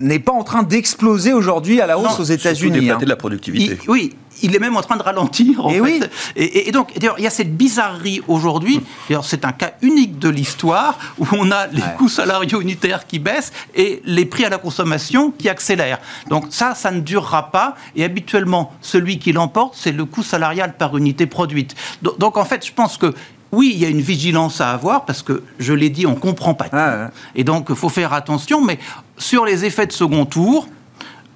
n'est 0.00 0.18
pas 0.18 0.32
en 0.32 0.44
train 0.44 0.62
d'exploser 0.62 1.32
aujourd'hui 1.32 1.80
à 1.80 1.86
la 1.86 1.98
hausse 1.98 2.18
non, 2.18 2.20
aux 2.20 2.24
États-Unis. 2.24 2.90
Hein. 2.90 2.98
de 2.98 3.06
la 3.06 3.16
productivité. 3.16 3.78
Il, 3.82 3.90
oui, 3.90 4.14
il 4.42 4.54
est 4.54 4.58
même 4.58 4.76
en 4.76 4.82
train 4.82 4.96
de 4.96 5.02
ralentir. 5.02 5.66
En 5.66 5.70
et, 5.70 5.74
fait. 5.74 5.80
oui. 5.80 6.00
et, 6.36 6.68
et, 6.68 6.72
donc, 6.72 6.92
il 6.96 7.22
y 7.22 7.26
a 7.26 7.30
cette 7.30 7.56
bizarrerie 7.56 8.22
aujourd'hui. 8.28 8.80
C'est 9.22 9.44
un 9.44 9.52
cas 9.52 9.72
unique 9.82 10.18
de 10.18 10.28
l'histoire 10.28 10.98
où 11.18 11.26
on 11.32 11.50
a 11.50 11.66
les 11.68 11.82
ouais. 11.82 11.94
coûts 11.96 12.08
salariaux 12.08 12.60
unitaires 12.60 13.06
qui 13.06 13.18
baissent 13.18 13.52
et 13.74 14.00
les 14.04 14.24
prix 14.24 14.44
à 14.44 14.48
la 14.48 14.58
consommation 14.58 15.32
qui 15.32 15.48
accélèrent. 15.48 15.98
Donc 16.28 16.46
ça, 16.50 16.74
ça 16.74 16.90
ne 16.90 17.00
durera 17.00 17.50
pas. 17.50 17.74
Et 17.96 18.04
habituellement, 18.04 18.72
celui 18.80 19.18
qui 19.18 19.32
l'emporte, 19.32 19.74
c'est 19.76 19.92
le 19.92 20.04
coût 20.04 20.22
salarial 20.22 20.76
par 20.76 20.96
unité 20.96 21.26
produite. 21.26 21.74
Donc, 22.02 22.18
donc 22.18 22.36
en 22.36 22.44
fait, 22.44 22.64
je 22.64 22.72
pense 22.72 22.96
que 22.96 23.14
oui, 23.50 23.72
il 23.74 23.80
y 23.80 23.86
a 23.86 23.88
une 23.88 24.00
vigilance 24.00 24.60
à 24.60 24.70
avoir 24.70 25.04
parce 25.04 25.22
que, 25.22 25.42
je 25.58 25.72
l'ai 25.72 25.88
dit, 25.88 26.06
on 26.06 26.10
ne 26.10 26.16
comprend 26.16 26.54
pas 26.54 26.64
tout. 26.64 26.76
Ah 26.76 27.04
ouais. 27.04 27.10
Et 27.34 27.44
donc, 27.44 27.66
il 27.70 27.76
faut 27.76 27.88
faire 27.88 28.12
attention. 28.12 28.62
Mais 28.62 28.78
sur 29.18 29.44
les 29.44 29.64
effets 29.64 29.86
de 29.86 29.92
second 29.92 30.24
tour, 30.24 30.68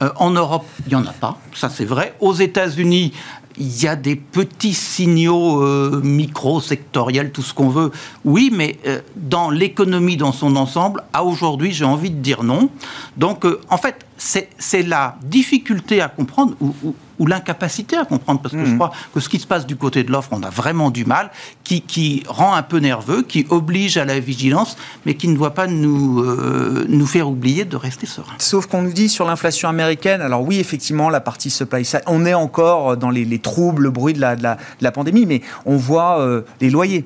euh, 0.02 0.10
en 0.16 0.30
Europe, 0.30 0.66
il 0.86 0.88
n'y 0.88 0.94
en 0.94 1.06
a 1.06 1.12
pas. 1.12 1.38
Ça, 1.54 1.68
c'est 1.68 1.84
vrai. 1.84 2.14
Aux 2.20 2.34
États-Unis, 2.34 3.12
il 3.58 3.82
y 3.82 3.86
a 3.86 3.94
des 3.94 4.16
petits 4.16 4.74
signaux 4.74 5.62
euh, 5.62 6.00
micro-sectoriels, 6.02 7.30
tout 7.30 7.42
ce 7.42 7.54
qu'on 7.54 7.68
veut. 7.68 7.92
Oui, 8.24 8.50
mais 8.52 8.78
euh, 8.86 9.00
dans 9.14 9.50
l'économie 9.50 10.16
dans 10.16 10.32
son 10.32 10.56
ensemble, 10.56 11.04
à 11.12 11.22
aujourd'hui, 11.22 11.72
j'ai 11.72 11.84
envie 11.84 12.10
de 12.10 12.16
dire 12.16 12.42
non. 12.42 12.70
Donc, 13.16 13.44
en 13.68 13.76
fait, 13.76 14.06
c'est 14.16 14.82
la 14.82 15.16
difficulté 15.22 16.00
à 16.00 16.08
comprendre 16.08 16.54
ou, 16.60 16.74
ou, 16.82 16.94
ou 17.22 17.26
l'incapacité 17.26 17.96
à 17.96 18.04
comprendre, 18.04 18.40
parce 18.42 18.52
que 18.52 18.58
mmh. 18.58 18.66
je 18.66 18.74
crois 18.74 18.90
que 19.14 19.20
ce 19.20 19.28
qui 19.28 19.38
se 19.38 19.46
passe 19.46 19.64
du 19.64 19.76
côté 19.76 20.02
de 20.02 20.10
l'offre, 20.10 20.30
on 20.32 20.42
a 20.42 20.50
vraiment 20.50 20.90
du 20.90 21.04
mal, 21.04 21.30
qui, 21.62 21.80
qui, 21.80 22.24
rend 22.26 22.54
un 22.54 22.64
peu 22.64 22.78
nerveux, 22.78 23.22
qui 23.22 23.46
oblige 23.48 23.96
à 23.96 24.04
la 24.04 24.18
vigilance, 24.18 24.76
mais 25.06 25.14
qui 25.14 25.28
ne 25.28 25.36
doit 25.36 25.54
pas 25.54 25.68
nous, 25.68 26.18
euh, 26.18 26.84
nous 26.88 27.06
faire 27.06 27.28
oublier 27.28 27.64
de 27.64 27.76
rester 27.76 28.06
serein. 28.06 28.32
Sauf 28.38 28.66
qu'on 28.66 28.82
nous 28.82 28.92
dit 28.92 29.08
sur 29.08 29.24
l'inflation 29.24 29.68
américaine, 29.68 30.20
alors 30.20 30.42
oui, 30.42 30.58
effectivement, 30.58 31.10
la 31.10 31.20
partie 31.20 31.48
supply 31.48 31.84
side, 31.84 32.02
on 32.08 32.26
est 32.26 32.34
encore 32.34 32.96
dans 32.96 33.10
les, 33.10 33.24
les 33.24 33.38
troubles, 33.38 33.84
le 33.84 33.90
bruit 33.90 34.14
de 34.14 34.20
la, 34.20 34.34
de 34.34 34.42
la, 34.42 34.56
de 34.56 34.82
la 34.82 34.90
pandémie, 34.90 35.24
mais 35.24 35.42
on 35.64 35.76
voit 35.76 36.18
euh, 36.18 36.42
les 36.60 36.70
loyers 36.70 37.04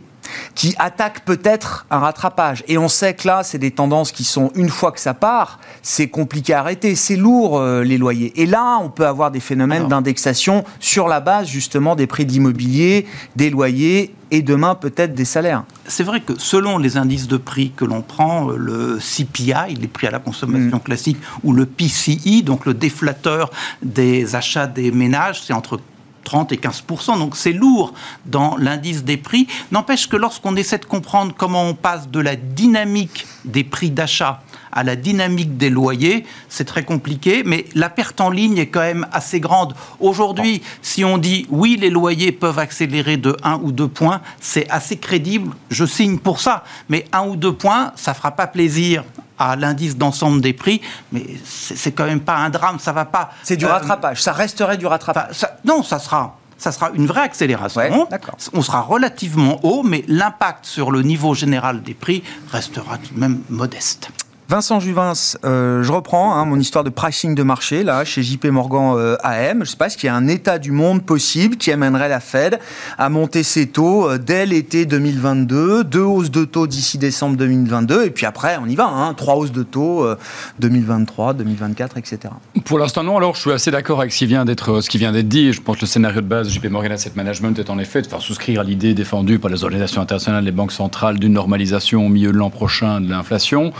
qui 0.54 0.74
attaquent 0.78 1.24
peut-être 1.24 1.86
un 1.90 1.98
rattrapage. 1.98 2.64
Et 2.68 2.78
on 2.78 2.88
sait 2.88 3.14
que 3.14 3.26
là, 3.26 3.42
c'est 3.42 3.58
des 3.58 3.70
tendances 3.70 4.12
qui 4.12 4.24
sont, 4.24 4.50
une 4.54 4.68
fois 4.68 4.92
que 4.92 5.00
ça 5.00 5.14
part, 5.14 5.58
c'est 5.82 6.08
compliqué 6.08 6.54
à 6.54 6.60
arrêter, 6.60 6.94
c'est 6.94 7.16
lourd 7.16 7.58
euh, 7.58 7.82
les 7.82 7.98
loyers. 7.98 8.40
Et 8.40 8.46
là, 8.46 8.78
on 8.82 8.88
peut 8.88 9.06
avoir 9.06 9.30
des 9.30 9.40
phénomènes 9.40 9.88
d'indexation 9.88 10.64
sur 10.80 11.08
la 11.08 11.20
base 11.20 11.48
justement 11.48 11.94
des 11.94 12.06
prix 12.06 12.24
d'immobilier, 12.24 13.06
des 13.36 13.50
loyers 13.50 14.14
et 14.30 14.42
demain 14.42 14.74
peut-être 14.74 15.14
des 15.14 15.24
salaires. 15.24 15.64
C'est 15.86 16.02
vrai 16.02 16.20
que 16.20 16.32
selon 16.38 16.78
les 16.78 16.96
indices 16.96 17.28
de 17.28 17.36
prix 17.36 17.70
que 17.76 17.84
l'on 17.84 18.02
prend, 18.02 18.50
euh, 18.50 18.56
le 18.56 18.98
CPI, 18.98 19.74
les 19.80 19.88
prix 19.88 20.06
à 20.06 20.10
la 20.10 20.18
consommation 20.18 20.78
mmh. 20.78 20.80
classique, 20.80 21.18
ou 21.44 21.52
le 21.52 21.66
PCI, 21.66 22.42
donc 22.42 22.66
le 22.66 22.74
déflateur 22.74 23.50
des 23.82 24.34
achats 24.34 24.66
des 24.66 24.90
ménages, 24.90 25.42
c'est 25.42 25.52
entre 25.52 25.80
30 26.26 26.52
et 26.52 26.56
15% 26.56 27.18
donc 27.18 27.36
c'est 27.36 27.52
lourd 27.52 27.94
dans 28.26 28.56
l'indice 28.56 29.04
des 29.04 29.16
prix. 29.16 29.46
N'empêche 29.72 30.08
que 30.08 30.16
lorsqu'on 30.16 30.56
essaie 30.56 30.78
de 30.78 30.84
comprendre 30.84 31.34
comment 31.36 31.64
on 31.64 31.74
passe 31.74 32.08
de 32.08 32.20
la 32.20 32.36
dynamique 32.36 33.26
des 33.44 33.64
prix 33.64 33.90
d'achat 33.90 34.42
à 34.76 34.84
la 34.84 34.94
dynamique 34.94 35.56
des 35.56 35.70
loyers, 35.70 36.26
c'est 36.50 36.66
très 36.66 36.84
compliqué, 36.84 37.42
mais 37.44 37.64
la 37.74 37.88
perte 37.88 38.20
en 38.20 38.28
ligne 38.28 38.58
est 38.58 38.68
quand 38.68 38.80
même 38.80 39.06
assez 39.10 39.40
grande. 39.40 39.74
Aujourd'hui, 40.00 40.62
si 40.82 41.02
on 41.02 41.16
dit 41.16 41.46
oui, 41.48 41.78
les 41.80 41.88
loyers 41.88 42.30
peuvent 42.30 42.58
accélérer 42.58 43.16
de 43.16 43.34
1 43.42 43.60
ou 43.62 43.72
2 43.72 43.88
points, 43.88 44.20
c'est 44.38 44.68
assez 44.68 44.98
crédible, 44.98 45.54
je 45.70 45.86
signe 45.86 46.18
pour 46.18 46.40
ça. 46.40 46.62
Mais 46.90 47.06
1 47.12 47.26
ou 47.26 47.36
2 47.36 47.54
points, 47.54 47.92
ça 47.96 48.12
fera 48.12 48.32
pas 48.32 48.46
plaisir 48.46 49.02
à 49.38 49.56
l'indice 49.56 49.96
d'ensemble 49.96 50.42
des 50.42 50.52
prix, 50.52 50.82
mais 51.10 51.24
c'est 51.44 51.92
quand 51.92 52.06
même 52.06 52.20
pas 52.20 52.36
un 52.36 52.50
drame, 52.50 52.78
ça 52.78 52.92
va 52.92 53.06
pas. 53.06 53.30
C'est 53.42 53.56
du 53.56 53.64
euh, 53.64 53.72
rattrapage, 53.72 54.22
ça 54.22 54.32
resterait 54.32 54.76
du 54.76 54.86
rattrapage. 54.86 55.34
Ça, 55.36 55.56
non, 55.64 55.82
ça 55.82 55.98
sera 55.98 56.36
ça 56.58 56.72
sera 56.72 56.90
une 56.94 57.06
vraie 57.06 57.20
accélération. 57.20 57.80
Ouais, 57.80 58.18
on 58.54 58.62
sera 58.62 58.80
relativement 58.80 59.60
haut, 59.62 59.82
mais 59.82 60.04
l'impact 60.08 60.64
sur 60.64 60.90
le 60.90 61.02
niveau 61.02 61.34
général 61.34 61.82
des 61.82 61.92
prix 61.92 62.22
restera 62.50 62.96
tout 62.96 63.14
de 63.14 63.20
même 63.20 63.42
modeste. 63.50 64.10
Vincent 64.48 64.78
Juvins, 64.78 65.12
euh, 65.44 65.82
je 65.82 65.90
reprends 65.90 66.36
hein, 66.36 66.44
mon 66.44 66.60
histoire 66.60 66.84
de 66.84 66.90
pricing 66.90 67.34
de 67.34 67.42
marché 67.42 67.82
là 67.82 68.04
chez 68.04 68.22
JP 68.22 68.44
Morgan 68.46 68.94
euh, 68.96 69.16
AM. 69.24 69.56
Je 69.56 69.60
ne 69.60 69.64
sais 69.64 69.76
pas, 69.76 69.88
est-ce 69.88 69.96
qu'il 69.96 70.06
y 70.06 70.10
a 70.10 70.14
un 70.14 70.28
état 70.28 70.60
du 70.60 70.70
monde 70.70 71.04
possible 71.04 71.56
qui 71.56 71.72
amènerait 71.72 72.08
la 72.08 72.20
Fed 72.20 72.60
à 72.96 73.08
monter 73.08 73.42
ses 73.42 73.66
taux 73.66 74.08
euh, 74.08 74.18
dès 74.18 74.46
l'été 74.46 74.86
2022, 74.86 75.82
deux 75.82 76.00
hausses 76.00 76.30
de 76.30 76.44
taux 76.44 76.68
d'ici 76.68 76.96
décembre 76.96 77.36
2022, 77.36 78.04
et 78.04 78.10
puis 78.10 78.24
après 78.24 78.56
on 78.62 78.66
y 78.66 78.76
va, 78.76 78.86
hein, 78.86 79.14
trois 79.14 79.34
hausses 79.34 79.50
de 79.50 79.64
taux 79.64 80.04
euh, 80.04 80.16
2023, 80.60 81.34
2024, 81.34 81.98
etc. 81.98 82.32
Pour 82.64 82.78
l'instant 82.78 83.02
non. 83.02 83.16
Alors 83.16 83.34
je 83.34 83.40
suis 83.40 83.52
assez 83.52 83.72
d'accord 83.72 83.98
avec 83.98 84.12
ce 84.12 84.18
qui 84.18 84.26
vient 84.26 84.44
d'être 84.44 84.80
dit. 85.22 85.52
Je 85.52 85.60
pense 85.60 85.74
que 85.78 85.80
le 85.80 85.88
scénario 85.88 86.20
de 86.20 86.26
base 86.26 86.50
JP 86.50 86.66
Morgan 86.66 86.92
Asset 86.92 87.12
Management 87.16 87.58
est 87.58 87.68
en 87.68 87.80
effet 87.80 88.00
de 88.00 88.06
faire 88.06 88.20
souscrire 88.20 88.60
à 88.60 88.64
l'idée 88.64 88.94
défendue 88.94 89.40
par 89.40 89.50
les 89.50 89.64
organisations 89.64 90.02
internationales, 90.02 90.44
les 90.44 90.52
banques 90.52 90.70
centrales 90.70 91.18
d'une 91.18 91.32
normalisation 91.32 92.06
au 92.06 92.08
milieu 92.08 92.30
de 92.30 92.36
l'an 92.36 92.50
prochain 92.50 93.00
de 93.00 93.10
l'inflation. 93.10 93.72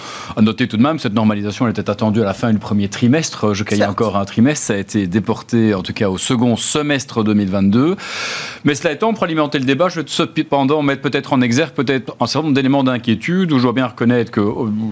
Noter 0.56 0.68
tout 0.68 0.78
de 0.78 0.82
même, 0.82 0.98
cette 0.98 1.12
normalisation 1.12 1.66
elle 1.66 1.72
était 1.72 1.90
attendue 1.90 2.22
à 2.22 2.24
la 2.24 2.32
fin 2.32 2.50
du 2.50 2.58
premier 2.58 2.88
trimestre. 2.88 3.52
Je 3.52 3.62
caillais 3.62 3.84
encore 3.84 4.16
un 4.16 4.24
trimestre. 4.24 4.64
Ça 4.64 4.72
a 4.72 4.78
été 4.78 5.06
déporté, 5.06 5.74
en 5.74 5.82
tout 5.82 5.92
cas, 5.92 6.08
au 6.08 6.16
second 6.16 6.56
semestre 6.56 7.22
2022. 7.22 7.96
Mais 8.64 8.74
cela 8.74 8.92
étant, 8.92 9.12
pour 9.12 9.24
alimenter 9.24 9.58
le 9.58 9.66
débat, 9.66 9.90
je 9.90 10.00
vais 10.00 10.06
cependant 10.06 10.80
mettre 10.80 11.02
peut-être 11.02 11.34
en 11.34 11.42
exergue 11.42 11.72
peut-être 11.72 12.16
un 12.20 12.26
certain 12.26 12.44
nombre 12.44 12.54
d'éléments 12.54 12.84
d'inquiétude 12.84 13.52
où 13.52 13.58
je 13.58 13.64
dois 13.64 13.74
bien 13.74 13.86
reconnaître 13.86 14.30
que 14.30 14.40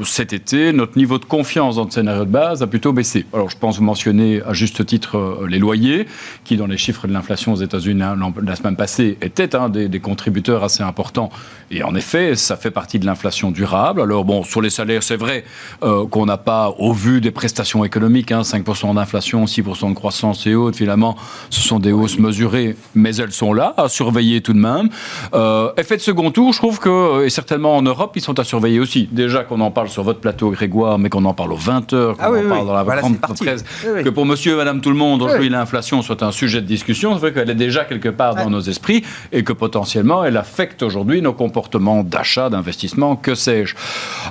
cet 0.05 0.35
été, 0.35 0.74
notre 0.74 0.98
niveau 0.98 1.18
de 1.18 1.24
confiance 1.24 1.77
dans 1.77 1.85
le 1.85 1.90
scénario 1.90 2.27
de 2.27 2.31
base 2.31 2.62
a 2.62 2.66
plutôt 2.66 2.92
baissé. 2.92 3.24
Alors, 3.33 3.48
je 3.48 3.57
pense 3.57 3.79
vous 3.79 3.85
mentionner 3.85 4.42
à 4.46 4.53
juste 4.53 4.85
titre 4.85 5.46
les 5.48 5.59
loyers, 5.59 6.07
qui, 6.44 6.59
dans 6.59 6.66
les 6.66 6.77
chiffres 6.77 7.07
de 7.07 7.12
l'inflation 7.14 7.55
aux 7.55 7.62
États-Unis 7.62 8.03
la 8.42 8.57
semaine 8.57 8.77
passée, 8.77 9.16
étaient 9.22 9.57
un 9.57 9.70
des, 9.70 9.88
des 9.88 10.00
contributeurs 10.00 10.62
assez 10.62 10.83
importants. 10.83 11.31
Et 11.70 11.83
en 11.83 11.94
effet, 11.94 12.37
ça 12.37 12.57
fait 12.57 12.70
partie 12.70 12.98
de 12.98 13.07
l'inflation 13.07 13.50
durable. 13.50 14.03
Alors, 14.03 14.27
bon, 14.27 14.44
sur 14.44 14.61
les 14.61 14.70
salaires, 14.70 15.03
c'est 15.03 15.16
vrai, 15.16 15.44
euh, 15.83 16.07
qu'on 16.07 16.27
n'a 16.27 16.37
pas, 16.37 16.75
au 16.79 16.93
vu 16.93 17.21
des 17.21 17.31
prestations 17.31 17.85
économiques, 17.85 18.33
hein, 18.33 18.43
5% 18.43 18.95
d'inflation, 18.95 19.45
6% 19.45 19.90
de 19.90 19.95
croissance 19.95 20.47
et 20.47 20.55
autres, 20.55 20.77
finalement, 20.77 21.17
ce 21.51 21.61
sont 21.61 21.79
des 21.79 21.93
hausses 21.93 22.19
mesurées, 22.19 22.77
mais 22.95 23.14
elles 23.17 23.33
sont 23.33 23.53
là, 23.53 23.75
à 23.77 23.88
surveiller 23.88 24.40
tout 24.40 24.53
de 24.53 24.59
même. 24.59 24.88
Euh, 25.35 25.71
effet 25.77 25.97
de 25.97 26.03
second 26.03 26.31
tour, 26.31 26.53
je 26.53 26.59
trouve 26.59 26.79
que, 26.79 27.25
et 27.25 27.31
certainement 27.31 27.77
en 27.77 27.83
Europe, 27.83 28.12
ils 28.17 28.23
sont 28.23 28.38
à 28.38 28.45
surveiller 28.45 28.81
aussi. 28.81 29.09
Déjà 29.11 29.45
qu'on 29.45 29.61
en 29.61 29.71
parle 29.71 29.88
sur 29.88 30.03
votre 30.03 30.21
plateau, 30.21 30.51
Grégoire, 30.51 30.99
mais 30.99 31.09
qu'on 31.09 31.25
en 31.25 31.35
parle 31.35 31.53
aux 31.53 31.59
20h, 31.59 31.88
qu'on 31.88 32.14
Ah 32.19 32.31
oui, 32.31 32.38
en 32.38 32.43
oui, 32.43 32.49
parle 32.49 32.61
oui. 32.61 32.67
dans 32.67 32.75
la 32.75 32.83
Voilà, 32.83 33.01
grande 33.01 33.19
presse, 33.21 33.64
que 33.83 34.09
pour 34.09 34.27
monsieur 34.27 34.55
et 34.55 34.57
madame 34.57 34.81
tout 34.81 34.90
le 34.90 34.97
monde, 34.97 35.23
aujourd'hui, 35.23 35.49
l'inflation 35.49 36.03
soit 36.03 36.23
un 36.23 36.33
sujet 36.33 36.61
de 36.61 36.67
discussion, 36.67 37.14
c'est 37.14 37.21
vrai 37.21 37.33
qu'elle 37.33 37.51
est 37.51 37.55
déjà 37.55 37.85
quelque 37.85 38.09
part 38.09 38.35
dans 38.35 38.51
nos 38.51 38.61
esprits 38.61 39.03
et 39.33 39.43
que 39.45 39.53
potentiellement 39.53 40.25
elle 40.25 40.37
affecte 40.37 40.83
aujourd'hui 40.83 41.23
nos 41.23 41.33
comportements 41.33 42.03
d'achat, 42.03 42.51
d'investissement, 42.51 43.17
que 43.17 43.35
sais-je. 43.35 43.75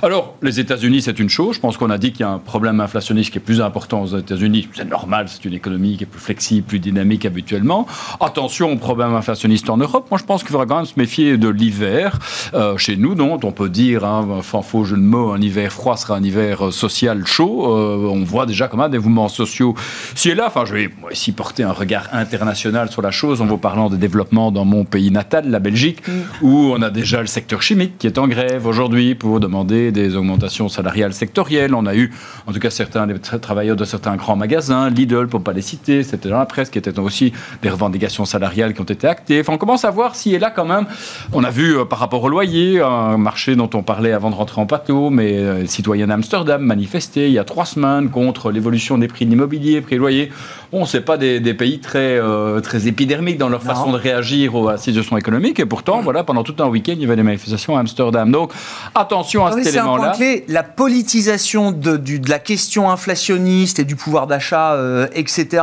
Alors, 0.02 0.34
les 0.42 0.60
États-Unis, 0.60 1.02
c'est 1.02 1.13
une 1.18 1.28
chose. 1.28 1.56
Je 1.56 1.60
pense 1.60 1.76
qu'on 1.76 1.90
a 1.90 1.98
dit 1.98 2.12
qu'il 2.12 2.20
y 2.20 2.24
a 2.24 2.30
un 2.30 2.38
problème 2.38 2.80
inflationniste 2.80 3.30
qui 3.30 3.38
est 3.38 3.40
plus 3.40 3.60
important 3.60 4.02
aux 4.02 4.18
États-Unis. 4.18 4.68
C'est 4.74 4.88
normal, 4.88 5.26
c'est 5.28 5.44
une 5.44 5.54
économie 5.54 5.96
qui 5.96 6.04
est 6.04 6.06
plus 6.06 6.20
flexible, 6.20 6.66
plus 6.66 6.78
dynamique 6.78 7.24
habituellement. 7.26 7.86
Attention 8.20 8.72
au 8.72 8.76
problème 8.76 9.14
inflationniste 9.14 9.70
en 9.70 9.76
Europe. 9.76 10.08
Moi, 10.10 10.18
je 10.18 10.24
pense 10.24 10.42
qu'il 10.42 10.50
faudra 10.50 10.66
quand 10.66 10.76
même 10.76 10.86
se 10.86 10.98
méfier 10.98 11.36
de 11.36 11.48
l'hiver 11.48 12.18
euh, 12.54 12.76
chez 12.76 12.96
nous, 12.96 13.14
dont 13.14 13.38
on 13.42 13.52
peut 13.52 13.68
dire, 13.68 14.04
hein, 14.04 14.40
sans 14.42 14.62
faux 14.62 14.84
jeu 14.84 14.96
de 14.96 15.02
mots, 15.02 15.32
un 15.32 15.40
hiver 15.40 15.72
froid 15.72 15.96
sera 15.96 16.16
un 16.16 16.22
hiver 16.22 16.66
euh, 16.66 16.70
social 16.70 17.26
chaud. 17.26 17.66
Euh, 17.66 18.08
on 18.10 18.24
voit 18.24 18.46
déjà 18.46 18.68
quand 18.68 18.76
même 18.76 18.90
des 18.90 18.98
mouvements 18.98 19.28
sociaux. 19.28 19.74
Si 20.14 20.30
et 20.30 20.34
là, 20.34 20.44
enfin, 20.46 20.64
je 20.64 20.74
vais 20.74 20.90
ici 21.12 21.32
porter 21.32 21.62
un 21.62 21.72
regard 21.72 22.08
international 22.12 22.90
sur 22.90 23.02
la 23.02 23.10
chose 23.10 23.40
en 23.40 23.46
vous 23.46 23.58
parlant 23.58 23.90
des 23.90 23.96
développements 23.96 24.50
dans 24.50 24.64
mon 24.64 24.84
pays 24.84 25.10
natal, 25.10 25.50
la 25.50 25.58
Belgique, 25.58 26.02
où 26.42 26.72
on 26.74 26.82
a 26.82 26.90
déjà 26.90 27.20
le 27.20 27.26
secteur 27.26 27.62
chimique 27.62 27.98
qui 27.98 28.06
est 28.06 28.18
en 28.18 28.28
grève 28.28 28.66
aujourd'hui 28.66 29.14
pour 29.14 29.40
demander 29.40 29.92
des 29.92 30.16
augmentations 30.16 30.68
salariales 30.68 31.03
sectorielles. 31.12 31.74
On 31.74 31.86
a 31.86 31.94
eu, 31.94 32.12
en 32.46 32.52
tout 32.52 32.58
cas, 32.58 32.70
certains 32.70 33.06
des 33.06 33.14
tra- 33.14 33.38
travailleurs 33.38 33.76
de 33.76 33.84
certains 33.84 34.16
grands 34.16 34.36
magasins, 34.36 34.88
Lidl, 34.90 35.26
pour 35.26 35.40
ne 35.40 35.44
pas 35.44 35.52
les 35.52 35.62
citer, 35.62 36.02
c'était 36.02 36.28
dans 36.28 36.38
la 36.38 36.46
presse, 36.46 36.70
qui 36.70 36.78
étaient 36.78 36.98
aussi 36.98 37.32
des 37.62 37.68
revendications 37.68 38.24
salariales 38.24 38.74
qui 38.74 38.80
ont 38.80 38.84
été 38.84 39.06
actées. 39.06 39.40
Enfin, 39.40 39.52
on 39.52 39.58
commence 39.58 39.84
à 39.84 39.90
voir 39.90 40.14
si 40.14 40.34
et 40.34 40.38
là, 40.38 40.50
quand 40.50 40.64
même, 40.64 40.86
on 41.32 41.44
a 41.44 41.50
vu 41.50 41.76
euh, 41.76 41.84
par 41.84 41.98
rapport 41.98 42.22
au 42.22 42.28
loyer, 42.28 42.80
un 42.80 43.18
marché 43.18 43.56
dont 43.56 43.70
on 43.74 43.82
parlait 43.82 44.12
avant 44.12 44.30
de 44.30 44.36
rentrer 44.36 44.60
en 44.60 44.66
plateau, 44.66 45.10
mais 45.10 45.38
euh, 45.38 45.66
citoyens 45.66 46.06
d'Amsterdam 46.06 46.62
manifestaient 46.62 47.28
il 47.28 47.32
y 47.32 47.38
a 47.38 47.44
trois 47.44 47.66
semaines 47.66 48.10
contre 48.10 48.50
l'évolution 48.50 48.98
des 48.98 49.08
prix 49.08 49.24
de 49.24 49.30
l'immobilier, 49.30 49.80
prix 49.80 49.96
de 49.96 50.00
loyer. 50.00 50.32
Bon, 50.74 50.86
c'est 50.86 51.02
pas 51.02 51.16
des, 51.16 51.38
des 51.38 51.54
pays 51.54 51.78
très, 51.78 52.18
euh, 52.18 52.58
très 52.60 52.88
épidermiques 52.88 53.38
dans 53.38 53.48
leur 53.48 53.62
Non. 53.64 53.70
façon 53.74 53.92
de 53.92 53.96
réagir 53.96 54.56
aux- 54.56 54.66
à 54.66 54.72
la 54.72 54.78
situation 54.78 55.16
économique. 55.16 55.60
Et 55.60 55.66
pourtant, 55.66 56.00
voilà, 56.00 56.24
pendant 56.24 56.42
tout 56.42 56.56
un 56.58 56.66
week-end, 56.66 56.94
il 56.96 57.02
y 57.02 57.04
avait 57.04 57.14
des 57.14 57.22
manifestations 57.22 57.76
à 57.76 57.80
Amsterdam. 57.80 58.32
Donc, 58.32 58.50
attention 58.92 59.46
à 59.46 59.52
cet 59.52 59.62
c'est 59.66 59.78
un 59.78 59.84
point 59.84 59.92
élément-là. 59.98 60.12
clé. 60.16 60.44
La 60.48 60.64
politisation 60.64 61.70
de, 61.70 61.96
du- 61.96 62.18
de 62.18 62.28
la 62.28 62.40
question 62.40 62.90
inflationniste 62.90 63.78
et 63.78 63.84
du 63.84 63.94
pouvoir 63.94 64.26
d'achat, 64.26 64.72
euh, 64.72 65.06
etc., 65.14 65.62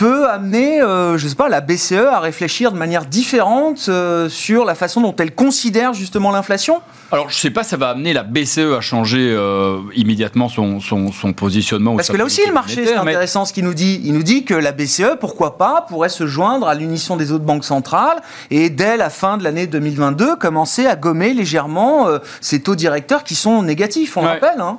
peut 0.00 0.26
amener, 0.30 0.80
euh, 0.80 1.18
je 1.18 1.28
sais 1.28 1.34
pas, 1.34 1.50
la 1.50 1.60
BCE 1.60 1.92
à 2.10 2.20
réfléchir 2.20 2.72
de 2.72 2.78
manière 2.78 3.04
différente 3.04 3.84
euh, 3.90 4.30
sur 4.30 4.64
la 4.64 4.74
façon 4.74 5.02
dont 5.02 5.14
elle 5.18 5.34
considère 5.34 5.92
justement 5.92 6.30
l'inflation? 6.30 6.80
Alors, 7.12 7.28
je 7.28 7.34
sais 7.34 7.50
pas, 7.50 7.64
ça 7.64 7.76
va 7.76 7.90
amener 7.90 8.14
la 8.14 8.22
BCE 8.22 8.72
à 8.78 8.80
changer 8.80 9.30
euh, 9.30 9.78
immédiatement 9.94 10.48
son, 10.48 10.80
son, 10.80 11.12
son 11.12 11.34
positionnement. 11.34 11.96
Parce 11.96 12.08
que 12.08 12.16
là 12.16 12.24
aussi, 12.24 12.40
le 12.46 12.52
marché, 12.54 12.86
c'est 12.86 12.94
mais- 12.94 13.10
intéressant 13.10 13.44
ce 13.44 13.52
qu'il 13.52 13.64
nous 13.64 13.74
dit. 13.74 14.00
Il 14.02 14.14
nous 14.14 14.22
dit 14.22 14.44
que 14.44 14.54
la 14.54 14.72
BCE, 14.72 15.18
pourquoi 15.20 15.58
pas, 15.58 15.84
pourrait 15.86 16.08
se 16.08 16.26
joindre 16.26 16.66
à 16.66 16.74
l'unisson 16.74 17.18
des 17.18 17.30
autres 17.30 17.44
banques 17.44 17.64
centrales 17.64 18.22
et 18.50 18.70
dès 18.70 18.96
la 18.96 19.10
fin 19.10 19.36
de 19.36 19.44
l'année 19.44 19.66
2022, 19.66 20.36
commencer 20.36 20.86
à 20.86 20.96
gommer 20.96 21.34
légèrement 21.34 22.08
euh, 22.08 22.20
ces 22.40 22.62
taux 22.62 22.74
directeurs 22.74 23.22
qui 23.22 23.34
sont 23.34 23.62
négatifs, 23.62 24.16
on 24.16 24.22
Ouais. 24.22 24.28
rappelle. 24.28 24.60
Hein. 24.62 24.78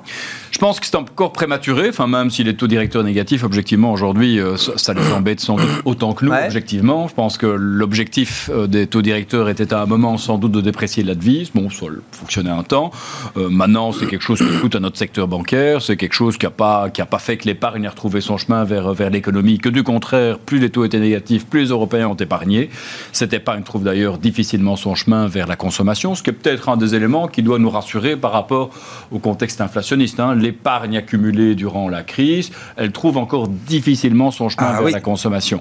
Je 0.50 0.58
pense 0.58 0.80
que 0.80 0.86
c'est 0.86 0.96
encore 0.96 1.30
prématuré. 1.32 1.90
Enfin, 1.90 2.08
même 2.08 2.30
si 2.30 2.42
les 2.42 2.56
taux 2.56 2.66
directeurs 2.66 3.04
négatifs, 3.04 3.44
objectivement, 3.44 3.92
aujourd'hui, 3.92 4.40
euh, 4.40 4.56
ça, 4.56 4.72
ça 4.76 4.94
les 4.94 5.11
embête 5.12 5.40
sans 5.40 5.56
doute 5.56 5.68
autant 5.84 6.12
que 6.14 6.24
nous, 6.24 6.30
Ouais. 6.32 6.46
objectivement. 6.46 7.08
Je 7.08 7.14
pense 7.14 7.36
que 7.38 7.46
l'objectif 7.46 8.50
euh, 8.52 8.66
des 8.66 8.86
taux 8.86 9.02
directeurs 9.02 9.48
était 9.48 9.72
à 9.74 9.82
un 9.82 9.86
moment 9.86 10.16
sans 10.16 10.38
doute 10.38 10.52
de 10.52 10.60
déprécier 10.60 11.02
la 11.02 11.14
devise. 11.14 11.50
Bon, 11.54 11.68
ça 11.70 11.86
fonctionnait 12.12 12.50
un 12.50 12.62
temps. 12.62 12.90
Euh, 13.36 13.48
maintenant, 13.50 13.92
c'est 13.92 14.06
quelque 14.06 14.22
chose 14.24 14.38
qui 14.38 14.60
coûte 14.60 14.74
à 14.74 14.80
notre 14.80 14.98
secteur 14.98 15.28
bancaire. 15.28 15.82
C'est 15.82 15.96
quelque 15.96 16.14
chose 16.14 16.36
qui 16.38 16.46
n'a 16.46 16.50
pas, 16.50 16.90
qui 16.90 17.00
a 17.02 17.06
pas 17.06 17.18
fait 17.18 17.36
que 17.36 17.44
l'épargne 17.46 17.84
ait 17.84 17.88
retrouvé 17.88 18.20
son 18.20 18.36
chemin 18.38 18.64
vers, 18.64 18.92
vers 18.94 19.10
l'économie. 19.10 19.58
Que 19.58 19.68
du 19.68 19.82
contraire, 19.82 20.38
plus 20.38 20.58
les 20.58 20.70
taux 20.70 20.84
étaient 20.84 20.98
négatifs, 21.00 21.46
plus 21.46 21.60
les 21.62 21.68
Européens 21.68 22.08
ont 22.08 22.14
épargné. 22.14 22.70
Cette 23.12 23.32
épargne 23.32 23.62
trouve 23.62 23.84
d'ailleurs 23.84 24.18
difficilement 24.18 24.76
son 24.76 24.94
chemin 24.94 25.26
vers 25.26 25.46
la 25.46 25.56
consommation, 25.56 26.14
ce 26.14 26.22
qui 26.22 26.30
est 26.30 26.32
peut-être 26.32 26.68
un 26.68 26.76
des 26.76 26.94
éléments 26.94 27.28
qui 27.28 27.42
doit 27.42 27.58
nous 27.58 27.70
rassurer 27.70 28.16
par 28.16 28.32
rapport 28.32 28.70
au 29.10 29.18
contexte 29.18 29.60
inflationniste. 29.60 30.20
hein. 30.20 30.34
L'épargne 30.34 30.96
accumulée 30.96 31.54
durant 31.54 31.88
la 31.88 32.02
crise, 32.02 32.50
elle 32.76 32.92
trouve 32.92 33.18
encore 33.18 33.48
difficilement 33.48 34.30
son 34.30 34.48
chemin 34.48 34.68
Ah 34.70 34.72
vers 34.74 34.84
oui. 34.84 34.92
la 34.92 35.00
consommation. 35.02 35.60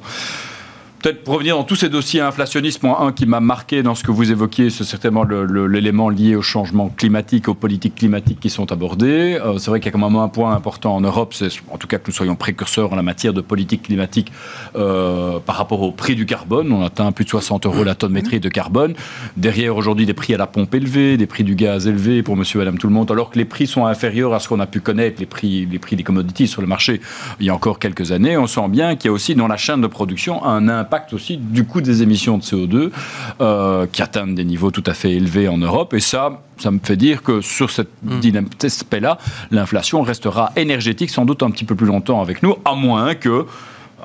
Peut-être 1.01 1.23
pour 1.23 1.33
revenir 1.33 1.57
dans 1.57 1.63
tous 1.63 1.77
ces 1.77 1.89
dossiers 1.89 2.21
inflationnistes, 2.21 2.83
moi, 2.83 3.01
un 3.01 3.11
qui 3.11 3.25
m'a 3.25 3.39
marqué 3.39 3.81
dans 3.81 3.95
ce 3.95 4.03
que 4.03 4.11
vous 4.11 4.31
évoquiez, 4.31 4.69
c'est 4.69 4.83
certainement 4.83 5.23
l'élément 5.23 6.09
lié 6.09 6.35
au 6.35 6.43
changement 6.43 6.89
climatique, 6.89 7.47
aux 7.47 7.55
politiques 7.55 7.95
climatiques 7.95 8.39
qui 8.39 8.51
sont 8.51 8.71
abordées. 8.71 9.39
Euh, 9.43 9.57
c'est 9.57 9.71
vrai 9.71 9.79
qu'il 9.79 9.87
y 9.87 9.89
a 9.89 9.91
quand 9.93 10.09
même 10.09 10.19
un 10.19 10.27
point 10.27 10.53
important 10.53 10.95
en 10.95 11.01
Europe, 11.01 11.33
c'est 11.33 11.49
en 11.71 11.79
tout 11.79 11.87
cas 11.87 11.97
que 11.97 12.03
nous 12.05 12.13
soyons 12.13 12.35
précurseurs 12.35 12.93
en 12.93 12.95
la 12.95 13.01
matière 13.01 13.33
de 13.33 13.41
politique 13.41 13.81
climatique 13.81 14.31
euh, 14.75 15.39
par 15.39 15.55
rapport 15.55 15.81
au 15.81 15.91
prix 15.91 16.13
du 16.13 16.27
carbone. 16.27 16.71
On 16.71 16.85
atteint 16.85 17.11
plus 17.11 17.25
de 17.25 17.31
60 17.31 17.65
euros 17.65 17.83
la 17.83 17.95
tonne 17.95 18.11
métrique 18.11 18.41
de 18.41 18.49
carbone. 18.49 18.93
Derrière, 19.37 19.75
aujourd'hui, 19.77 20.05
des 20.05 20.13
prix 20.13 20.35
à 20.35 20.37
la 20.37 20.45
pompe 20.45 20.75
élevés, 20.75 21.17
des 21.17 21.25
prix 21.25 21.43
du 21.43 21.55
gaz 21.55 21.87
élevés 21.87 22.21
pour 22.21 22.37
monsieur 22.37 22.59
madame 22.59 22.77
tout 22.77 22.87
le 22.87 22.93
monde, 22.93 23.09
alors 23.09 23.31
que 23.31 23.39
les 23.39 23.45
prix 23.45 23.65
sont 23.65 23.87
inférieurs 23.87 24.35
à 24.35 24.39
ce 24.39 24.47
qu'on 24.47 24.59
a 24.59 24.67
pu 24.67 24.81
connaître, 24.81 25.19
les 25.19 25.25
prix, 25.25 25.65
les 25.65 25.79
prix 25.79 25.95
des 25.95 26.03
commodities 26.03 26.47
sur 26.47 26.61
le 26.61 26.67
marché 26.67 27.01
il 27.39 27.47
y 27.47 27.49
a 27.49 27.55
encore 27.55 27.79
quelques 27.79 28.11
années. 28.11 28.37
On 28.37 28.45
sent 28.45 28.67
bien 28.69 28.95
qu'il 28.95 29.05
y 29.05 29.09
a 29.09 29.13
aussi 29.13 29.33
dans 29.33 29.47
la 29.47 29.57
chaîne 29.57 29.81
de 29.81 29.87
production 29.87 30.45
un 30.45 30.67
impact 30.67 30.90
aussi 31.13 31.37
du 31.37 31.65
coût 31.65 31.81
des 31.81 32.03
émissions 32.03 32.37
de 32.37 32.43
CO2 32.43 32.91
euh, 33.39 33.87
qui 33.91 34.01
atteignent 34.01 34.35
des 34.35 34.45
niveaux 34.45 34.71
tout 34.71 34.83
à 34.85 34.93
fait 34.93 35.11
élevés 35.11 35.47
en 35.47 35.57
Europe. 35.57 35.93
Et 35.93 35.99
ça, 35.99 36.41
ça 36.57 36.71
me 36.71 36.79
fait 36.81 36.97
dire 36.97 37.23
que 37.23 37.41
sur 37.41 37.69
cette 37.69 37.89
dynamique, 38.01 38.53
cet 38.59 38.65
aspect-là, 38.65 39.17
l'inflation 39.51 40.01
restera 40.01 40.51
énergétique 40.55 41.09
sans 41.09 41.25
doute 41.25 41.43
un 41.43 41.51
petit 41.51 41.65
peu 41.65 41.75
plus 41.75 41.87
longtemps 41.87 42.21
avec 42.21 42.43
nous, 42.43 42.55
à 42.65 42.75
moins 42.75 43.15
que 43.15 43.45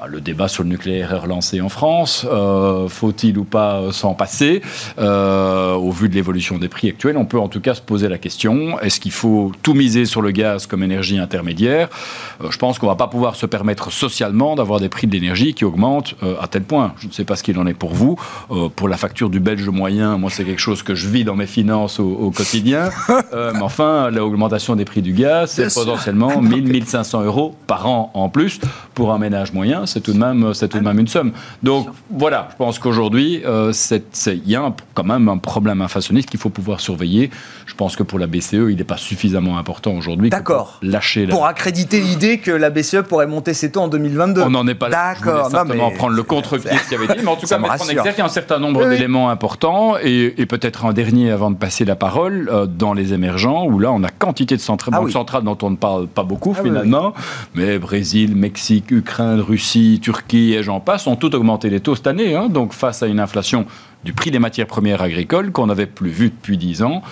le 0.09 0.21
débat 0.21 0.49
sur 0.49 0.63
le 0.63 0.69
nucléaire 0.69 1.13
est 1.13 1.19
relancé 1.19 1.61
en 1.61 1.69
France. 1.69 2.27
Euh, 2.31 2.89
Faut-il 2.89 3.39
ou 3.39 3.45
pas 3.45 3.77
euh, 3.77 3.93
s'en 3.93 4.15
passer? 4.15 4.63
Euh, 4.99 5.75
Au 5.75 5.91
vu 5.91 6.09
de 6.09 6.15
l'évolution 6.15 6.59
des 6.59 6.69
prix 6.69 6.89
actuels, 6.89 7.17
on 7.17 7.25
peut 7.25 7.39
en 7.39 7.49
tout 7.49 7.61
cas 7.61 7.75
se 7.75 7.81
poser 7.81 8.09
la 8.09 8.19
question 8.19 8.79
est-ce 8.81 9.01
qu'il 9.01 9.13
faut 9.13 9.53
tout 9.63 9.75
miser 9.75 10.05
sur 10.05 10.23
le 10.23 10.31
gaz 10.31 10.67
comme 10.67 10.83
énergie 10.83 11.19
intermédiaire? 11.19 11.89
Euh, 12.43 12.51
Je 12.51 12.59
pense 12.59 12.79
qu'on 12.79 12.87
ne 12.87 12.93
va 12.93 12.97
pas 12.97 13.09
pouvoir 13.09 13.37
se 13.37 13.47
permettre 13.47 13.91
socialement 13.91 14.55
d'avoir 14.55 14.81
des 14.81 14.89
prix 14.89 15.07
de 15.07 15.13
l'énergie 15.13 15.55
qui 15.55 15.65
augmentent 15.65 16.15
à 16.41 16.47
tel 16.49 16.63
point. 16.63 16.93
Je 16.99 17.07
ne 17.09 17.13
sais 17.13 17.25
pas 17.25 17.37
ce 17.37 17.43
qu'il 17.43 17.59
en 17.59 17.67
est 17.67 17.75
pour 17.75 17.95
vous. 17.95 18.17
Pour 18.77 18.89
la 18.89 18.97
facture 18.97 19.31
du 19.31 19.41
belge 19.41 19.69
moyen, 19.69 20.19
moi, 20.19 20.31
c'est 20.31 20.45
quelque 20.45 20.61
chose 20.61 20.83
que 20.83 20.95
je 20.95 21.09
vis 21.09 21.25
dans 21.25 21.37
mes 21.37 21.47
finances 21.47 21.99
au, 22.01 22.09
au 22.11 22.31
quotidien. 22.31 22.91
Mais 23.33 23.63
enfin, 23.63 24.11
l'augmentation 24.11 24.77
des 24.77 24.85
prix 24.85 25.03
du 25.03 25.13
gaz, 25.13 25.51
c'est 25.53 25.73
potentiellement 25.73 26.41
1000, 26.41 26.65
1500 26.65 27.23
euros 27.23 27.55
par 27.67 27.87
an 27.87 28.11
en 28.15 28.29
plus 28.29 28.61
pour 28.95 29.13
un 29.13 29.19
ménage 29.19 29.53
moyen. 29.53 29.86
C'est 29.87 30.01
tout 30.01 30.13
de 30.13 30.19
même, 30.19 30.53
c'est 30.55 30.69
tout 30.69 30.79
de 30.79 30.85
même 30.85 30.99
une 30.99 31.09
somme. 31.09 31.33
Donc 31.63 31.89
voilà, 32.11 32.49
je 32.53 32.57
pense 32.57 32.79
qu'aujourd'hui, 32.79 33.43
euh, 33.47 33.73
il 34.27 34.51
y 34.51 34.57
a 34.57 34.63
un- 34.63 34.75
quand 34.95 35.05
même 35.05 35.29
un 35.29 35.39
problème 35.39 35.81
inflationniste 35.83 36.29
qu'il 36.31 36.41
faut 36.41 36.51
pouvoir 36.51 36.81
surveiller. 36.81 37.31
Je 37.67 37.75
pense 37.75 37.97
que 37.97 38.03
pour 38.03 38.19
la 38.19 38.27
BCE, 38.27 38.71
il 38.71 38.77
n'est 38.77 38.85
pas 38.85 38.97
suffisamment 38.97 39.59
important 39.59 39.93
aujourd'hui. 39.95 40.31
D'accord. 40.31 40.79
Lâcher 40.83 41.27
la 41.27 41.35
Pour 41.35 41.47
accréditer 41.47 42.01
l'idée 42.01 42.39
que 42.39 42.51
la 42.51 42.71
BCE 42.71 43.03
pourrait 43.09 43.27
monter 43.27 43.55
ses 43.55 43.73
taux 43.73 43.81
en 43.81 43.89
2022. 43.89 44.43
on 44.43 44.51
n'en 44.51 44.67
est 44.67 44.75
pas 44.75 44.89
là. 44.89 45.15
D'accord. 45.15 45.51
Simplement 45.51 45.91
mais- 45.91 45.97
prendre 45.97 46.15
le 46.15 46.23
contre-pied 46.23 46.71
de 46.71 46.77
ce 46.77 46.89
qu'il 46.89 46.99
avait 46.99 47.07
dit, 47.15 47.23
mais 47.23 47.31
en 47.31 47.37
tout 47.37 47.47
Ça 47.47 47.57
cas 47.57 47.63
me 47.63 47.69
mettre 47.69 47.85
en 47.85 47.89
exergue 47.89 48.21
un 48.21 48.29
certain 48.29 48.59
nombre 48.59 48.83
Oui, 48.85 48.91
d'éléments 48.91 49.31
importants 49.31 49.95
et, 50.03 50.35
et 50.39 50.47
peut-être 50.47 50.85
un 50.87 50.93
dernier 50.93 51.31
avant 51.31 51.51
de 51.51 51.57
passer 51.57 51.85
la 51.85 51.97
parole 51.97 52.49
euh, 52.53 52.67
dans 52.67 52.93
les 52.95 53.13
émergents 53.13 53.65
où 53.67 53.79
là 53.79 53.93
on 53.93 54.03
a 54.03 54.09
quantité 54.11 54.57
de 54.57 54.61
centra- 54.61 54.91
Ah 54.93 55.01
oui. 55.03 55.13
centrales 55.13 55.45
dont 55.45 55.59
on 55.63 55.71
ne 55.71 55.77
parle 55.77 56.07
pas 56.07 56.23
beaucoup 56.25 56.55
Ah 56.57 56.61
oui, 56.63 56.69
finalement, 56.71 57.13
mais 57.55 57.79
Brésil, 57.79 58.35
Mexique, 58.37 58.91
Ukraine, 58.91 59.41
Russie, 59.41 59.76
Turquie 60.01 60.55
et 60.55 60.63
j'en 60.63 60.81
passe 60.81 61.07
ont 61.07 61.17
tout 61.17 61.35
augmenté 61.35 61.71
les 61.71 61.81
taux 61.81 61.95
cette 61.95 62.07
année. 62.07 62.35
hein. 62.35 62.49
donc 62.49 62.73
face 62.73 63.03
à 63.03 63.07
une 63.07 63.21
inflation 63.21 63.67
du 64.05 64.13
prix 64.13 64.31
des 64.31 64.39
matières 64.39 64.67
premières 64.67 65.03
agricoles 65.03 65.51
qu'on 65.53 65.67
n'avait 65.67 65.87
plus 65.87 66.11
vu 66.11 66.31
depuis 66.31 66.57
10 66.57 66.83
ans. 66.83 67.03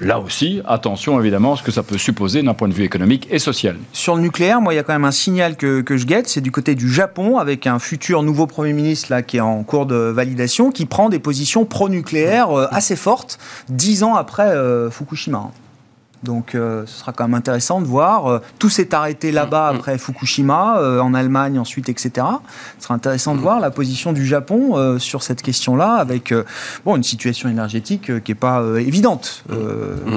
Là 0.00 0.18
aussi, 0.18 0.60
attention 0.66 1.20
évidemment 1.20 1.54
à 1.54 1.56
ce 1.56 1.62
que 1.62 1.70
ça 1.70 1.82
peut 1.82 1.96
supposer 1.96 2.42
d'un 2.42 2.54
point 2.54 2.68
de 2.68 2.74
vue 2.74 2.82
économique 2.82 3.28
et 3.30 3.38
social. 3.38 3.76
Sur 3.92 4.16
le 4.16 4.22
nucléaire, 4.22 4.60
moi, 4.60 4.74
il 4.74 4.76
y 4.76 4.78
a 4.80 4.82
quand 4.82 4.92
même 4.92 5.04
un 5.04 5.12
signal 5.12 5.56
que, 5.56 5.84
je 5.88 6.04
guette, 6.04 6.28
c'est 6.28 6.40
du 6.40 6.50
côté 6.50 6.74
du 6.74 6.92
Japon, 6.92 7.38
avec 7.38 7.66
un 7.66 7.78
futur 7.78 8.22
nouveau 8.22 8.46
Premier 8.46 8.72
ministre 8.72 9.08
là, 9.10 9.22
qui 9.22 9.36
est 9.36 9.40
en 9.40 9.62
cours 9.62 9.86
de 9.86 9.94
validation, 9.94 10.72
qui 10.72 10.86
prend 10.86 11.08
des 11.08 11.20
positions 11.20 11.64
pro-nucléaires 11.64 12.50
euh, 12.50 12.66
assez 12.72 12.96
fortes, 12.96 13.38
dix 13.68 14.02
ans 14.02 14.16
après 14.16 14.48
euh, 14.48 14.90
Fukushima. 14.90 15.52
Donc 16.22 16.50
ce 16.52 16.84
sera 16.86 17.12
quand 17.12 17.24
même 17.24 17.34
intéressant 17.34 17.80
de 17.80 17.86
voir. 17.86 18.40
tout 18.58 18.70
s'est 18.70 18.94
arrêté 18.94 19.32
là-bas 19.32 19.72
mm, 19.72 19.74
mm. 19.74 19.78
après 19.78 19.98
Fukushima, 19.98 21.00
en 21.00 21.14
Allemagne 21.14 21.58
ensuite, 21.58 21.88
etc. 21.88 22.26
Ce 22.78 22.84
sera 22.84 22.94
intéressant 22.94 23.34
de 23.34 23.40
mm. 23.40 23.42
voir 23.42 23.60
la 23.60 23.70
position 23.70 24.12
du 24.12 24.26
Japon 24.26 24.98
sur 24.98 25.22
cette 25.22 25.42
question-là, 25.42 25.94
avec 25.94 26.32
bon, 26.84 26.96
une 26.96 27.02
situation 27.02 27.48
énergétique 27.48 28.22
qui 28.22 28.30
n'est 28.30 28.36
pas 28.36 28.62
évidente 28.78 29.44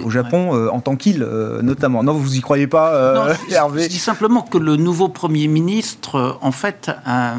au 0.04 0.10
Japon, 0.10 0.70
en 0.72 0.80
tant 0.80 0.96
qu'île 0.96 1.28
notamment. 1.62 2.04
Non, 2.04 2.13
vous 2.13 2.36
y 2.36 2.41
croyez 2.41 2.68
pas, 2.68 3.13
non, 3.15 3.34
Hervé 3.50 3.84
Je 3.84 3.89
dis 3.89 4.00
simplement 4.00 4.41
que 4.41 4.58
le 4.58 4.76
nouveau 4.76 5.10
Premier 5.10 5.48
ministre, 5.48 6.38
en 6.41 6.52
fait, 6.52 6.91
a 7.06 7.36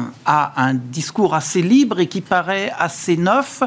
un 0.57 0.73
discours 0.73 1.35
assez 1.35 1.61
libre 1.61 1.99
et 1.99 2.07
qui 2.07 2.21
paraît 2.21 2.71
assez 2.77 3.17
neuf 3.17 3.63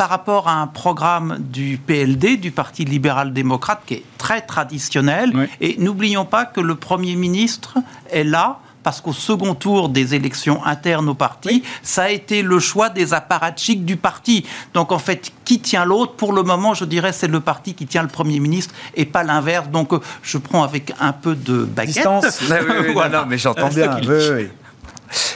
par 0.00 0.08
rapport 0.08 0.48
à 0.48 0.54
un 0.54 0.66
programme 0.66 1.36
du 1.40 1.76
PLD, 1.76 2.38
du 2.38 2.52
Parti 2.52 2.86
libéral-démocrate, 2.86 3.82
qui 3.84 3.94
est 3.96 4.04
très 4.16 4.40
traditionnel. 4.40 5.30
Et 5.60 5.76
n'oublions 5.78 6.24
pas 6.24 6.46
que 6.46 6.62
le 6.62 6.74
Premier 6.74 7.16
ministre 7.16 7.76
est 8.10 8.24
là 8.24 8.60
parce 8.82 9.02
qu'au 9.02 9.12
second 9.12 9.54
tour 9.54 9.90
des 9.90 10.14
élections 10.14 10.64
internes 10.64 11.06
au 11.10 11.14
parti, 11.14 11.62
ça 11.82 12.04
a 12.04 12.08
été 12.08 12.40
le 12.40 12.58
choix 12.60 12.88
des 12.88 13.12
apparatchiks 13.12 13.84
du 13.84 13.98
parti. 13.98 14.46
Donc 14.72 14.90
en 14.90 14.98
fait, 14.98 15.32
qui 15.44 15.60
tient 15.60 15.84
l'autre? 15.84 16.14
Pour 16.14 16.32
le 16.32 16.44
moment, 16.44 16.72
je 16.72 16.86
dirais 16.86 17.12
c'est 17.12 17.28
le 17.28 17.40
parti 17.40 17.74
qui 17.74 17.84
tient 17.84 18.00
le 18.00 18.08
Premier 18.08 18.40
ministre 18.40 18.74
et 18.94 19.04
pas 19.04 19.22
l'inverse. 19.22 19.68
Donc 19.68 19.92
euh, 19.92 20.00
je 20.22 20.38
prends 20.38 20.62
avec 20.62 20.94
un 20.98 21.12
peu 21.12 21.34
de 21.34 21.64
baguette. 21.64 21.96
Distance. 21.96 22.42
voilà. 22.94 23.26
mais 23.28 23.36
j'entends 23.36 23.68
bien. 23.68 24.00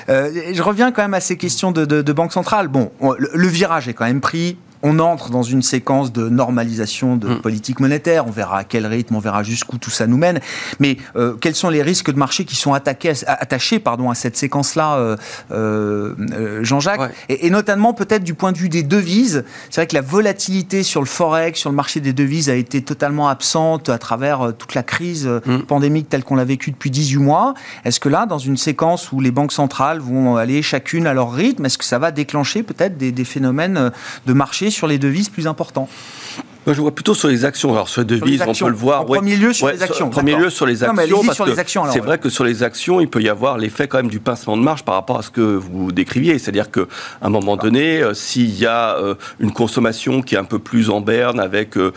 Euh, 0.08 0.30
je 0.52 0.62
reviens 0.62 0.92
quand 0.92 1.02
même 1.02 1.14
à 1.14 1.20
ces 1.20 1.36
questions 1.36 1.72
de, 1.72 2.12
banque 2.12 2.32
centrale. 2.32 2.68
Bon, 2.68 2.90
le, 3.18 3.48
virage 3.48 3.88
est 3.88 3.94
quand 3.94 4.04
même 4.04 4.20
pris 4.20 4.56
on 4.84 4.98
entre 4.98 5.30
dans 5.30 5.42
une 5.42 5.62
séquence 5.62 6.12
de 6.12 6.28
normalisation 6.28 7.16
de 7.16 7.28
mm. 7.28 7.40
politique 7.40 7.80
monétaire. 7.80 8.26
On 8.26 8.30
verra 8.30 8.58
à 8.58 8.64
quel 8.64 8.86
rythme, 8.86 9.16
on 9.16 9.18
verra 9.18 9.42
jusqu'où 9.42 9.78
tout 9.78 9.90
ça 9.90 10.06
nous 10.06 10.18
mène. 10.18 10.40
Mais 10.78 10.98
euh, 11.16 11.34
quels 11.40 11.54
sont 11.54 11.70
les 11.70 11.82
risques 11.82 12.12
de 12.12 12.18
marché 12.18 12.44
qui 12.44 12.54
sont 12.54 12.74
attaqués, 12.74 13.12
attachés 13.26 13.78
pardon, 13.78 14.10
à 14.10 14.14
cette 14.14 14.36
séquence-là, 14.36 14.96
euh, 14.96 15.16
euh, 15.52 16.62
Jean-Jacques? 16.62 17.14
Et, 17.30 17.48
notamment 17.48 17.94
peut-être 17.94 18.24
du 18.24 18.34
point 18.34 18.52
de 18.52 18.58
vue 18.58 18.68
des 18.68 18.82
devises. 18.82 19.44
C'est 19.70 19.80
vrai 19.80 19.86
que 19.86 19.94
la 19.94 20.02
volatilité 20.02 20.82
sur 20.82 21.00
le 21.00 21.06
forex, 21.06 21.58
sur 21.58 21.70
le 21.70 21.76
marché 21.76 22.00
des 22.00 22.12
devises 22.12 22.50
a 22.50 22.54
été 22.54 22.82
totalement 22.82 23.28
absente 23.28 23.88
à 23.88 23.96
travers 23.96 24.52
toute 24.58 24.74
la 24.74 24.82
crise 24.82 25.26
mm. 25.26 25.62
pandémique 25.62 26.10
telle 26.10 26.24
qu'on 26.24 26.36
l'a 26.36 26.44
vécue 26.44 26.72
depuis 26.72 26.90
18 26.90 27.18
mois. 27.18 27.54
Est-ce 27.86 28.00
que 28.00 28.10
là, 28.10 28.26
dans 28.26 28.38
une 28.38 28.58
séquence 28.58 29.12
où 29.12 29.20
les 29.20 29.30
banques 29.30 29.52
centrales 29.52 30.00
vont 30.00 30.36
aller 30.36 30.60
chacune 30.60 31.06
à 31.06 31.14
leur 31.14 31.32
rythme, 31.32 31.64
est-ce 31.64 31.78
que 31.78 31.84
ça 31.86 31.98
va 31.98 32.10
déclencher 32.10 32.62
peut-être 32.62 32.98
des, 32.98 33.12
des 33.12 33.24
phénomènes 33.24 33.90
de 34.26 34.32
marché 34.34 34.70
sur 34.74 34.86
les 34.86 34.98
devises 34.98 35.28
plus 35.28 35.46
importants 35.46 35.88
moi, 36.66 36.74
je 36.74 36.80
vois 36.80 36.94
plutôt 36.94 37.14
sur 37.14 37.28
les 37.28 37.44
actions. 37.44 37.72
Alors, 37.72 37.88
sur 37.88 38.00
les 38.00 38.06
devises, 38.06 38.42
on 38.46 38.52
peut 38.52 38.68
le 38.68 38.74
voir. 38.74 39.02
En 39.02 39.04
premier 39.04 39.36
lieu, 39.36 39.52
sur 39.52 39.68
les 39.68 39.82
actions. 39.82 40.06
En 40.06 40.10
premier 40.10 40.34
lieu, 40.34 40.50
sur 40.50 40.66
les 40.66 40.82
actions. 40.82 41.22
parce 41.26 41.92
c'est 41.92 42.00
vrai 42.00 42.18
que 42.18 42.28
sur 42.28 42.44
les 42.44 42.62
actions, 42.62 43.00
il 43.00 43.08
peut 43.08 43.20
y 43.20 43.28
avoir 43.28 43.58
l'effet 43.58 43.88
quand 43.88 43.98
même 43.98 44.08
du 44.08 44.20
pincement 44.20 44.56
de 44.56 44.62
marge 44.62 44.84
par 44.84 44.94
rapport 44.94 45.18
à 45.18 45.22
ce 45.22 45.30
que 45.30 45.40
vous 45.40 45.92
décriviez. 45.92 46.38
C'est-à-dire 46.38 46.70
qu'à 46.70 46.82
un 47.22 47.28
moment 47.28 47.56
donné, 47.56 48.02
euh, 48.02 48.14
s'il 48.14 48.58
y 48.58 48.66
a 48.66 48.96
euh, 48.96 49.14
une 49.40 49.52
consommation 49.52 50.22
qui 50.22 50.34
est 50.34 50.38
un 50.38 50.44
peu 50.44 50.58
plus 50.58 50.90
en 50.90 51.00
berne 51.00 51.40
avec 51.40 51.76
euh, 51.76 51.92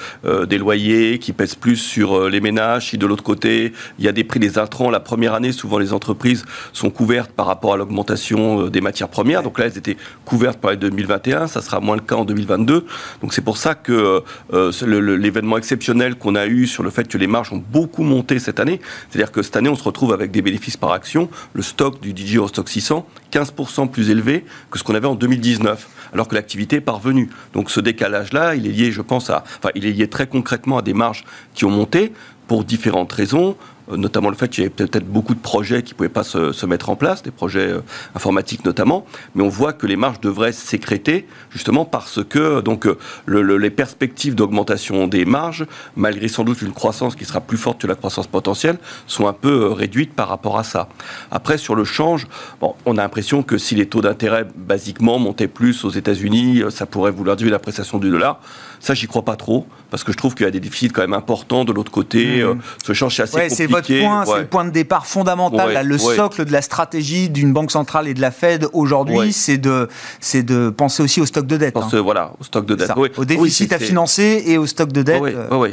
des 0.46 0.58
loyers 0.58 1.20
qui 1.20 1.34
pèsent 1.34 1.56
plus 1.56 1.78
sur 1.78 2.28
les 2.30 2.42
ménages, 2.42 2.90
si 2.90 2.98
de 2.98 3.06
l'autre 3.06 3.24
côté, 3.24 3.74
il 4.00 4.06
y 4.06 4.08
a 4.08 4.12
des 4.12 4.24
prix 4.24 4.40
des 4.40 4.58
intrants, 4.58 4.90
la 4.90 5.00
première 5.00 5.34
année, 5.34 5.52
souvent 5.52 5.80
les 5.80 5.94
entreprises 5.94 6.44
sont 6.74 6.90
couvertes 6.90 7.32
par 7.32 7.46
rapport 7.46 7.74
à 7.74 7.78
l'augmentation 7.78 8.68
des 8.68 8.82
matières 8.82 9.10
premières. 9.10 9.44
Donc 9.44 9.60
là, 9.60 9.66
elles 9.66 9.78
étaient 9.78 9.98
couvertes 10.26 10.60
par 10.60 10.72
les 10.72 10.78
2021. 10.78 11.48
Ça 11.48 11.62
sera 11.62 11.80
moins 11.80 11.96
le 11.96 12.02
cas 12.02 12.16
en 12.16 12.26
2022. 12.26 12.86
Donc 13.22 13.34
c'est 13.34 13.42
pour 13.42 13.58
ça 13.58 13.76
que 13.76 14.24
euh, 14.58 15.18
l'événement 15.18 15.58
exceptionnel 15.58 16.16
qu'on 16.16 16.36
a 16.36 16.48
eu 16.48 16.68
sur 16.68 16.84
le 16.84 16.90
fait 16.90 17.08
que 17.08 17.18
les 17.18 17.28
marges 17.28 17.54
ont 17.54 17.64
beaucoup 17.72 18.04
monté 18.04 18.40
cette 18.40 18.60
année. 18.60 18.80
C'est-à-dire 19.10 19.32
que 19.32 19.42
cette 19.42 19.56
année, 19.56 19.70
on 19.70 19.76
se 19.76 19.84
retrouve 19.84 20.14
avec 20.14 20.32
des 20.32 20.42
bénéfices 20.42 20.78
par 20.78 20.92
action. 20.92 21.30
Le 21.54 21.62
stock 21.62 22.02
du 22.02 22.10
DJ 22.12 22.38
Eurostock 22.38 22.70
600, 22.70 23.08
15% 23.32 23.90
plus 23.90 24.10
élevé 24.10 24.46
que 24.72 24.80
ce 24.80 24.84
qu'on 24.84 24.96
avait 24.96 25.08
en 25.08 25.16
2019, 25.16 25.88
alors 26.14 26.28
que 26.28 26.36
l'activité 26.36 26.78
est 26.78 26.82
parvenue. 26.82 27.30
Donc 27.54 27.70
ce 27.70 27.80
décalage-là, 27.80 28.56
il 28.56 28.68
est 28.68 28.72
lié, 28.72 28.92
je 28.92 29.02
pense, 29.02 29.30
à, 29.30 29.44
enfin, 29.60 29.70
il 29.76 29.86
est 29.86 29.92
lié 29.92 30.08
très 30.08 30.28
concrètement 30.28 30.78
à 30.78 30.82
des 30.82 30.94
marges 30.94 31.24
qui 31.54 31.66
ont 31.66 31.72
monté 31.72 32.14
pour 32.48 32.64
différentes 32.64 33.12
raisons. 33.12 33.56
Euh, 33.92 33.98
notamment 33.98 34.30
le 34.30 34.36
fait 34.36 34.50
qu'il 34.50 34.64
y 34.64 34.68
avait 34.68 34.74
peut-être 34.74 35.08
beaucoup 35.08 35.34
de 35.34 35.40
projets 35.40 35.84
qui 35.84 35.94
ne 35.94 35.98
pouvaient 35.98 36.10
pas 36.10 36.24
se, 36.24 36.66
mettre 36.66 36.90
en 36.90 36.96
place, 36.96 37.24
des 37.24 37.32
projets 37.32 37.72
euh, 37.72 37.82
informatiques 38.16 38.66
notamment, 38.66 39.06
mais 39.36 39.44
on 39.44 39.50
voit 39.50 39.74
que 39.74 39.88
les 39.88 39.96
marges 39.96 40.20
devraient 40.20 40.52
sécréter 40.52 41.28
justement 41.50 41.86
parce 41.86 42.24
que 42.24 42.62
donc 42.62 42.86
euh, 42.88 42.98
les 43.28 43.70
perspectives 43.70 44.36
d'augmentation 44.36 45.08
des 45.08 45.26
marges, 45.26 45.66
malgré 45.96 46.28
sans 46.28 46.44
doute 46.44 46.62
une 46.62 46.74
croissance 46.74 47.16
qui 47.16 47.26
sera 47.26 47.42
plus 47.42 47.58
forte 47.58 47.82
que 47.82 47.88
la 47.88 47.96
croissance 47.96 48.28
potentielle, 48.28 48.78
sont 49.06 49.28
un 49.28 49.34
peu 49.34 49.68
réduites 49.72 50.14
par 50.14 50.28
rapport 50.28 50.58
à 50.60 50.64
ça. 50.64 50.90
Après, 51.32 51.58
sur 51.58 51.76
le 51.76 51.84
change, 51.84 52.28
on 52.62 52.98
a 52.98 53.02
l'impression 53.02 53.44
que 53.44 53.58
si 53.58 53.76
les 53.76 53.86
taux 53.86 54.02
d'intérêt 54.02 54.46
basiquement 54.56 55.20
montaient 55.20 55.48
plus 55.48 55.86
aux 55.86 55.90
États-Unis, 55.90 56.64
ça 56.70 56.86
pourrait 56.86 57.12
vouloir 57.12 57.36
dire 57.36 57.50
l'appréciation 57.50 57.98
du 57.98 58.10
dollar. 58.10 58.42
Ça, 58.80 58.94
j'y 58.94 59.08
crois 59.08 59.24
pas 59.24 59.36
trop, 59.36 59.66
parce 59.90 60.04
que 60.04 60.12
je 60.12 60.18
trouve 60.18 60.36
qu'il 60.36 60.46
y 60.46 60.48
a 60.48 60.52
des 60.52 60.60
déficits 60.60 60.90
quand 60.90 61.02
même 61.02 61.14
importants 61.14 61.66
de 61.66 61.74
l'autre 61.74 61.92
côté. 61.92 62.44
Mmh. 62.44 62.60
ce 62.86 62.94
change, 62.94 63.16
c'est 63.16 63.24
assez 63.24 63.38
compliqué. 63.38 63.56
C'est 63.56 63.68
votre 63.68 63.88
point, 63.88 64.26
c'est 64.26 64.40
le 64.40 64.48
point 64.48 64.66
de 64.66 64.72
départ 64.72 65.06
fondamental. 65.06 65.86
le 65.86 65.98
socle 65.98 66.46
de 66.46 66.52
la 66.52 66.62
stratégie 66.62 67.30
d'une 67.30 67.54
banque 67.54 67.72
centrale 67.72 68.08
et 68.08 68.14
de 68.14 68.22
la 68.22 68.32
Fed 68.32 68.68
aujourd'hui, 68.74 69.34
c'est 69.34 69.58
de, 69.58 69.88
c'est 70.20 70.44
de 70.44 70.70
penser 70.70 71.04
aussi 71.04 71.22
au 71.22 71.26
stock 71.26 71.46
de 71.46 71.58
dette. 71.58 71.74
Pense, 71.74 71.94
hein. 71.94 72.02
Voilà, 72.02 72.34
au 72.40 72.44
stock 72.44 72.66
de 72.66 72.76
dette. 72.76 72.92
Au 73.18 73.26
déficit 73.26 73.74
à 73.74 73.80
financer 73.80 74.44
et 74.46 74.58
au 74.58 74.66
stock 74.66 74.92
de 74.92 75.02
dette. 75.02 75.22
Oui, 75.22 75.32
oui. 75.52 75.70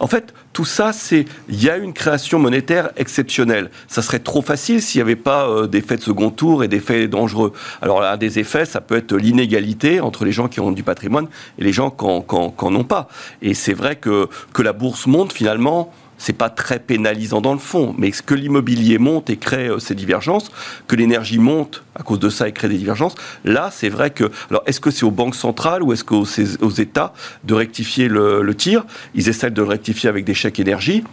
En 0.00 0.06
fait, 0.06 0.32
tout 0.56 0.64
ça, 0.64 0.94
c'est 0.94 1.26
il 1.50 1.62
y 1.62 1.68
a 1.68 1.76
une 1.76 1.92
création 1.92 2.38
monétaire 2.38 2.88
exceptionnelle. 2.96 3.70
Ça 3.88 4.00
serait 4.00 4.20
trop 4.20 4.40
facile 4.40 4.80
s'il 4.80 5.00
n'y 5.00 5.02
avait 5.02 5.14
pas 5.14 5.50
euh, 5.50 5.66
d'effets 5.66 5.98
de 5.98 6.02
second 6.02 6.30
tour 6.30 6.64
et 6.64 6.68
d'effets 6.68 7.08
dangereux. 7.08 7.52
Alors, 7.82 8.02
un 8.02 8.16
des 8.16 8.38
effets, 8.38 8.64
ça 8.64 8.80
peut 8.80 8.96
être 8.96 9.14
l'inégalité 9.14 10.00
entre 10.00 10.24
les 10.24 10.32
gens 10.32 10.48
qui 10.48 10.60
ont 10.60 10.72
du 10.72 10.82
patrimoine 10.82 11.28
et 11.58 11.64
les 11.64 11.74
gens 11.74 11.90
qui 11.90 12.06
n'en 12.06 12.74
ont 12.74 12.84
pas. 12.84 13.06
Et 13.42 13.52
c'est 13.52 13.74
vrai 13.74 13.96
que, 13.96 14.30
que 14.54 14.62
la 14.62 14.72
bourse 14.72 15.06
monte 15.06 15.34
finalement 15.34 15.92
c'est 16.18 16.32
pas 16.32 16.50
très 16.50 16.78
pénalisant 16.78 17.40
dans 17.40 17.52
le 17.52 17.58
fond, 17.58 17.94
mais 17.98 18.12
ce 18.12 18.22
que 18.22 18.34
l'immobilier 18.34 18.98
monte 18.98 19.30
et 19.30 19.36
crée 19.36 19.68
euh, 19.68 19.78
ces 19.78 19.94
divergences, 19.94 20.50
que 20.86 20.96
l'énergie 20.96 21.38
monte 21.38 21.82
à 21.94 22.02
cause 22.02 22.18
de 22.18 22.28
ça 22.28 22.48
et 22.48 22.52
crée 22.52 22.68
des 22.68 22.78
divergences, 22.78 23.14
là, 23.44 23.70
c'est 23.72 23.88
vrai 23.88 24.10
que. 24.10 24.30
Alors, 24.50 24.62
est-ce 24.66 24.80
que 24.80 24.90
c'est 24.90 25.04
aux 25.04 25.10
banques 25.10 25.34
centrales 25.34 25.82
ou 25.82 25.92
est-ce 25.92 26.04
qu'aux 26.04 26.26
aux 26.60 26.70
États 26.70 27.12
de 27.44 27.54
rectifier 27.54 28.08
le, 28.08 28.54
tir? 28.54 28.84
Ils 29.14 29.28
essaient 29.28 29.50
de 29.50 29.62
le 29.62 29.68
rectifier 29.68 30.08
avec 30.08 30.24
des 30.24 30.34
chèques 30.34 30.60
énergie. 30.60 31.04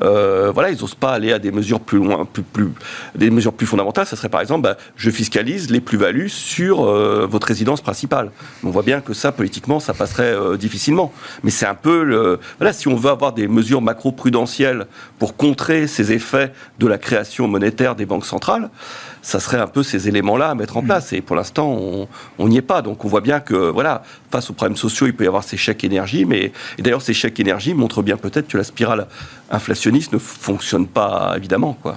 Euh, 0.00 0.50
voilà, 0.52 0.70
ils 0.70 0.80
n'osent 0.80 0.94
pas 0.94 1.12
aller 1.12 1.32
à 1.32 1.38
des 1.38 1.50
mesures 1.50 1.80
plus 1.80 1.98
loin, 1.98 2.24
plus, 2.24 2.42
plus, 2.42 2.68
des 3.14 3.30
mesures 3.30 3.52
plus 3.52 3.66
fondamentales. 3.66 4.06
Ça 4.06 4.16
serait 4.16 4.28
par 4.28 4.40
exemple, 4.40 4.62
bah, 4.62 4.76
je 4.96 5.10
fiscalise 5.10 5.70
les 5.70 5.80
plus-values 5.80 6.28
sur 6.28 6.84
euh, 6.84 7.26
votre 7.28 7.46
résidence 7.46 7.80
principale. 7.80 8.30
On 8.64 8.70
voit 8.70 8.82
bien 8.82 9.00
que 9.00 9.12
ça, 9.12 9.32
politiquement, 9.32 9.80
ça 9.80 9.94
passerait 9.94 10.36
difficilement. 10.56 11.12
Mais 11.42 11.50
c'est 11.50 11.66
un 11.66 11.74
peu 11.74 12.02
le. 12.02 12.38
Voilà, 12.58 12.72
si 12.72 12.88
on 12.88 12.96
veut 12.96 13.10
avoir 13.10 13.32
des 13.32 13.48
mesures 13.48 13.82
macro-prudentielles 13.82 14.86
pour 15.18 15.36
contrer 15.36 15.86
ces 15.86 16.12
effets 16.12 16.52
de 16.78 16.86
la 16.86 16.98
création 16.98 17.48
monétaire 17.48 17.94
des 17.94 18.06
banques 18.06 18.26
centrales, 18.26 18.70
ça 19.22 19.40
serait 19.40 19.58
un 19.58 19.66
peu 19.66 19.82
ces 19.82 20.08
éléments-là 20.08 20.50
à 20.50 20.54
mettre 20.54 20.76
en 20.76 20.82
place. 20.82 21.12
Et 21.12 21.20
pour 21.20 21.36
l'instant, 21.36 21.76
on 22.38 22.48
n'y 22.48 22.56
est 22.56 22.62
pas. 22.62 22.82
Donc 22.82 23.04
on 23.04 23.08
voit 23.08 23.20
bien 23.20 23.40
que, 23.40 23.54
voilà, 23.54 24.02
face 24.30 24.50
aux 24.50 24.52
problèmes 24.52 24.76
sociaux, 24.76 25.06
il 25.06 25.14
peut 25.14 25.24
y 25.24 25.26
avoir 25.26 25.44
ces 25.44 25.56
chèques 25.56 25.84
énergie. 25.84 26.24
Mais 26.24 26.52
d'ailleurs, 26.78 27.02
ces 27.02 27.14
chèques 27.14 27.40
énergie 27.40 27.74
montrent 27.74 28.02
bien 28.02 28.16
peut-être 28.16 28.48
que 28.48 28.56
la 28.56 28.64
spirale 28.64 29.06
inflationniste 29.50 30.12
ne 30.12 30.18
fonctionne 30.18 30.86
pas, 30.86 31.34
évidemment. 31.36 31.76
Quoi. 31.80 31.96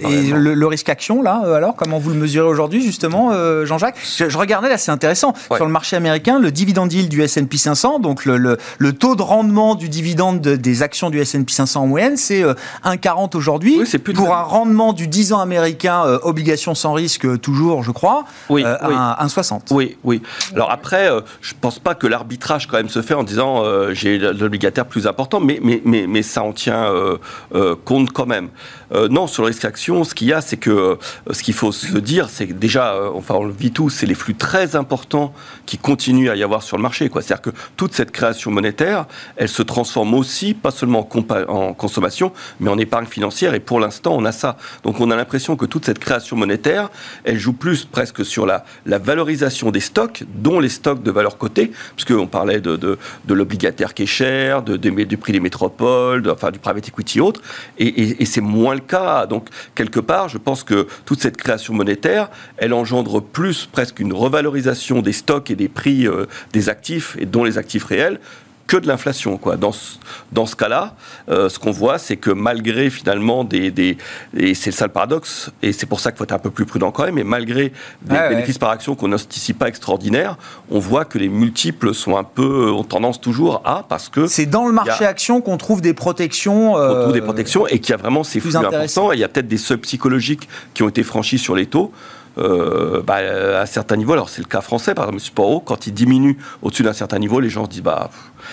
Et 0.00 0.30
le, 0.30 0.66
risque 0.66 0.88
action, 0.88 1.22
là, 1.22 1.42
euh, 1.44 1.54
alors, 1.54 1.74
comment 1.74 1.98
vous 1.98 2.10
le 2.10 2.16
mesurez 2.16 2.46
aujourd'hui, 2.46 2.82
justement, 2.82 3.30
euh, 3.32 3.64
Jean-Jacques? 3.64 3.96
Je, 4.02 4.36
regardais, 4.36 4.68
là, 4.68 4.78
c'est 4.78 4.90
intéressant. 4.90 5.34
Sur 5.54 5.64
le 5.64 5.72
marché 5.72 5.96
américain, 5.96 6.38
le 6.38 6.50
dividende 6.50 6.92
yield 6.92 7.08
du 7.08 7.22
S&P 7.22 7.56
500, 7.56 7.98
donc 7.98 8.24
le, 8.24 8.36
le, 8.36 8.92
taux 8.92 9.16
de 9.16 9.22
rendement 9.22 9.74
du 9.74 9.88
dividende 9.88 10.40
des 10.40 10.82
actions 10.82 11.10
du 11.10 11.18
S&P 11.20 11.52
500 11.52 11.82
en 11.82 11.86
moyenne, 11.86 12.16
c'est 12.16 12.42
1,40 12.42 12.54
euh, 13.34 13.38
aujourd'hui. 13.38 13.78
Oui, 13.78 14.12
pour 14.14 14.34
un 14.34 14.42
rendement 14.42 14.92
du 14.92 15.08
10 15.08 15.32
ans 15.32 15.40
américain 15.40 16.02
obligation 16.22 16.74
sans 16.74 16.92
risque 16.92 17.40
toujours, 17.40 17.82
je 17.82 17.90
crois, 17.90 18.24
oui, 18.48 18.64
oui. 18.64 18.94
1,60. 18.94 19.60
Oui, 19.70 19.96
oui. 20.04 20.22
Alors 20.54 20.70
après, 20.70 21.08
je 21.40 21.54
pense 21.62 21.78
pas 21.78 21.94
que 21.94 22.06
l'arbitrage 22.06 22.66
quand 22.66 22.76
même 22.76 22.88
se 22.88 23.00
fait 23.00 23.14
en 23.14 23.22
disant 23.22 23.64
j'ai 23.92 24.18
l'obligataire 24.18 24.86
plus 24.86 25.06
important, 25.06 25.40
mais, 25.40 25.60
mais, 25.62 25.80
mais, 25.84 26.06
mais 26.06 26.22
ça 26.22 26.42
en 26.42 26.52
tient 26.52 26.90
compte 27.84 28.12
quand 28.12 28.26
même. 28.26 28.48
Non, 29.10 29.26
sur 29.26 29.42
le 29.42 29.48
risque 29.48 29.64
action, 29.64 30.04
ce 30.04 30.14
qu'il 30.14 30.28
y 30.28 30.32
a, 30.32 30.40
c'est 30.40 30.56
que 30.56 30.98
ce 31.30 31.42
qu'il 31.42 31.54
faut 31.54 31.72
se 31.72 31.98
dire, 31.98 32.28
c'est 32.28 32.46
que 32.46 32.52
déjà, 32.52 33.10
enfin 33.14 33.34
on 33.34 33.44
le 33.44 33.52
vit 33.52 33.70
tous, 33.70 33.90
c'est 33.90 34.06
les 34.06 34.14
flux 34.14 34.34
très 34.34 34.76
importants 34.76 35.32
qui 35.66 35.78
continuent 35.78 36.30
à 36.30 36.36
y 36.36 36.42
avoir 36.42 36.62
sur 36.62 36.76
le 36.76 36.82
marché. 36.82 37.10
C'est-à-dire 37.12 37.40
que 37.40 37.50
toute 37.76 37.94
cette 37.94 38.10
création 38.10 38.50
monétaire, 38.50 39.06
elle 39.36 39.48
se 39.48 39.62
transforme 39.62 40.14
aussi, 40.14 40.54
pas 40.54 40.70
seulement 40.70 41.08
en, 41.48 41.72
consommation, 41.74 42.32
mais 42.60 42.70
en 42.70 42.78
épargne 42.78 43.06
financière. 43.06 43.54
Et 43.54 43.60
pour 43.60 43.80
l'instant, 43.80 44.14
on 44.14 44.24
a 44.24 44.32
ça. 44.32 44.56
Donc 44.82 45.00
on 45.00 45.10
a 45.10 45.16
l'impression 45.16 45.56
que 45.56 45.66
toute 45.66 45.84
cette 45.84 45.98
création 45.98 46.36
monétaire 46.36 46.62
elle 47.24 47.38
joue 47.38 47.52
plus 47.52 47.84
presque 47.84 48.24
sur 48.24 48.46
la, 48.46 48.64
valorisation 48.86 49.70
des 49.70 49.80
stocks, 49.80 50.24
dont 50.34 50.60
les 50.60 50.68
stocks 50.68 51.02
de 51.02 51.10
valeur 51.10 51.38
cotée, 51.38 51.72
puisqu'on 51.96 52.26
parlait 52.26 52.60
de, 52.60 52.98
l'obligataire 53.28 53.94
qui 53.94 54.04
est 54.04 54.06
cher, 54.06 54.62
du 54.62 55.16
prix 55.16 55.32
des 55.32 55.40
métropoles, 55.40 56.28
enfin 56.30 56.50
du 56.50 56.58
private 56.58 56.88
equity 56.88 57.18
et 57.18 57.20
autres, 57.20 57.40
et, 57.78 58.22
et, 58.22 58.24
c'est 58.24 58.40
moins 58.40 58.74
le 58.74 58.80
Donc, 59.28 59.48
quelque 59.74 60.00
part, 60.00 60.28
je 60.28 60.38
pense 60.38 60.64
que 60.64 60.86
toute 61.04 61.20
cette 61.20 61.36
création 61.36 61.74
monétaire, 61.74 62.30
elle 62.56 62.72
engendre 62.72 63.22
plus 63.22 63.66
presque 63.66 64.00
une 64.00 64.12
revalorisation 64.12 65.02
des 65.02 65.12
stocks 65.12 65.50
et 65.50 65.56
des 65.56 65.68
prix 65.68 66.06
euh, 66.06 66.26
des 66.52 66.68
actifs, 66.68 67.16
et 67.18 67.26
dont 67.26 67.44
les 67.44 67.58
actifs 67.58 67.84
réels, 67.84 68.20
que 68.72 68.78
de 68.78 68.86
l'inflation. 68.88 69.36
Quoi. 69.36 69.58
Dans, 69.58 69.72
ce, 69.72 69.98
dans 70.32 70.46
ce 70.46 70.56
cas-là, 70.56 70.94
euh, 71.28 71.50
ce 71.50 71.58
qu'on 71.58 71.72
voit, 71.72 71.98
c'est 71.98 72.16
que 72.16 72.30
malgré 72.30 72.88
finalement 72.88 73.44
des... 73.44 73.70
des 73.70 73.98
et 74.34 74.54
c'est 74.54 74.72
ça 74.72 74.86
le 74.86 74.92
paradoxe, 74.92 75.50
et 75.62 75.74
c'est 75.74 75.84
pour 75.84 76.00
ça 76.00 76.10
qu'il 76.10 76.16
faut 76.16 76.24
être 76.24 76.32
un 76.32 76.38
peu 76.38 76.50
plus 76.50 76.64
prudent 76.64 76.90
quand 76.90 77.04
même, 77.04 77.16
mais 77.16 77.24
malgré 77.24 77.72
des 78.00 78.18
bénéfices 78.30 78.56
par 78.56 78.70
action 78.70 78.94
qu'on 78.94 79.08
n'anticipe 79.08 79.58
pas 79.58 79.68
extraordinaires, 79.68 80.38
on 80.70 80.78
voit 80.78 81.04
que 81.04 81.18
les 81.18 81.28
multiples 81.28 81.92
sont 81.92 82.16
un 82.16 82.24
peu... 82.24 82.70
ont 82.70 82.84
tendance 82.84 83.20
toujours 83.20 83.60
à, 83.66 83.84
parce 83.86 84.08
que... 84.08 84.26
C'est 84.26 84.46
dans 84.46 84.66
le 84.66 84.72
marché 84.72 85.04
action 85.04 85.42
qu'on 85.42 85.58
trouve 85.58 85.82
des 85.82 85.92
protections... 85.92 86.78
Euh, 86.78 86.92
on 86.92 87.02
trouve 87.02 87.12
des 87.12 87.20
protections, 87.20 87.66
et 87.66 87.78
qu'il 87.78 87.90
y 87.90 87.94
a 87.94 87.98
vraiment 87.98 88.24
ces 88.24 88.40
flux 88.40 88.56
importants, 88.56 89.12
et 89.12 89.16
il 89.16 89.20
y 89.20 89.24
a 89.24 89.28
peut-être 89.28 89.48
des 89.48 89.58
seuils 89.58 89.76
psychologiques 89.78 90.48
qui 90.72 90.82
ont 90.82 90.88
été 90.88 91.02
franchis 91.02 91.38
sur 91.38 91.54
les 91.54 91.66
taux. 91.66 91.92
Euh, 92.38 93.02
bah, 93.02 93.16
à 93.60 93.66
certains 93.66 93.96
niveaux, 93.96 94.14
alors 94.14 94.28
c'est 94.28 94.40
le 94.42 94.48
cas 94.48 94.60
français, 94.60 94.94
par 94.94 95.06
exemple, 95.06 95.22
Sport 95.22 95.64
quand 95.64 95.86
il 95.86 95.92
diminue 95.92 96.38
au-dessus 96.62 96.82
d'un 96.82 96.92
certain 96.92 97.18
niveau, 97.18 97.40
les 97.40 97.50
gens 97.50 97.64
se 97.64 97.70
disent, 97.70 97.82
bah, 97.82 98.10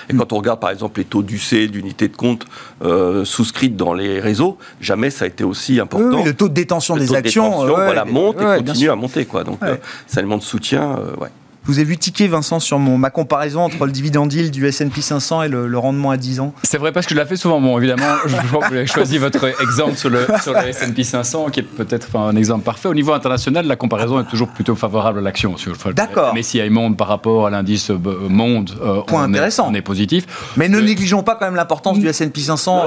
et 0.10 0.16
quand 0.16 0.34
on 0.34 0.38
regarde 0.38 0.60
par 0.60 0.70
exemple 0.70 1.00
les 1.00 1.06
taux 1.06 1.24
d'UC, 1.24 1.70
d'unité 1.70 2.08
de 2.08 2.16
compte 2.16 2.46
euh, 2.84 3.26
souscrites 3.26 3.76
dans 3.76 3.94
les 3.94 4.20
réseaux, 4.20 4.58
jamais 4.82 5.10
ça 5.10 5.26
a 5.26 5.28
été 5.28 5.44
aussi 5.44 5.80
important. 5.80 6.24
le 6.24 6.34
taux 6.34 6.50
de 6.50 6.54
détention 6.54 6.96
des 6.96 7.14
actions 7.14 7.66
voilà, 7.66 8.06
monte 8.06 8.42
et 8.42 8.64
continue 8.64 8.90
à 8.90 8.96
monter. 8.96 9.26
Quoi. 9.26 9.44
Donc 9.44 9.60
euh, 9.64 9.78
c'est 10.08 10.20
un 10.20 10.22
élément 10.22 10.38
de 10.38 10.44
soutien. 10.44 10.98
Euh, 11.00 11.16
ouais. 11.22 11.30
Vous 11.70 11.78
avez 11.78 11.86
vu 11.86 11.98
tiquer, 12.00 12.28
Vincent, 12.28 12.60
sur 12.60 12.80
mon, 12.80 12.98
ma 12.98 13.12
comparaison 13.12 13.62
entre 13.62 13.86
le 13.86 13.92
dividende 13.92 14.34
yield 14.34 14.50
du 14.50 14.66
S&P 14.66 15.02
500 15.02 15.44
et 15.44 15.50
le, 15.50 15.78
rendement 15.78 16.10
à 16.10 16.18
10 16.18 16.40
ans? 16.40 16.52
C'est 16.64 16.80
vrai 16.80 16.92
parce 16.92 17.06
que 17.06 17.14
je 17.14 17.20
l'ai 17.20 17.28
fait 17.28 17.36
souvent. 17.36 17.62
Bon, 17.62 17.78
évidemment, 17.78 18.08
je, 18.26 18.36
vous 18.36 18.64
avez 18.64 18.88
choisi 18.88 19.20
votre 19.20 19.46
exemple 19.62 19.96
sur 19.96 20.10
le, 20.10 20.26
sur 20.42 20.54
le 20.54 20.68
S&P 20.68 21.04
500, 21.04 21.52
qui 21.52 21.60
est 21.60 21.64
peut-être 21.64 22.16
un 22.16 22.36
exemple 22.36 22.64
parfait. 22.64 22.90
Au 22.90 22.96
niveau 22.96 23.14
international, 23.14 23.68
la 23.68 23.76
comparaison 23.76 24.20
est 24.20 24.24
toujours 24.24 24.48
plutôt 24.48 24.74
favorable 24.74 25.20
à 25.20 25.22
l'action. 25.22 25.54
D'accord. 25.94 26.34
Mais 26.34 26.42
si 26.42 26.60
monde 26.72 26.98
par 26.98 27.08
rapport 27.08 27.46
à 27.46 27.52
l'indice 27.52 27.92
euh, 27.92 28.00
monde, 28.28 28.72
euh, 28.82 29.02
Point 29.02 29.26
on, 29.26 29.30
intéressant. 29.30 29.68
Est, 29.68 29.70
on 29.70 29.76
est 29.76 29.84
positif. 29.84 30.54
Mais 30.58 30.70
ne 30.70 30.80
euh, 30.80 30.82
négligeons 30.82 31.22
pas 31.22 31.36
quand 31.36 31.46
même 31.46 31.56
l'importance 31.56 32.00
du 32.00 32.08
S&P 32.08 32.42
500. 32.42 32.86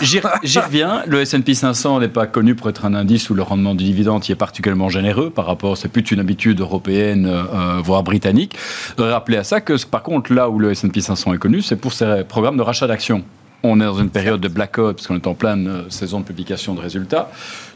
J'y 0.00 0.60
reviens. 0.60 1.02
Le 1.08 1.22
S&P 1.22 1.54
500 1.54 1.98
n'est 1.98 2.06
pas 2.06 2.28
connu 2.28 2.54
pour 2.54 2.68
être 2.68 2.84
un 2.84 2.94
indice 2.94 3.30
où 3.30 3.34
le 3.34 3.42
rendement 3.42 3.74
du 3.74 3.82
dividende 3.82 4.22
qui 4.22 4.30
est 4.30 4.36
particulièrement 4.36 4.90
généreux 4.90 5.30
par 5.30 5.46
rapport, 5.46 5.76
c'est 5.76 5.88
plus 5.88 6.08
une 6.12 6.20
habitude 6.20 6.60
européenne, 6.60 7.28
voire 7.82 8.04
britannique 8.12 8.56
rappeler 9.12 9.36
à 9.36 9.44
ça 9.44 9.60
que, 9.60 9.82
par 9.86 10.02
contre, 10.02 10.32
là 10.32 10.48
où 10.48 10.58
le 10.58 10.70
S&P 10.70 11.00
500 11.00 11.34
est 11.34 11.38
connu, 11.38 11.62
c'est 11.62 11.76
pour 11.76 11.92
ses 11.92 12.24
programmes 12.28 12.56
de 12.56 12.62
rachat 12.62 12.86
d'actions. 12.86 13.22
On 13.64 13.80
est 13.80 13.84
dans 13.84 13.94
une 13.94 14.10
période 14.10 14.40
de 14.40 14.48
blackout, 14.48 14.96
parce 14.96 15.06
qu'on 15.06 15.14
est 15.14 15.26
en 15.28 15.34
pleine 15.34 15.68
euh, 15.68 15.88
saison 15.88 16.18
de 16.18 16.24
publication 16.24 16.74
de 16.74 16.80
résultats. 16.80 17.30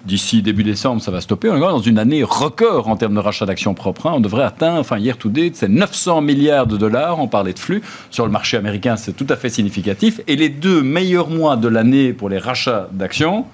D'ici 0.05 0.43
début 0.43 0.65
décembre, 0.65 1.01
ça 1.01 1.13
va 1.13 1.21
stopper. 1.21 1.49
On 1.49 1.57
est 1.57 1.61
dans 1.61 1.79
une 1.79 1.99
année 2.01 2.25
record 2.25 2.89
en 2.89 2.97
termes 2.97 3.15
de 3.15 3.21
rachat 3.21 3.47
d'actions 3.47 3.73
propres. 3.73 4.09
Hein. 4.09 4.15
On 4.17 4.21
devrait 4.21 4.43
atteindre, 4.43 4.81
enfin, 4.81 4.99
hier 4.99 5.17
to 5.17 5.29
date, 5.29 5.55
c'est 5.55 5.69
900 5.69 6.23
milliards 6.23 6.67
de 6.67 6.77
dollars. 6.77 7.21
On 7.21 7.29
parlait 7.29 7.53
de 7.53 7.59
flux. 7.61 7.83
Sur 8.11 8.27
le 8.27 8.33
marché 8.33 8.57
américain, 8.57 8.97
c'est 8.97 9.13
tout 9.13 9.27
à 9.29 9.37
fait 9.37 9.49
significatif. 9.49 10.21
Et 10.27 10.35
les 10.35 10.49
deux 10.49 10.83
meilleurs 10.83 11.29
mois 11.29 11.55
de 11.55 11.69
l'année 11.69 12.13
pour 12.13 12.29
les 12.29 12.39
rachats 12.39 12.89
d'actions, 12.93 13.45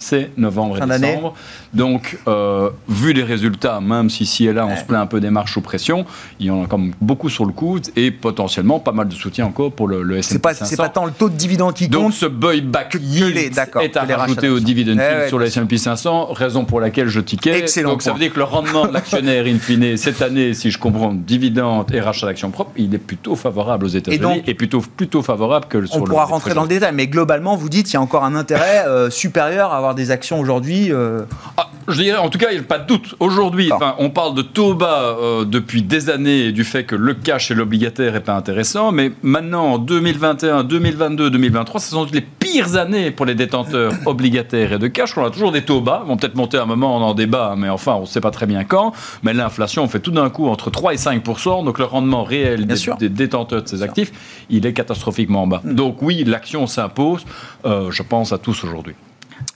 c'est 0.00 0.30
novembre 0.36 0.78
et 0.78 0.98
décembre. 0.98 1.34
Donc, 1.74 2.18
euh, 2.26 2.70
vu 2.88 3.12
les 3.12 3.22
résultats, 3.22 3.80
même 3.80 4.10
si 4.10 4.24
ici 4.24 4.46
et 4.46 4.52
là 4.52 4.66
on 4.66 4.76
se 4.76 4.82
plaint 4.82 5.02
un 5.02 5.06
peu 5.06 5.20
des 5.20 5.30
marches 5.30 5.52
sous 5.52 5.60
pression, 5.60 6.04
il 6.40 6.46
y 6.46 6.50
en 6.50 6.64
a 6.64 6.66
quand 6.66 6.78
même 6.78 6.94
beaucoup 7.00 7.28
sur 7.28 7.44
le 7.44 7.52
coup 7.52 7.78
et 7.94 8.10
potentiellement 8.10 8.80
pas 8.80 8.92
mal 8.92 9.08
de 9.08 9.14
soutien 9.14 9.46
encore 9.46 9.72
pour 9.72 9.86
le, 9.86 10.02
le 10.02 10.16
S&P 10.16 10.38
pas, 10.38 10.54
C'est 10.54 10.76
pas 10.76 10.88
tant 10.88 11.04
le 11.04 11.12
taux 11.12 11.28
de 11.28 11.36
dividende 11.36 11.74
qui 11.74 11.84
compte. 11.88 12.02
Donc 12.02 12.12
ce 12.14 12.26
buyback 12.26 12.96
yield 13.00 13.36
est 13.36 13.96
à 13.96 14.04
rajouter 14.16 14.48
au 14.48 14.58
dividend 14.58 15.00
yield 15.00 15.28
sur 15.28 15.38
le 15.38 15.46
S&P 15.46 15.76
500, 15.76 16.32
raison 16.32 16.64
pour 16.64 16.80
laquelle 16.80 17.08
je 17.08 17.20
tiquais. 17.20 17.58
Excellent 17.58 17.90
Donc 17.90 18.02
ça 18.02 18.12
veut 18.12 18.18
dire 18.18 18.32
que 18.32 18.38
le 18.38 18.44
rendement 18.44 18.86
de 18.86 18.92
l'actionnaire 18.92 19.44
in 19.46 19.58
fine 19.58 19.96
cette 19.96 20.22
année, 20.22 20.54
si 20.54 20.70
je 20.70 20.78
comprends, 20.78 21.12
dividende 21.12 21.92
et 21.92 22.00
rachat 22.00 22.26
d'actions 22.26 22.50
propres, 22.50 22.72
il 22.76 22.94
est 22.94 22.98
plutôt 22.98 23.36
favorable 23.36 23.84
aux 23.84 23.88
États-Unis 23.88 24.42
et, 24.46 24.54
plutôt 24.54 24.80
plutôt 24.80 25.22
favorable 25.22 25.66
que 25.68 25.84
sur 25.86 25.98
le. 25.98 26.02
On 26.02 26.06
pourra 26.06 26.24
rentrer 26.24 26.54
dans 26.54 26.62
le 26.62 26.68
détail, 26.68 26.92
mais 26.94 27.06
globalement, 27.06 27.56
vous 27.56 27.68
dites 27.68 27.86
qu'il 27.86 27.94
y 27.94 27.96
a 27.96 28.00
encore 28.00 28.24
un 28.24 28.34
intérêt 28.34 28.84
euh, 28.86 29.10
supérieur 29.10 29.72
à 29.72 29.76
avoir 29.76 29.89
des 29.94 30.10
actions 30.10 30.40
aujourd'hui. 30.40 30.92
Euh, 30.92 31.22
ah, 31.56 31.70
je 31.88 32.02
dirais, 32.02 32.18
en 32.18 32.28
tout 32.28 32.38
cas, 32.38 32.48
il 32.50 32.58
n'y 32.58 32.60
a 32.60 32.66
pas 32.66 32.78
de 32.78 32.86
doute. 32.86 33.14
Aujourd'hui, 33.20 33.72
enfin, 33.72 33.94
on 33.98 34.10
parle 34.10 34.34
de 34.34 34.42
taux 34.42 34.74
bas 34.74 35.16
euh, 35.20 35.44
depuis 35.44 35.82
des 35.82 36.10
années 36.10 36.46
et 36.46 36.52
du 36.52 36.64
fait 36.64 36.84
que 36.84 36.94
le 36.94 37.14
cash 37.14 37.50
et 37.50 37.54
l'obligataire 37.54 38.12
n'est 38.12 38.20
pas 38.20 38.34
intéressant. 38.34 38.92
Mais 38.92 39.12
maintenant, 39.22 39.72
en 39.72 39.78
2021, 39.78 40.64
2022, 40.64 41.30
2023, 41.30 41.80
ce 41.80 41.90
sont 41.90 42.06
les 42.12 42.20
pires 42.20 42.76
années 42.76 43.10
pour 43.10 43.26
les 43.26 43.34
détenteurs 43.34 43.92
obligataires 44.06 44.74
et 44.74 44.78
de 44.78 44.86
cash. 44.88 45.16
On 45.16 45.24
a 45.24 45.30
toujours 45.30 45.52
des 45.52 45.62
taux 45.62 45.80
bas. 45.80 46.02
Ils 46.04 46.08
vont 46.08 46.16
peut-être 46.16 46.36
monter 46.36 46.58
à 46.58 46.62
un 46.62 46.66
moment, 46.66 46.96
on 46.96 47.02
en 47.02 47.14
débat, 47.14 47.54
mais 47.56 47.68
enfin, 47.68 47.94
on 47.94 48.02
ne 48.02 48.06
sait 48.06 48.20
pas 48.20 48.30
très 48.30 48.46
bien 48.46 48.64
quand. 48.64 48.92
Mais 49.22 49.32
l'inflation 49.32 49.86
fait 49.88 50.00
tout 50.00 50.12
d'un 50.12 50.30
coup 50.30 50.48
entre 50.48 50.70
3 50.70 50.94
et 50.94 50.96
5% 50.96 51.64
Donc 51.64 51.78
le 51.78 51.84
rendement 51.84 52.24
réel 52.24 52.66
des, 52.66 53.08
détenteurs 53.08 53.62
de 53.62 53.68
ces 53.68 53.82
actifs, 53.82 54.12
il 54.48 54.66
est 54.66 54.72
catastrophiquement 54.72 55.46
bas. 55.46 55.60
Mm. 55.64 55.74
Donc 55.74 56.02
oui, 56.02 56.24
l'action 56.24 56.66
s'impose, 56.66 57.24
euh, 57.64 57.90
je 57.90 58.02
pense, 58.02 58.32
à 58.32 58.38
tous 58.38 58.64
aujourd'hui. 58.64 58.94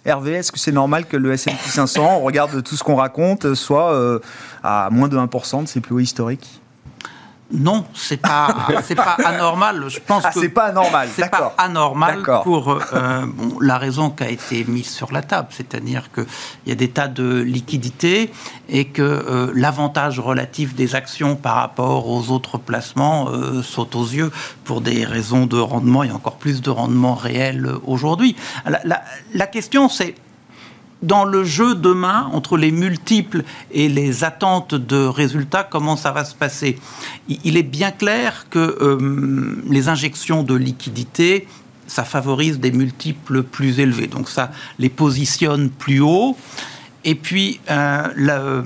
Hervé, 0.06 0.32
est-ce 0.32 0.52
que 0.52 0.58
c'est 0.58 0.72
normal 0.72 1.06
que 1.06 1.16
le 1.16 1.32
S&P 1.32 1.56
500, 1.56 2.18
on 2.18 2.20
regarde 2.20 2.62
tout 2.62 2.76
ce 2.76 2.84
qu'on 2.84 2.96
raconte, 2.96 3.54
soit 3.54 3.94
euh, 3.94 4.18
à 4.62 4.88
moins 4.90 5.08
de 5.08 5.16
1% 5.16 5.62
de 5.62 5.68
ses 5.68 5.80
plus 5.80 5.94
hauts 5.94 6.00
historiques? 6.00 6.60
Non, 7.52 7.84
c'est 7.94 8.16
pas 8.16 8.68
c'est 8.82 8.94
pas 8.94 9.16
anormal. 9.24 9.84
Je 9.88 10.00
pense 10.00 10.22
ah, 10.26 10.30
c'est 10.32 10.48
pas 10.48 10.64
anormal. 10.64 11.08
C'est 11.14 11.30
pas 11.30 11.54
anormal 11.58 12.22
pour 12.42 12.70
euh, 12.70 13.26
la 13.60 13.78
raison 13.78 14.10
qui 14.10 14.24
a 14.24 14.30
été 14.30 14.64
mise 14.64 14.88
sur 14.88 15.12
la 15.12 15.22
table, 15.22 15.48
c'est-à-dire 15.50 16.10
qu'il 16.12 16.26
y 16.66 16.72
a 16.72 16.74
des 16.74 16.88
tas 16.90 17.08
de 17.08 17.40
liquidités 17.40 18.32
et 18.68 18.86
que 18.86 19.02
euh, 19.02 19.52
l'avantage 19.54 20.18
relatif 20.20 20.74
des 20.74 20.94
actions 20.94 21.36
par 21.36 21.56
rapport 21.56 22.08
aux 22.08 22.30
autres 22.30 22.58
placements 22.58 23.28
euh, 23.28 23.62
saute 23.62 23.94
aux 23.94 24.06
yeux 24.06 24.32
pour 24.64 24.80
des 24.80 25.04
raisons 25.04 25.46
de 25.46 25.58
rendement 25.58 26.02
et 26.02 26.10
encore 26.10 26.36
plus 26.36 26.62
de 26.62 26.70
rendement 26.70 27.14
réel 27.14 27.70
aujourd'hui. 27.84 28.36
la 29.34 29.46
question 29.46 29.88
c'est 29.88 30.14
dans 31.06 31.24
le 31.24 31.44
jeu 31.44 31.74
demain, 31.74 32.28
entre 32.32 32.56
les 32.56 32.70
multiples 32.70 33.44
et 33.70 33.88
les 33.88 34.24
attentes 34.24 34.74
de 34.74 35.04
résultats, 35.04 35.62
comment 35.64 35.96
ça 35.96 36.12
va 36.12 36.24
se 36.24 36.34
passer? 36.34 36.78
Il 37.28 37.56
est 37.56 37.62
bien 37.62 37.90
clair 37.90 38.46
que 38.50 38.58
euh, 38.80 39.62
les 39.68 39.88
injections 39.88 40.42
de 40.42 40.54
liquidités, 40.54 41.46
ça 41.86 42.04
favorise 42.04 42.58
des 42.58 42.72
multiples 42.72 43.42
plus 43.42 43.80
élevés. 43.80 44.06
Donc 44.06 44.28
ça 44.28 44.50
les 44.78 44.88
positionne 44.88 45.70
plus 45.70 46.00
haut. 46.00 46.36
Et 47.04 47.14
puis, 47.14 47.60
euh, 47.70 48.08
euh, 48.28 48.62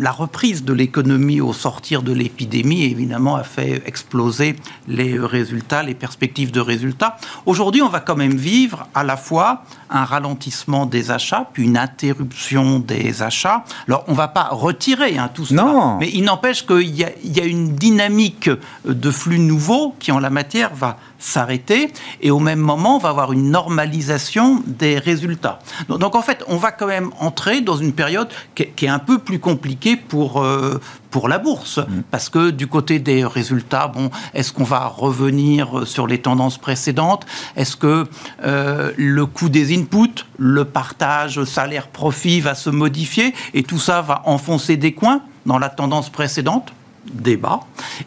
la, 0.00 0.10
reprise 0.10 0.64
de 0.64 0.72
l'économie 0.72 1.40
au 1.40 1.52
sortir 1.52 2.02
de 2.02 2.12
l'épidémie, 2.12 2.84
évidemment, 2.84 3.36
a 3.36 3.44
fait 3.44 3.82
exploser 3.86 4.56
les 4.88 5.18
résultats, 5.18 5.82
les 5.82 5.94
perspectives 5.94 6.50
de 6.50 6.60
résultats. 6.60 7.16
Aujourd'hui, 7.46 7.82
on 7.82 7.88
va 7.88 8.00
quand 8.00 8.16
même 8.16 8.36
vivre 8.36 8.88
à 8.94 9.04
la 9.04 9.16
fois 9.16 9.62
un 9.90 10.04
ralentissement 10.04 10.86
des 10.86 11.10
achats, 11.10 11.48
puis 11.52 11.64
une 11.64 11.78
interruption 11.78 12.78
des 12.80 13.22
achats. 13.22 13.64
Alors, 13.86 14.04
on 14.08 14.12
ne 14.12 14.16
va 14.16 14.28
pas 14.28 14.48
retirer 14.50 15.18
hein, 15.18 15.30
tout 15.32 15.46
cela, 15.46 15.62
non. 15.62 15.98
mais 15.98 16.10
il 16.12 16.24
n'empêche 16.24 16.66
qu'il 16.66 16.88
y, 16.88 17.04
y, 17.24 17.40
a 17.40 17.44
une 17.44 17.74
dynamique 17.74 18.50
de 18.84 19.10
flux 19.10 19.38
nouveaux 19.38 19.94
qui, 19.98 20.10
en 20.10 20.18
la 20.18 20.30
matière, 20.30 20.74
va 20.74 20.98
s'arrêter 21.22 21.92
et 22.20 22.30
au 22.30 22.40
même 22.40 22.58
moment, 22.58 22.96
on 22.96 22.98
va 22.98 23.10
avoir 23.10 23.32
une 23.32 23.50
normalisation 23.50 24.62
des 24.66 24.98
résultats. 24.98 25.60
Donc, 25.88 26.16
en 26.16 26.22
fait, 26.22 26.44
on 26.48 26.56
va 26.56 26.72
quand 26.72 26.88
même 26.88 27.10
entrer 27.20 27.60
dans 27.60 27.76
une 27.76 27.92
période 27.92 28.28
qui 28.54 28.64
est, 28.84 28.88
un 28.88 28.98
peu 28.98 29.18
plus 29.18 29.38
compliquée 29.38 29.96
pour, 29.96 30.42
euh, 30.42 30.80
pour 31.10 31.28
la 31.28 31.38
bourse. 31.38 31.78
Mm. 31.78 32.02
Parce 32.10 32.28
que 32.28 32.50
du 32.50 32.66
côté 32.66 32.98
des 32.98 33.24
résultats, 33.24 33.86
bon, 33.86 34.10
est-ce 34.34 34.52
qu'on 34.52 34.64
va 34.64 34.86
revenir 34.86 35.86
sur 35.86 36.06
les 36.06 36.18
tendances 36.18 36.58
précédentes? 36.58 37.24
Est-ce 37.56 37.76
que 37.76 38.06
euh, 38.44 38.92
le 38.96 39.26
coût 39.26 39.48
des 39.48 39.76
inputs, 39.78 40.24
le 40.38 40.64
partage 40.64 41.44
salaire-profit 41.44 42.40
va 42.40 42.54
se 42.54 42.70
modifier 42.70 43.32
et 43.54 43.62
tout 43.62 43.78
ça 43.78 44.02
va 44.02 44.22
enfoncer 44.24 44.76
des 44.76 44.92
coins 44.92 45.22
dans 45.46 45.58
la 45.58 45.68
tendance 45.68 46.10
précédente? 46.10 46.72
Débat. 47.12 47.60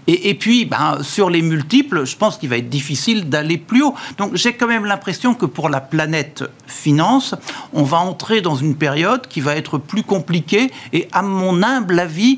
Et, 0.08 0.34
puis, 0.36 0.66
ben, 0.66 1.00
sur 1.02 1.30
les 1.30 1.42
multiples, 1.42 2.06
je 2.06 2.16
pense 2.16 2.38
qu'il 2.38 2.50
va 2.50 2.58
être 2.58 2.70
difficile 2.70 3.30
d'aller 3.30 3.58
plus 3.58 3.84
haut. 3.84 3.96
Donc, 4.18 4.36
j'ai 4.36 4.54
quand 4.54 4.68
même 4.68 4.86
l'impression 4.86 5.34
que 5.34 5.46
pour 5.46 5.70
la 5.70 5.82
planète 5.82 6.44
finance, 6.68 7.36
on 7.74 7.84
va 7.84 7.98
entrer 7.98 8.42
dans 8.42 8.56
une 8.56 8.76
période 8.76 9.28
qui 9.28 9.42
va 9.42 9.56
être 9.56 9.78
plus 9.78 10.04
compliquée. 10.04 10.72
Et 10.94 11.08
à 11.12 11.22
mon 11.22 11.62
humble 11.64 12.00
avis, 12.00 12.38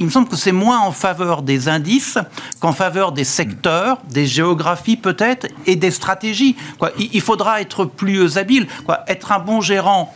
il 0.00 0.06
me 0.06 0.10
semble 0.10 0.28
que 0.28 0.36
c'est 0.36 0.52
moins 0.52 0.80
en 0.80 0.92
faveur 0.92 1.42
des 1.42 1.68
indices 1.68 2.18
qu'en 2.58 2.72
faveur 2.72 3.12
des 3.12 3.24
secteurs, 3.24 3.98
des 4.08 4.26
géographies 4.26 4.96
peut-être, 4.96 5.46
et 5.66 5.76
des 5.76 5.90
stratégies. 5.90 6.56
Il, 6.98 7.20
faudra 7.20 7.60
être 7.60 7.84
plus 7.84 8.38
habile. 8.38 8.66
Être 9.06 9.32
un 9.32 9.38
bon 9.38 9.60
gérant 9.60 10.14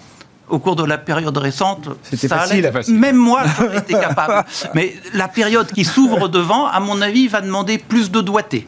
au 0.48 0.58
cours 0.58 0.76
de 0.76 0.84
la 0.84 0.98
période 0.98 1.36
récente, 1.36 1.88
ça 2.02 2.28
facile, 2.28 2.58
allait. 2.58 2.72
facile. 2.72 2.98
Même 2.98 3.16
moi, 3.16 3.42
j'en 3.58 3.78
étais 3.78 3.94
capable. 3.94 4.44
Mais 4.74 4.94
la 5.14 5.28
période 5.28 5.70
qui 5.72 5.84
s'ouvre 5.84 6.28
devant, 6.28 6.66
à 6.66 6.80
mon 6.80 7.00
avis, 7.00 7.28
va 7.28 7.40
demander 7.40 7.78
plus 7.78 8.10
de 8.10 8.20
doigté. 8.20 8.66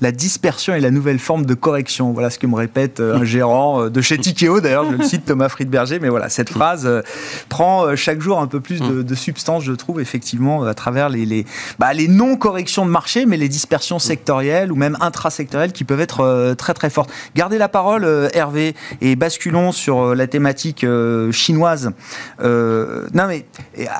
La 0.00 0.12
dispersion 0.12 0.74
est 0.74 0.80
la 0.80 0.90
nouvelle 0.90 1.18
forme 1.18 1.46
de 1.46 1.54
correction. 1.54 2.12
Voilà 2.12 2.30
ce 2.30 2.38
que 2.38 2.46
me 2.46 2.56
répète 2.56 3.00
euh, 3.00 3.16
un 3.16 3.24
gérant 3.24 3.82
euh, 3.82 3.90
de 3.90 4.00
chez 4.00 4.18
Tikeo. 4.18 4.60
D'ailleurs, 4.60 4.90
je 4.90 4.96
le 4.96 5.04
cite 5.04 5.24
Thomas 5.24 5.48
Friedberger. 5.48 5.98
Mais 6.00 6.08
voilà, 6.08 6.28
cette 6.28 6.50
phrase 6.50 6.84
euh, 6.86 7.02
prend 7.48 7.94
chaque 7.96 8.20
jour 8.20 8.40
un 8.40 8.46
peu 8.46 8.60
plus 8.60 8.80
de, 8.80 9.02
de 9.02 9.14
substance, 9.14 9.62
je 9.64 9.72
trouve, 9.72 10.00
effectivement, 10.00 10.64
à 10.64 10.74
travers 10.74 11.08
les, 11.08 11.24
les, 11.24 11.46
bah, 11.78 11.92
les 11.92 12.08
non-corrections 12.08 12.84
de 12.84 12.90
marché, 12.90 13.26
mais 13.26 13.36
les 13.36 13.48
dispersions 13.48 13.98
sectorielles 13.98 14.72
ou 14.72 14.76
même 14.76 14.96
intrasectorielles 15.00 15.72
qui 15.72 15.84
peuvent 15.84 16.00
être 16.00 16.54
très 16.58 16.74
très 16.74 16.90
fortes. 16.90 17.10
Gardez 17.34 17.58
la 17.58 17.68
parole, 17.68 18.06
Hervé, 18.34 18.74
et 19.00 19.16
basculons 19.16 19.72
sur 19.72 20.14
la 20.14 20.26
thématique 20.26 20.84
chinoise. 21.30 21.90
Euh, 22.42 23.06
non, 23.14 23.26
mais 23.26 23.46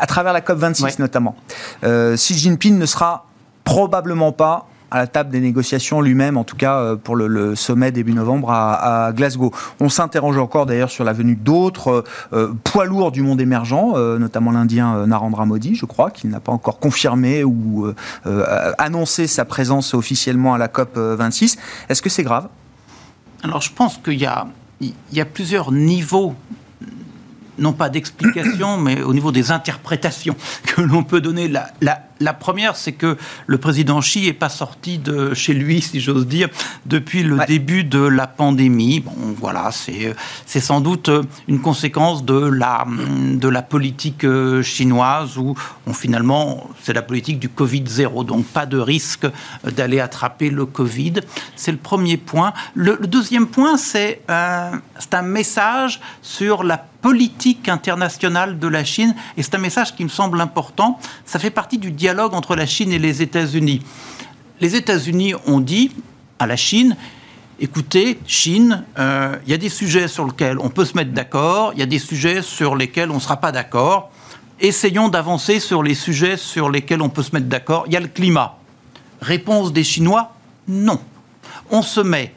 à 0.01 0.07
travers 0.07 0.33
la 0.33 0.41
COP26 0.41 0.85
Ouais. 0.85 0.91
notamment. 0.99 1.37
Euh, 1.85 2.17
Xi 2.17 2.35
Jinping 2.37 2.79
ne 2.79 2.87
sera 2.87 3.27
probablement 3.65 4.33
pas 4.33 4.67
à 4.95 4.99
la 4.99 5.07
table 5.09 5.31
des 5.31 5.41
négociations 5.41 6.01
lui-même, 6.01 6.37
en 6.37 6.45
tout 6.45 6.57
cas 6.57 6.79
euh, 6.79 6.97
pour 6.97 7.17
le, 7.17 7.57
sommet 7.57 7.91
début 7.91 8.13
novembre 8.13 8.53
à, 8.53 9.11
Glasgow. 9.13 9.53
On 9.81 9.89
s'interroge 9.89 10.39
encore 10.39 10.67
d'ailleurs 10.67 10.91
sur 10.91 11.03
la 11.03 11.13
venue 11.13 11.35
d'autres 11.35 12.05
euh, 12.33 12.53
poids 12.63 12.85
lourds 12.85 13.11
du 13.11 13.21
monde 13.21 13.41
émergent, 13.41 13.95
euh, 13.97 14.19
notamment 14.21 14.53
l'Indien 14.53 14.95
euh, 14.95 15.07
Narendra 15.07 15.47
Modi, 15.47 15.75
je 15.75 15.85
crois, 15.85 16.13
qui 16.13 16.29
n'a 16.29 16.39
pas 16.39 16.53
encore 16.53 16.79
confirmé 16.79 17.43
ou 17.43 17.87
euh, 17.87 17.95
euh, 18.27 18.73
annoncé 18.79 19.27
sa 19.27 19.45
présence 19.45 19.95
officiellement 19.95 20.55
à 20.55 20.59
la 20.59 20.69
COP 20.69 20.97
26. 20.97 21.59
Est-ce 21.89 22.01
que 22.01 22.09
c'est 22.09 22.23
grave? 22.23 22.49
Alors, 23.43 23.63
je 23.63 23.73
pense 23.73 23.99
qu'il 23.99 24.21
y 24.21 24.27
a, 24.27 24.47
plusieurs 25.25 25.73
niveaux, 25.73 26.37
non 27.59 27.73
pas 27.73 27.89
d'explication, 27.89 28.79
mais 28.79 29.03
au 29.03 29.13
niveau 29.13 29.33
des 29.33 29.51
interprétations 29.51 30.37
que 30.67 30.83
l'on 30.83 31.03
peut 31.03 31.21
donner. 31.21 31.49
La, 31.49 31.67
la 32.21 32.33
première, 32.33 32.77
c'est 32.77 32.93
que 32.93 33.17
le 33.47 33.59
président 33.59 34.01
Xi 34.01 34.23
n'est 34.23 34.33
pas 34.33 34.49
sorti 34.49 34.99
de 34.99 35.35
chez 35.35 35.53
lui, 35.55 35.81
si 35.81 36.01
j'ose 36.01 36.27
dire, 36.27 36.49
depuis 36.87 37.23
le 37.23 37.37
Ouais. 37.37 37.47
début 37.47 37.85
de 37.85 37.99
la 37.99 38.27
pandémie. 38.27 39.01
Bon, 39.01 39.13
voilà, 39.39 39.71
c'est 39.73 40.61
sans 40.61 40.81
doute 40.81 41.11
une 41.49 41.61
conséquence 41.61 42.25
de 42.25 42.35
la, 42.39 42.87
de 43.35 43.49
la 43.49 43.63
politique 43.63 44.25
euh, 44.25 44.63
chinoise 44.63 45.37
où 45.39 45.55
on, 45.87 45.93
finalement, 45.93 46.69
c'est 46.83 46.93
la 46.93 47.03
politique 47.03 47.39
du 47.41 47.49
Covid-0, 47.49 48.25
donc 48.25 48.45
pas 48.47 48.67
de 48.67 48.79
risque 48.79 49.27
d'aller 49.65 50.01
attraper 50.01 50.51
le 50.51 50.67
Covid. 50.67 51.15
C'est 51.57 51.73
le 51.73 51.79
premier 51.79 52.17
point. 52.17 52.53
Le, 52.75 52.97
le 53.01 53.07
deuxième 53.07 53.47
point, 53.49 53.77
c'est 53.77 54.23
euh, 54.31 54.71
c'est 54.99 55.15
un 55.15 55.23
message 55.23 56.01
sur 56.23 56.63
la 56.63 56.79
politique 56.79 57.69
internationale 57.69 58.59
de 58.59 58.67
la 58.67 58.83
Chine, 58.83 59.15
et 59.37 59.43
c'est 59.43 59.55
un 59.55 59.59
message 59.59 59.95
qui 59.95 60.05
me 60.05 60.09
semble 60.09 60.41
important. 60.41 60.99
Ça 61.27 61.39
fait 61.39 61.51
partie 61.51 61.77
du 61.77 61.91
dialogue 62.05 62.35
entre 62.35 62.55
la 62.55 62.67
Chine 62.67 62.93
et 62.93 62.99
les 62.99 63.23
États-Unis. 63.23 63.81
Les 64.61 64.77
États-Unis 64.77 65.33
ont 65.47 65.61
dit 65.61 65.91
à 66.39 66.47
la 66.47 66.55
Chine, 66.55 66.99
écoutez, 67.59 68.19
Chine, 68.27 68.85
euh, 68.99 69.39
il 69.47 69.51
y 69.51 69.55
a 69.55 69.57
des 69.57 69.71
sujets 69.71 70.07
sur 70.07 70.27
lesquels 70.27 70.59
on 70.59 70.69
peut 70.69 70.85
se 70.85 70.99
mettre 70.99 71.13
d'accord, 71.13 71.73
il 71.73 71.79
y 71.79 71.83
a 71.83 71.87
des 71.87 71.99
sujets 71.99 72.43
sur 72.43 72.77
lesquels 72.77 73.11
on 73.11 73.15
ne 73.15 73.21
sera 73.21 73.39
pas 73.39 73.53
d'accord. 73.53 74.11
Essayons 74.61 75.09
d'avancer 75.09 75.61
sur 75.61 75.83
les 75.83 75.95
sujets 75.95 76.37
sur 76.37 76.69
lesquels 76.69 77.01
on 77.01 77.09
peut 77.09 77.23
se 77.23 77.35
mettre 77.35 77.47
d'accord. 77.47 77.85
Il 77.87 77.95
y 77.95 77.97
a 77.97 78.01
le 78.01 78.09
climat. 78.09 78.59
Réponse 79.23 79.73
des 79.73 79.83
Chinois, 79.83 80.35
non. 80.69 81.01
On 81.71 81.81
se 81.81 82.03
met 82.03 82.35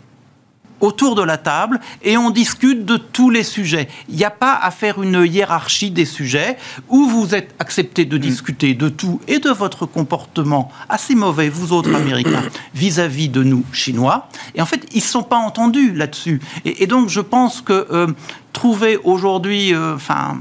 autour 0.80 1.16
de 1.16 1.22
la 1.22 1.38
table 1.38 1.80
et 2.04 2.18
on 2.18 2.30
discute 2.30 2.86
de 2.86 2.98
tous 2.98 3.30
les 3.30 3.44
sujets. 3.44 3.88
Il 4.10 4.16
n'y 4.16 4.26
a 4.26 4.32
pas 4.32 4.54
à 4.56 4.72
faire 4.72 5.02
une 5.02 5.26
hiérarchie 5.26 5.92
des 5.92 6.06
sujets 6.06 6.58
où 6.90 7.06
vous 7.06 7.36
êtes 7.36 7.56
accepté 7.60 8.06
de 8.06 8.18
discuter 8.18 8.74
de 8.74 8.90
tout 8.90 9.20
et 9.28 9.40
de 9.40 9.50
votre 9.50 9.86
comportement 9.86 10.72
assez 10.90 11.16
mauvais, 11.16 11.50
vous 11.50 11.74
autres 11.74 11.94
Américains, 11.96 12.44
vis-à-vis 12.74 13.30
de 13.30 13.44
nous, 13.44 13.64
Chinois. 13.72 14.30
Et 14.56 14.62
en 14.62 14.66
fait, 14.66 14.86
ils 14.92 14.98
ne 14.98 15.02
sont 15.02 15.24
pas 15.24 15.38
entendus 15.38 15.94
là-dessus. 15.94 16.42
Et, 16.66 16.84
et 16.84 16.88
donc, 16.88 17.10
je 17.10 17.22
pense 17.22 17.62
que 17.62 17.88
euh, 17.92 18.08
trouver 18.54 18.98
aujourd'hui, 19.04 19.74
euh, 19.74 19.96
enfin 19.96 20.38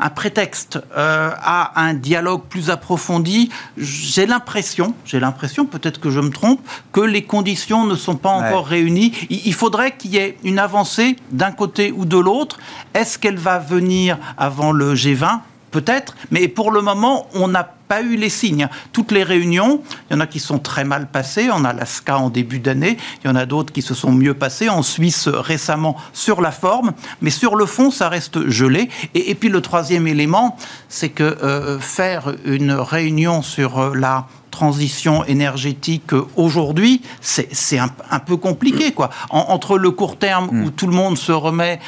un 0.00 0.10
prétexte 0.10 0.78
euh, 0.96 1.30
à 1.40 1.80
un 1.80 1.94
dialogue 1.94 2.42
plus 2.48 2.70
approfondi, 2.70 3.50
j'ai 3.76 4.26
l'impression, 4.26 4.94
j'ai 5.04 5.20
l'impression, 5.20 5.66
peut-être 5.66 6.00
que 6.00 6.10
je 6.10 6.20
me 6.20 6.30
trompe, 6.30 6.60
que 6.92 7.00
les 7.00 7.22
conditions 7.22 7.84
ne 7.84 7.94
sont 7.94 8.16
pas 8.16 8.38
Ouais. 8.38 8.48
encore 8.48 8.66
réunies. 8.66 9.12
Il, 9.30 9.46
il 9.46 9.54
faudrait 9.54 9.96
qu'il 9.96 10.12
y 10.12 10.16
ait 10.18 10.36
une 10.44 10.58
avancée 10.58 11.16
d'un 11.30 11.52
côté 11.52 11.92
ou 11.92 12.04
de 12.04 12.18
l'autre. 12.18 12.58
Est-ce 12.94 13.18
qu'elle 13.18 13.38
va 13.38 13.58
venir 13.58 14.18
avant 14.36 14.72
le 14.72 14.94
G20 14.94 15.40
Peut-être, 15.70 16.16
mais 16.30 16.48
pour 16.48 16.70
le 16.70 16.80
moment, 16.80 17.26
on 17.34 17.48
n'a 17.48 17.75
pas 17.88 18.02
eu 18.02 18.16
les 18.16 18.28
signes. 18.30 18.68
Toutes 18.92 19.12
les 19.12 19.22
réunions, 19.22 19.80
il 20.10 20.14
y 20.14 20.16
en 20.16 20.20
a 20.20 20.26
qui 20.26 20.40
sont 20.40 20.58
très 20.58 20.84
mal 20.84 21.08
passées. 21.10 21.48
On 21.52 21.64
a 21.64 21.72
l'ASCA 21.72 22.18
en 22.18 22.30
début 22.30 22.58
d'année, 22.58 22.96
il 23.22 23.28
y 23.28 23.30
en 23.30 23.36
a 23.36 23.46
d'autres 23.46 23.72
qui 23.72 23.82
se 23.82 23.94
sont 23.94 24.12
mieux 24.12 24.34
passées. 24.34 24.68
En 24.68 24.82
Suisse 24.82 25.28
récemment 25.28 25.96
sur 26.12 26.40
la 26.40 26.50
forme, 26.52 26.92
mais 27.20 27.30
sur 27.30 27.56
le 27.56 27.66
fond, 27.66 27.90
ça 27.90 28.08
reste 28.08 28.48
gelé. 28.48 28.88
Et, 29.14 29.30
et 29.30 29.34
puis 29.34 29.48
le 29.48 29.60
troisième 29.60 30.06
élément, 30.06 30.56
c'est 30.88 31.10
que 31.10 31.22
euh, 31.42 31.78
faire 31.78 32.34
une 32.44 32.72
réunion 32.72 33.42
sur 33.42 33.78
euh, 33.78 33.94
la 33.94 34.26
transition 34.50 35.22
énergétique 35.24 36.14
euh, 36.14 36.22
aujourd'hui, 36.34 37.02
c'est 37.20 37.78
un, 37.78 37.90
un 38.10 38.18
peu 38.18 38.36
compliqué. 38.38 38.92
Quoi. 38.92 39.10
En- 39.28 39.46
entre 39.48 39.76
le 39.76 39.90
court 39.90 40.18
terme 40.18 40.48
où 40.64 40.70
tout 40.70 40.86
le 40.86 40.94
monde 40.94 41.18
se 41.18 41.32
remet 41.32 41.78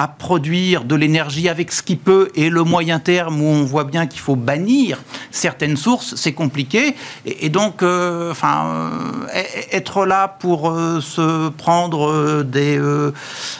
à 0.00 0.06
produire 0.06 0.84
de 0.84 0.94
l'énergie 0.94 1.48
avec 1.48 1.72
ce 1.72 1.82
qu'il 1.82 1.98
peut 1.98 2.28
et 2.36 2.50
le 2.50 2.62
moyen 2.62 3.00
terme 3.00 3.42
où 3.42 3.46
on 3.46 3.64
voit 3.64 3.82
bien 3.82 4.06
qu'il 4.06 4.20
faut 4.20 4.36
bannir 4.36 4.98
certaines 5.32 5.76
sources, 5.76 6.14
c'est 6.14 6.32
compliqué. 6.32 6.94
Et, 7.26 7.46
et 7.46 7.48
donc, 7.48 7.82
euh, 7.82 8.30
enfin, 8.30 8.66
euh, 8.68 9.26
e- 9.34 9.76
être 9.76 10.06
là 10.06 10.28
pour 10.38 10.70
euh, 10.70 11.00
se 11.00 11.48
prendre 11.48 12.42
des, 12.44 12.78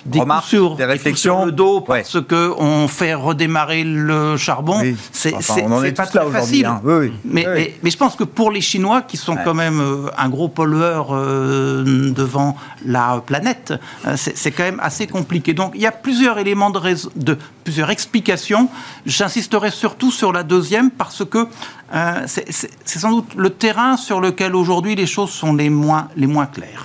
des 0.07 0.21
Remarques, 0.21 0.43
coups 0.43 0.51
sur, 0.51 0.77
des 0.77 0.99
coups 0.99 1.17
sur 1.21 1.45
le 1.45 1.51
dos 1.53 1.85
Ouais. 1.89 2.03
parce 2.03 2.21
que 2.23 2.53
on 2.57 2.87
fait 2.87 3.15
redémarrer 3.15 3.83
le 3.83 4.37
charbon, 4.37 4.79
Oui. 4.81 4.97
c'est 5.11 5.35
Enfin, 5.35 5.57
pas 5.97 6.07
très 6.07 6.31
facile. 6.31 6.67
hein. 6.67 6.81
Oui, 6.85 6.95
oui. 7.01 7.13
Mais, 7.25 7.47
mais- 7.53 7.75
mais 7.83 7.91
je 7.91 7.97
pense 7.97 8.15
que 8.15 8.23
pour 8.25 8.53
les 8.53 8.61
Chinois, 8.61 9.03
qui 9.03 9.17
sont 9.17 9.33
Ouais. 9.35 9.43
quand 9.45 9.55
même 9.55 9.83
un 10.17 10.29
gros 10.29 10.49
pollueur 10.49 11.13
devant 11.13 12.57
la 12.87 13.21
planète, 13.27 13.75
c'est 14.17 14.53
quand 14.53 14.63
même 14.63 14.81
assez 14.81 15.09
compliqué. 15.09 15.53
Donc 15.53 15.73
il 15.75 15.81
y 15.81 15.87
a 15.87 15.93
plusieurs 15.93 16.28
éléments 16.37 16.69
de, 16.69 16.77
raison- 16.79 17.11
de 17.17 17.39
plusieurs 17.65 17.91
explications. 17.91 18.69
J'insisterai 19.07 19.71
surtout 19.71 20.11
sur 20.11 20.33
la 20.33 20.43
deuxième 20.43 20.91
parce 20.91 21.25
que 21.25 21.47
euh, 21.95 22.25
c'est 22.27 22.99
sans 22.99 23.11
doute 23.13 23.35
le 23.37 23.49
terrain 23.49 23.97
sur 23.97 24.21
lequel 24.21 24.55
aujourd'hui 24.55 24.95
les 24.95 25.07
choses 25.07 25.31
sont 25.31 25.55
les 25.55 25.71
moins, 25.71 26.09
les 26.17 26.27
moins 26.27 26.47
claires. 26.47 26.85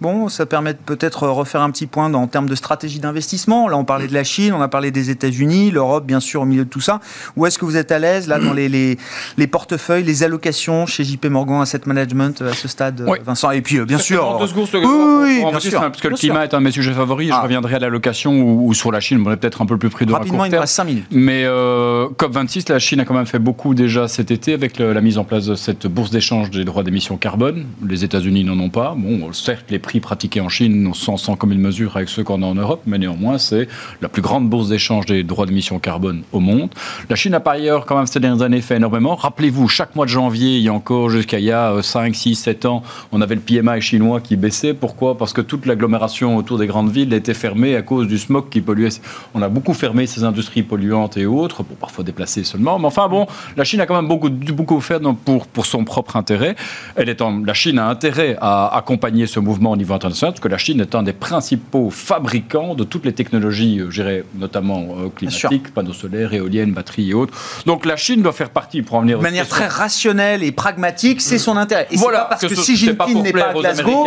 Bon, 0.00 0.28
ça 0.28 0.44
permet 0.44 0.74
de 0.74 0.78
peut-être 0.84 1.26
refaire 1.26 1.62
un 1.62 1.70
petit 1.70 1.86
point 1.86 2.10
dans- 2.10 2.20
en 2.22 2.26
termes 2.26 2.48
de 2.48 2.54
stratégie 2.54 2.98
d'investissement. 3.00 3.66
Là, 3.68 3.78
on 3.78 3.84
parlait 3.84 4.08
de 4.08 4.12
la 4.14 4.24
Chine, 4.24 4.52
on 4.52 4.60
a 4.60 4.68
parlé 4.68 4.90
des 4.90 5.08
États-Unis, 5.08 5.70
l'Europe, 5.70 6.04
bien 6.06 6.20
sûr, 6.20 6.42
au 6.42 6.44
milieu 6.44 6.64
de 6.64 6.68
tout 6.70 6.82
ça. 6.82 7.00
Où 7.36 7.46
est-ce 7.46 7.58
que 7.58 7.64
vous 7.64 7.76
êtes 7.78 7.90
à 7.92 7.98
l'aise, 7.98 8.28
là, 8.28 8.38
dans 8.38 8.52
les, 8.52 8.68
les, 8.68 8.98
les 9.38 9.46
portefeuilles, 9.46 10.02
les 10.04 10.22
allocations 10.22 10.84
chez 10.84 11.02
JP 11.02 11.26
Morgan 11.26 11.62
Asset 11.62 11.80
Management 11.86 12.42
à 12.42 12.52
ce 12.52 12.68
stade, 12.68 13.02
Oui. 13.06 13.18
Vincent? 13.24 13.50
Et 13.52 13.62
puis, 13.62 13.78
euh, 13.78 13.86
bien 13.86 13.98
sûr. 13.98 14.36
Deux 14.38 14.46
secondes, 14.48 14.68
Oui, 14.74 14.80
oui, 14.84 15.40
oui, 15.44 15.50
bien 15.50 15.60
sûr. 15.60 15.80
Parce 15.80 16.00
que 16.00 16.08
le 16.08 16.16
sûr. 16.16 16.28
climat 16.28 16.44
est 16.44 16.52
un 16.52 16.58
de 16.58 16.64
mes 16.64 16.72
sujets 16.72 16.92
favoris. 16.92 17.30
Ah. 17.32 17.36
Je 17.38 17.42
reviendrai 17.44 17.76
à 17.76 17.78
l'allocation 17.78 18.32
ou, 18.38 18.68
ou 18.68 18.74
sur 18.74 18.92
la 18.92 19.00
Chine. 19.00 19.22
On 19.26 19.32
est 19.32 19.36
peut-être 19.36 19.62
un 19.62 19.66
peu 19.66 19.78
plus 19.78 19.88
prudent 19.88 20.14
à 20.14 20.18
Rapidement, 20.18 20.38
court 20.38 20.46
il 20.46 20.50
terme. 20.50 20.60
reste 20.60 20.74
5 20.74 20.84
minutes. 20.84 21.06
Mais 21.10 21.44
euh, 21.44 22.08
COP26, 22.18 22.70
la 22.70 22.78
Chine 22.78 23.00
a 23.00 23.04
quand 23.06 23.14
même 23.14 23.26
fait 23.26 23.38
beaucoup 23.38 23.74
déjà 23.74 24.08
cet 24.08 24.30
été 24.30 24.52
avec 24.52 24.78
le- 24.78 24.92
la 24.92 25.00
mise 25.00 25.16
en 25.16 25.24
place 25.24 25.46
de 25.46 25.54
cette 25.54 25.86
bourse 25.86 26.10
d'échange 26.10 26.50
des 26.50 26.64
droits 26.64 26.82
d'émission 26.82 27.16
carbone. 27.16 27.64
Les 27.86 28.04
États-Unis 28.04 28.44
n'en 28.44 28.58
ont 28.60 28.68
pas. 28.70 28.94
Bon, 28.96 29.32
certes, 29.32 29.66
les 29.70 29.78
prix 29.86 30.00
pratiqués 30.00 30.40
en 30.40 30.48
Chine 30.48 30.92
sont 30.94 31.16
sans 31.16 31.36
commune 31.36 31.60
mesure 31.60 31.96
avec 31.96 32.08
ceux 32.08 32.24
qu'on 32.24 32.42
a 32.42 32.46
en 32.46 32.54
Europe, 32.56 32.82
mais 32.86 32.98
néanmoins, 32.98 33.38
c'est 33.38 33.68
la 34.02 34.08
plus 34.08 34.20
grande 34.20 34.50
bourse 34.50 34.68
d'échange 34.68 35.06
des 35.06 35.22
droits 35.22 35.46
d'émission 35.46 35.78
carbone 35.78 36.22
au 36.32 36.40
monde. 36.40 36.70
La 37.08 37.16
Chine 37.16 37.32
a 37.34 37.40
par 37.40 37.54
ailleurs, 37.54 37.86
quand 37.86 37.96
même, 37.96 38.06
ces 38.06 38.20
dernières 38.20 38.42
années, 38.42 38.60
fait 38.60 38.76
énormément. 38.76 39.14
Rappelez-vous, 39.14 39.68
chaque 39.68 39.94
mois 39.96 40.04
de 40.04 40.10
janvier, 40.10 40.56
il 40.56 40.62
y 40.62 40.68
a 40.68 40.72
encore 40.74 41.08
jusqu'à 41.08 41.38
il 41.38 41.44
y 41.44 41.52
a 41.52 41.80
5, 41.80 42.14
6, 42.14 42.34
7 42.34 42.66
ans, 42.66 42.82
on 43.12 43.20
avait 43.20 43.36
le 43.36 43.40
PMI 43.40 43.80
chinois 43.80 44.20
qui 44.20 44.36
baissait. 44.36 44.74
Pourquoi? 44.74 45.16
Parce 45.16 45.32
que 45.32 45.40
toute 45.40 45.66
l'agglomération 45.66 46.36
autour 46.36 46.58
des 46.58 46.66
grandes 46.66 46.90
villes 46.90 47.12
était 47.14 47.32
fermée 47.34 47.76
à 47.76 47.82
cause 47.82 48.08
du 48.08 48.18
smog 48.18 48.48
qui 48.50 48.60
polluait. 48.60 48.88
On 49.34 49.40
a 49.42 49.48
beaucoup 49.48 49.72
fermé 49.74 50.06
ces 50.06 50.24
industries 50.24 50.62
polluantes 50.64 51.16
et 51.16 51.26
autres, 51.26 51.62
pour 51.62 51.76
parfois 51.76 52.02
déplacer 52.04 52.42
seulement. 52.42 52.78
Mais 52.80 52.86
enfin, 52.86 53.06
bon, 53.08 53.26
la 53.56 53.62
Chine 53.64 53.80
a 53.80 53.86
quand 53.86 53.94
même 53.94 54.08
beaucoup, 54.08 54.28
beaucoup 54.30 54.80
fait 54.80 55.00
pour, 55.24 55.46
pour 55.46 55.64
son 55.66 55.84
propre 55.84 56.16
intérêt. 56.16 56.56
Elle 56.96 57.08
est 57.08 57.22
en- 57.22 57.38
la 57.44 57.54
Chine 57.54 57.78
a 57.78 57.88
intérêt 57.88 58.36
à 58.40 58.76
accompagner 58.76 59.26
ce 59.26 59.38
mouvement 59.40 59.75
au 59.76 59.78
niveau 59.78 59.94
international, 59.94 60.32
parce 60.32 60.40
que 60.40 60.48
la 60.48 60.58
Chine 60.58 60.80
est 60.80 60.94
un 60.94 61.02
des 61.02 61.12
principaux 61.12 61.90
fabricants 61.90 62.74
de 62.74 62.84
toutes 62.84 63.04
les 63.04 63.12
technologies, 63.12 63.80
dirais, 63.90 64.24
notamment 64.34 64.86
climatiques, 65.14 65.72
panneaux 65.72 65.92
solaires, 65.92 66.32
éoliennes, 66.32 66.72
batteries 66.72 67.10
et 67.10 67.14
autres. 67.14 67.34
Donc 67.66 67.86
la 67.86 67.96
Chine 67.96 68.22
doit 68.22 68.32
faire 68.32 68.50
partie 68.50 68.82
pour 68.82 68.96
en 68.96 69.02
venir. 69.02 69.18
De 69.18 69.22
manière 69.22 69.48
très 69.48 69.66
rationnelle 69.66 70.42
et 70.42 70.52
pragmatique, 70.52 71.20
c'est 71.20 71.38
son 71.38 71.56
intérêt. 71.56 71.86
Et 71.90 71.96
voilà, 71.96 72.20
pas 72.20 72.28
parce 72.30 72.42
que, 72.42 72.48
que 72.48 72.54
si 72.54 72.76
Jinping 72.76 73.22
n'est 73.22 73.32
pas 73.32 73.50
à 73.50 73.52
Glasgow 73.52 74.04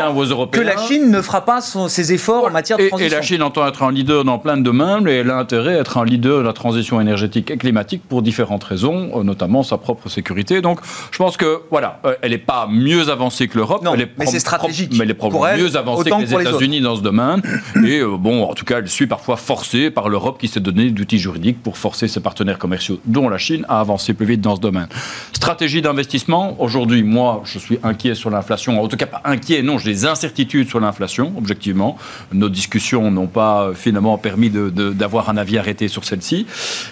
que 0.51 0.61
la 0.61 0.77
Chine 0.77 1.11
ne 1.11 1.21
fera 1.21 1.45
pas 1.45 1.61
ses 1.61 2.13
efforts 2.13 2.45
en 2.45 2.51
matière 2.51 2.77
de 2.77 2.87
transition. 2.87 3.07
Et 3.07 3.19
la 3.19 3.21
Chine 3.21 3.43
entend 3.43 3.67
être 3.67 3.83
un 3.83 3.91
leader 3.91 4.23
dans 4.23 4.39
plein 4.39 4.57
de 4.57 4.63
domaines, 4.63 5.07
et 5.07 5.17
elle 5.17 5.29
a 5.29 5.37
intérêt 5.37 5.75
à 5.75 5.79
être 5.79 5.97
un 5.97 6.05
leader 6.05 6.39
de 6.39 6.43
la 6.43 6.53
transition 6.53 6.99
énergétique 6.99 7.51
et 7.51 7.57
climatique 7.57 8.01
pour 8.07 8.21
différentes 8.21 8.63
raisons, 8.63 9.11
euh, 9.15 9.23
notamment 9.23 9.63
sa 9.63 9.77
propre 9.77 10.09
sécurité. 10.09 10.61
Donc, 10.61 10.79
je 11.11 11.17
pense 11.17 11.37
que 11.37 11.61
voilà, 11.69 11.99
euh, 12.05 12.15
elle 12.21 12.31
n'est 12.31 12.37
pas 12.37 12.67
mieux 12.69 13.09
avancée 13.09 13.47
que 13.47 13.57
l'Europe, 13.57 13.87
mais 14.17 14.25
c'est 14.25 14.39
stratégique. 14.39 14.91
Mais 14.93 15.03
elle 15.03 15.11
est 15.11 15.13
probablement 15.13 15.58
mieux 15.59 15.75
avancée 15.75 16.09
que 16.09 16.15
les 16.15 16.33
États-Unis 16.33 16.81
dans 16.81 16.95
ce 16.95 17.01
domaine. 17.01 17.41
et 17.85 17.99
euh, 17.99 18.17
bon, 18.17 18.43
en 18.43 18.53
tout 18.53 18.65
cas, 18.65 18.79
elle 18.79 18.89
suit 18.89 19.07
parfois 19.07 19.37
forcée 19.37 19.91
par 19.91 20.09
l'Europe 20.09 20.39
qui 20.39 20.47
s'est 20.47 20.59
donné 20.59 20.91
d'outils 20.91 21.19
juridiques 21.19 21.61
pour 21.61 21.77
forcer 21.77 22.07
ses 22.07 22.19
partenaires 22.19 22.57
commerciaux, 22.57 22.99
dont 23.05 23.29
la 23.29 23.37
Chine, 23.37 23.65
à 23.69 23.79
avancer 23.79 24.13
plus 24.13 24.25
vite 24.25 24.41
dans 24.41 24.55
ce 24.55 24.61
domaine. 24.61 24.87
Stratégie 25.33 25.81
d'investissement. 25.81 26.55
Aujourd'hui, 26.59 27.03
moi, 27.03 27.41
je 27.45 27.59
suis 27.59 27.79
inquiet 27.83 28.15
sur 28.15 28.29
l'inflation. 28.29 28.81
En 28.81 28.87
tout 28.87 28.97
cas, 28.97 29.05
pas 29.05 29.21
inquiet. 29.25 29.61
Non, 29.61 29.77
j'ai 29.77 29.91
des 29.91 30.05
incertitudes 30.05 30.67
sur 30.67 30.79
l'inflation. 30.79 31.33
Objectivement, 31.37 31.97
nos 32.33 32.49
discussions 32.49 33.11
n'ont 33.11 33.27
pas 33.27 33.71
finalement 33.73 34.17
permis 34.17 34.49
d'avoir 34.49 35.29
un 35.29 35.37
avis 35.37 35.57
arrêté 35.57 35.87
sur 35.87 36.05
celle-ci. 36.05 36.45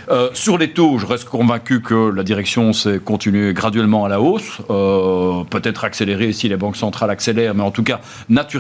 Euh, 0.10 0.30
sur 0.34 0.58
les 0.58 0.72
taux, 0.72 0.98
je 0.98 1.06
reste 1.06 1.26
convaincu 1.26 1.82
que 1.82 2.12
la 2.12 2.24
direction 2.24 2.74
s'est 2.74 3.00
continuer 3.04 3.54
graduellement 3.54 4.06
à 4.06 4.10
la 4.10 4.22
hausse, 4.22 4.60
euh, 4.70 5.44
peut-être 5.50 5.86
accélérer 5.86 6.34
si 6.34 6.50
les 6.50 6.58
banques 6.58 6.78
centrales 6.78 7.10
accélèrent, 7.10 7.56
mais 7.56 7.64
en 7.64 7.72
tout 7.72 7.84
cas, 7.84 8.02
naturellement, 8.30 8.57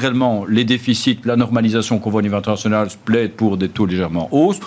les 0.50 0.64
déficits, 0.64 1.20
la 1.26 1.36
normalisation 1.36 2.00
qu'on 2.00 2.10
voit 2.10 2.20
au 2.20 2.24
niveau 2.24 2.36
international 2.36 2.90
se 2.90 2.98
plaident 2.98 3.34
pour 3.34 3.58
des 3.58 3.70
taux 3.70 3.86
légèrement 3.86 4.30
hausse. 4.32 4.60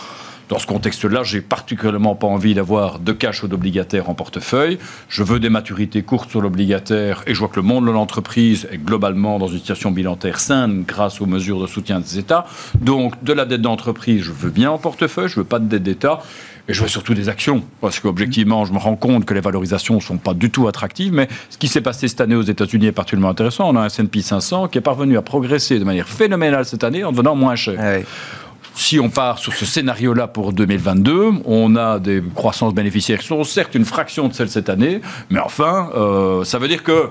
Dans 0.51 0.59
ce 0.59 0.67
contexte-là, 0.67 1.23
j'ai 1.23 1.43
particulièrement 1.43 2.17
pas 2.17 2.27
envie 2.27 2.55
d'avoir 2.55 2.99
de 2.99 3.13
cash 3.13 3.45
ou 3.45 3.49
d'obligataire 3.49 4.11
en 4.11 4.15
portefeuille. 4.15 4.81
Je 5.09 5.23
veux 5.23 5.39
des 5.39 5.49
maturités 5.49 6.03
courtes 6.03 6.29
sur 6.29 6.41
l'obligataire 6.41 7.23
et 7.29 7.35
je 7.35 7.39
vois 7.39 7.47
que 7.47 7.61
le 7.61 7.63
monde 7.63 7.87
de 7.87 7.93
l'entreprise 7.93 8.67
est 8.73 8.79
globalement 8.79 9.39
dans 9.39 9.47
une 9.47 9.59
situation 9.59 9.93
bilantaire 9.93 10.41
saine 10.41 10.83
grâce 10.85 11.21
aux 11.21 11.27
mesures 11.27 11.61
de 11.61 11.69
soutien 11.69 12.01
des 12.01 12.19
États. 12.19 12.47
Donc, 12.81 13.23
de 13.23 13.33
la 13.33 13.45
dette 13.45 13.63
d'entreprise, 13.63 14.23
je 14.25 14.33
veux 14.33 14.51
bien 14.51 14.73
en 14.73 14.79
portefeuille, 14.79 15.29
je 15.29 15.37
veux 15.37 15.45
pas 15.45 15.61
de 15.61 15.67
dette 15.67 15.85
d'État. 15.85 16.21
Et 16.69 16.75
je 16.75 16.83
veux 16.83 16.89
surtout 16.89 17.15
des 17.15 17.29
actions, 17.29 17.65
parce 17.81 18.01
qu'objectivement, 18.01 18.65
je 18.65 18.73
me 18.73 18.79
rends 18.79 18.97
compte 18.97 19.25
que 19.25 19.35
les 19.35 19.41
valorisations 19.41 19.97
ne 19.97 20.01
sont 20.01 20.19
pas 20.19 20.35
du 20.35 20.51
tout 20.51 20.69
attractives, 20.69 21.13
mais 21.13 21.29
ce 21.49 21.59
qui 21.59 21.69
s'est 21.69 21.81
passé 21.81 22.09
cette 22.09 22.21
année 22.21 22.35
aux 22.37 22.43
États-Unis 22.43 22.87
est 22.87 22.93
particulièrement 22.93 23.31
intéressant. 23.31 23.69
On 23.69 23.77
a 23.77 23.81
un 23.81 23.87
S&P 23.87 24.23
500 24.23 24.69
qui 24.69 24.79
est 24.79 24.83
parvenu 24.83 25.17
à 25.17 25.23
progresser 25.23 25.79
de 25.79 25.85
manière 25.85 26.09
phénoménale 26.09 26.65
cette 26.65 26.85
année 26.85 27.05
en 27.05 27.13
devenant 27.13 27.35
moins 27.35 27.57
cher. 27.57 27.79
Ah 27.79 28.01
si 28.75 28.99
on 28.99 29.11
part 29.11 29.39
sur 29.39 29.53
ce 29.53 29.67
scénario-là 29.67 30.27
pour 30.27 30.53
2022, 30.53 31.33
on 31.45 31.77
a 31.77 31.99
des 31.99 32.23
croissances 32.35 32.73
bénéficiaires 32.73 33.19
qui 33.19 33.27
sont 33.27 33.45
certes 33.45 33.75
une 33.75 33.85
fraction 33.85 34.29
de 34.29 34.33
celle 34.33 34.49
cette 34.49 34.69
année, 34.69 35.01
mais 35.29 35.41
enfin, 35.41 35.91
euh, 35.95 36.45
ça 36.45 36.59
veut 36.59 36.69
dire 36.69 36.83
que 36.83 37.11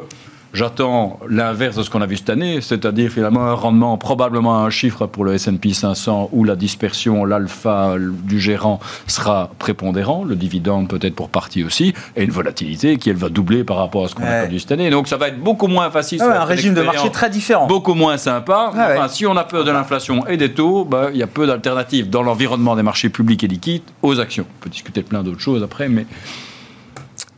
J'attends 0.51 1.19
l'inverse 1.29 1.75
de 1.75 1.83
ce 1.83 1.89
qu'on 1.91 2.01
a 2.01 2.07
vu 2.07 2.17
cette 2.17 2.29
année, 2.29 2.59
c'est-à-dire 2.61 3.11
finalement 3.11 3.45
un 3.45 3.53
rendement, 3.53 3.97
probablement 3.97 4.63
un 4.63 4.69
chiffre 4.71 5.05
pour 5.05 5.23
le 5.23 5.35
S&P 5.35 5.73
500 5.73 6.29
où 6.31 6.43
la 6.43 6.55
dispersion, 6.55 7.23
l'alpha 7.23 7.95
du 7.99 8.39
gérant 8.39 8.79
sera 9.05 9.51
prépondérant, 9.59 10.23
le 10.23 10.35
dividende 10.35 10.87
peut-être 10.87 11.13
pour 11.13 11.29
partie 11.29 11.63
aussi, 11.63 11.93
et 12.15 12.23
une 12.23 12.31
volatilité 12.31 12.97
qui 12.97 13.11
elle 13.11 13.15
va 13.15 13.29
doubler 13.29 13.63
par 13.63 13.77
rapport 13.77 14.05
à 14.05 14.07
ce 14.07 14.15
qu'on 14.15 14.23
a 14.23 14.45
connu 14.45 14.59
cette 14.59 14.71
année. 14.71 14.89
Donc 14.89 15.07
ça 15.07 15.17
va 15.17 15.27
être 15.27 15.39
beaucoup 15.39 15.67
moins 15.67 15.91
facile. 15.91 16.21
un 16.21 16.43
régime 16.45 16.73
de 16.73 16.81
marché 16.81 17.11
très 17.11 17.29
différent. 17.29 17.67
Beaucoup 17.67 17.93
moins 17.93 18.17
sympa. 18.17 18.71
enfin, 18.73 19.07
si 19.07 19.27
on 19.27 19.37
a 19.37 19.43
peur 19.43 19.63
de 19.63 19.71
l'inflation 19.71 20.25
et 20.27 20.37
des 20.37 20.51
taux, 20.51 20.83
bah, 20.83 21.09
il 21.13 21.19
y 21.19 21.23
a 21.23 21.27
peu 21.27 21.45
d'alternatives 21.45 22.09
dans 22.09 22.23
l'environnement 22.23 22.75
des 22.75 22.83
marchés 22.83 23.09
publics 23.09 23.43
et 23.43 23.47
liquides 23.47 23.83
aux 24.01 24.19
actions. 24.19 24.45
On 24.49 24.63
peut 24.63 24.69
discuter 24.69 25.01
de 25.01 25.07
plein 25.07 25.21
d'autres 25.21 25.41
choses 25.41 25.61
après, 25.61 25.89
mais 25.89 26.05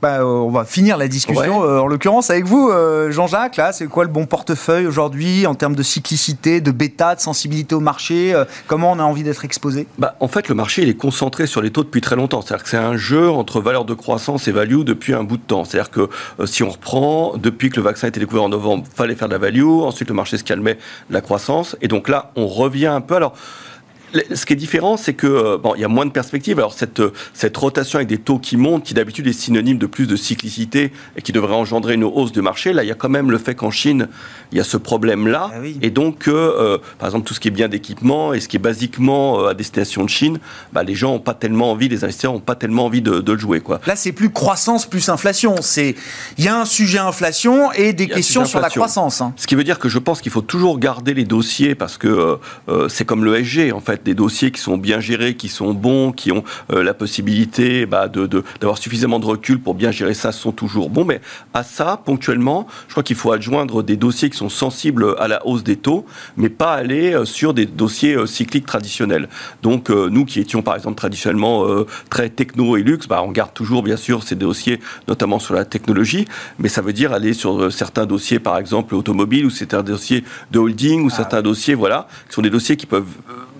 bah, 0.01 0.19
euh, 0.19 0.23
on 0.23 0.49
va 0.49 0.65
finir 0.65 0.97
la 0.97 1.07
discussion, 1.07 1.63
euh, 1.63 1.79
en 1.79 1.85
l'occurrence 1.85 2.31
avec 2.31 2.45
vous, 2.45 2.69
euh, 2.69 3.11
Jean-Jacques. 3.11 3.57
Là, 3.57 3.71
c'est 3.71 3.85
quoi 3.87 4.03
le 4.03 4.09
bon 4.09 4.25
portefeuille 4.25 4.87
aujourd'hui 4.87 5.45
en 5.45 5.53
termes 5.53 5.75
de 5.75 5.83
cyclicité, 5.83 6.59
de 6.59 6.71
bêta, 6.71 7.13
de 7.15 7.21
sensibilité 7.21 7.75
au 7.75 7.79
marché 7.79 8.33
Comment 8.67 8.91
on 8.91 8.99
a 8.99 9.03
envie 9.03 9.23
d'être 9.23 9.45
exposé? 9.45 9.87
Bah, 9.99 10.15
En 10.19 10.27
fait, 10.27 10.49
le 10.49 10.55
marché 10.55 10.81
il 10.81 10.89
est 10.89 10.97
concentré 10.97 11.45
sur 11.45 11.61
les 11.61 11.69
taux 11.69 11.83
depuis 11.83 12.01
très 12.01 12.15
longtemps. 12.15 12.41
C'est-à-dire 12.41 12.63
que 12.63 12.69
c'est 12.69 12.77
un 12.77 12.97
jeu 12.97 13.29
entre 13.29 13.61
valeur 13.61 13.85
de 13.85 13.93
croissance 13.93 14.47
et 14.47 14.51
value 14.51 14.81
depuis 14.81 15.13
un 15.13 15.23
bout 15.23 15.37
de 15.37 15.43
temps. 15.43 15.65
C'est-à-dire 15.65 15.91
que 15.91 16.09
si 16.45 16.63
on 16.63 16.69
reprend, 16.69 17.37
depuis 17.37 17.69
que 17.69 17.75
le 17.75 17.83
vaccin 17.83 18.07
a 18.07 18.09
été 18.09 18.19
découvert 18.19 18.43
en 18.43 18.49
novembre, 18.49 18.85
fallait 18.95 19.15
faire 19.15 19.27
de 19.27 19.33
la 19.33 19.39
value. 19.39 19.63
Ensuite, 19.63 20.09
le 20.09 20.15
marché 20.15 20.37
se 20.37 20.43
calmait, 20.43 20.77
la 21.09 21.21
croissance. 21.21 21.75
Et 21.81 21.87
donc 21.87 22.09
là, 22.09 22.31
on 22.35 22.47
revient 22.47 22.87
un 22.87 23.01
peu. 23.01 23.15
Alors, 23.15 23.33
ce 24.33 24.45
qui 24.45 24.53
est 24.53 24.57
différent, 24.57 24.97
c'est 24.97 25.13
que 25.13 25.27
euh, 25.27 25.57
bon, 25.57 25.73
il 25.75 25.81
y 25.81 25.85
a 25.85 25.87
moins 25.87 26.05
de 26.05 26.11
perspectives. 26.11 26.57
Alors 26.57 26.73
cette 26.73 26.99
euh, 26.99 27.13
cette 27.33 27.55
rotation 27.55 27.97
avec 27.97 28.07
des 28.07 28.17
taux 28.17 28.39
qui 28.39 28.57
montent, 28.57 28.83
qui 28.83 28.93
d'habitude 28.93 29.27
est 29.27 29.33
synonyme 29.33 29.77
de 29.77 29.85
plus 29.85 30.07
de 30.07 30.15
cyclicité 30.15 30.91
et 31.15 31.21
qui 31.21 31.31
devrait 31.31 31.55
engendrer 31.55 31.95
une 31.95 32.03
hausse 32.03 32.31
du 32.31 32.41
marché, 32.41 32.73
là 32.73 32.83
il 32.83 32.87
y 32.87 32.91
a 32.91 32.95
quand 32.95 33.09
même 33.09 33.31
le 33.31 33.37
fait 33.37 33.55
qu'en 33.55 33.71
Chine 33.71 34.07
il 34.51 34.57
y 34.57 34.61
a 34.61 34.63
ce 34.63 34.77
problème-là, 34.77 35.51
ah 35.53 35.57
et 35.81 35.89
donc 35.91 36.27
euh, 36.27 36.77
par 36.99 37.07
exemple 37.07 37.25
tout 37.25 37.33
ce 37.33 37.39
qui 37.39 37.47
est 37.47 37.51
bien 37.51 37.69
d'équipement 37.69 38.33
et 38.33 38.39
ce 38.39 38.47
qui 38.47 38.57
est 38.57 38.59
basiquement 38.59 39.45
à 39.45 39.53
destination 39.53 40.03
de 40.03 40.09
Chine, 40.09 40.39
bah, 40.73 40.83
les 40.83 40.95
gens 40.95 41.13
ont 41.13 41.19
pas 41.19 41.33
tellement 41.33 41.71
envie, 41.71 41.87
les 41.87 42.03
investisseurs 42.03 42.33
ont 42.33 42.39
pas 42.39 42.55
tellement 42.55 42.85
envie 42.85 43.01
de, 43.01 43.19
de 43.19 43.31
le 43.31 43.39
jouer 43.39 43.61
quoi. 43.61 43.79
Là 43.87 43.95
c'est 43.95 44.11
plus 44.11 44.29
croissance 44.29 44.85
plus 44.85 45.09
inflation. 45.09 45.55
C'est 45.61 45.95
il 46.37 46.43
y 46.43 46.47
a 46.47 46.59
un 46.59 46.65
sujet 46.65 46.99
inflation 46.99 47.71
et 47.71 47.93
des 47.93 48.07
questions 48.07 48.45
sur 48.45 48.59
la 48.59 48.69
croissance. 48.69 49.21
Hein. 49.21 49.33
Ce 49.37 49.47
qui 49.47 49.55
veut 49.55 49.63
dire 49.63 49.79
que 49.79 49.89
je 49.89 49.99
pense 49.99 50.21
qu'il 50.21 50.31
faut 50.31 50.41
toujours 50.41 50.79
garder 50.79 51.13
les 51.13 51.25
dossiers 51.25 51.75
parce 51.75 51.97
que 51.97 52.37
c'est 52.89 53.05
comme 53.05 53.23
le 53.23 53.43
SG 53.43 53.71
en 53.71 53.79
fait 53.79 54.00
des 54.03 54.13
dossiers 54.13 54.51
qui 54.51 54.61
sont 54.61 54.77
bien 54.77 54.99
gérés, 54.99 55.35
qui 55.35 55.49
sont 55.49 55.73
bons, 55.73 56.11
qui 56.11 56.31
ont 56.31 56.43
euh, 56.71 56.83
la 56.83 56.93
possibilité 56.93 57.85
bah, 57.85 58.07
d'avoir 58.07 58.77
suffisamment 58.77 59.19
de 59.19 59.25
recul 59.25 59.59
pour 59.59 59.75
bien 59.75 59.91
gérer 59.91 60.13
ça, 60.13 60.31
sont 60.31 60.51
toujours 60.51 60.89
bons. 60.89 61.05
Mais 61.05 61.21
à 61.53 61.63
ça, 61.63 62.01
ponctuellement, 62.03 62.67
je 62.87 62.93
crois 62.93 63.03
qu'il 63.03 63.15
faut 63.15 63.31
adjoindre 63.31 63.83
des 63.83 63.97
dossiers 63.97 64.29
qui 64.29 64.37
sont 64.37 64.49
sensibles 64.49 65.15
à 65.19 65.27
la 65.27 65.45
hausse 65.45 65.63
des 65.63 65.77
taux, 65.77 66.05
mais 66.37 66.49
pas 66.49 66.73
aller 66.73 67.13
euh, 67.13 67.25
sur 67.25 67.53
des 67.53 67.65
dossiers 67.65 68.15
euh, 68.15 68.25
cycliques 68.25 68.65
traditionnels. 68.65 69.29
Donc 69.61 69.89
nous 69.89 70.25
qui 70.25 70.39
étions 70.39 70.61
par 70.61 70.75
exemple 70.75 70.95
traditionnellement 70.95 71.65
très 72.09 72.29
techno 72.29 72.77
et 72.77 72.83
luxe, 72.83 73.07
bah, 73.07 73.21
on 73.23 73.31
garde 73.31 73.53
toujours 73.53 73.83
bien 73.83 73.97
sûr 73.97 74.23
ces 74.23 74.35
dossiers, 74.35 74.79
notamment 75.07 75.39
sur 75.39 75.53
la 75.53 75.65
technologie, 75.65 76.25
mais 76.59 76.69
ça 76.69 76.81
veut 76.81 76.93
dire 76.93 77.11
aller 77.13 77.33
sur 77.33 77.71
certains 77.71 78.05
dossiers 78.05 78.39
par 78.39 78.57
exemple 78.57 78.95
automobiles 78.95 79.45
ou 79.45 79.49
certains 79.49 79.83
dossiers 79.83 80.23
de 80.51 80.59
holding 80.59 81.03
ou 81.03 81.09
ah 81.11 81.15
certains 81.15 81.41
dossiers 81.41 81.75
voilà, 81.75 82.07
qui 82.27 82.33
sont 82.33 82.41
des 82.41 82.49
dossiers 82.49 82.77
qui 82.77 82.85
peuvent 82.85 83.05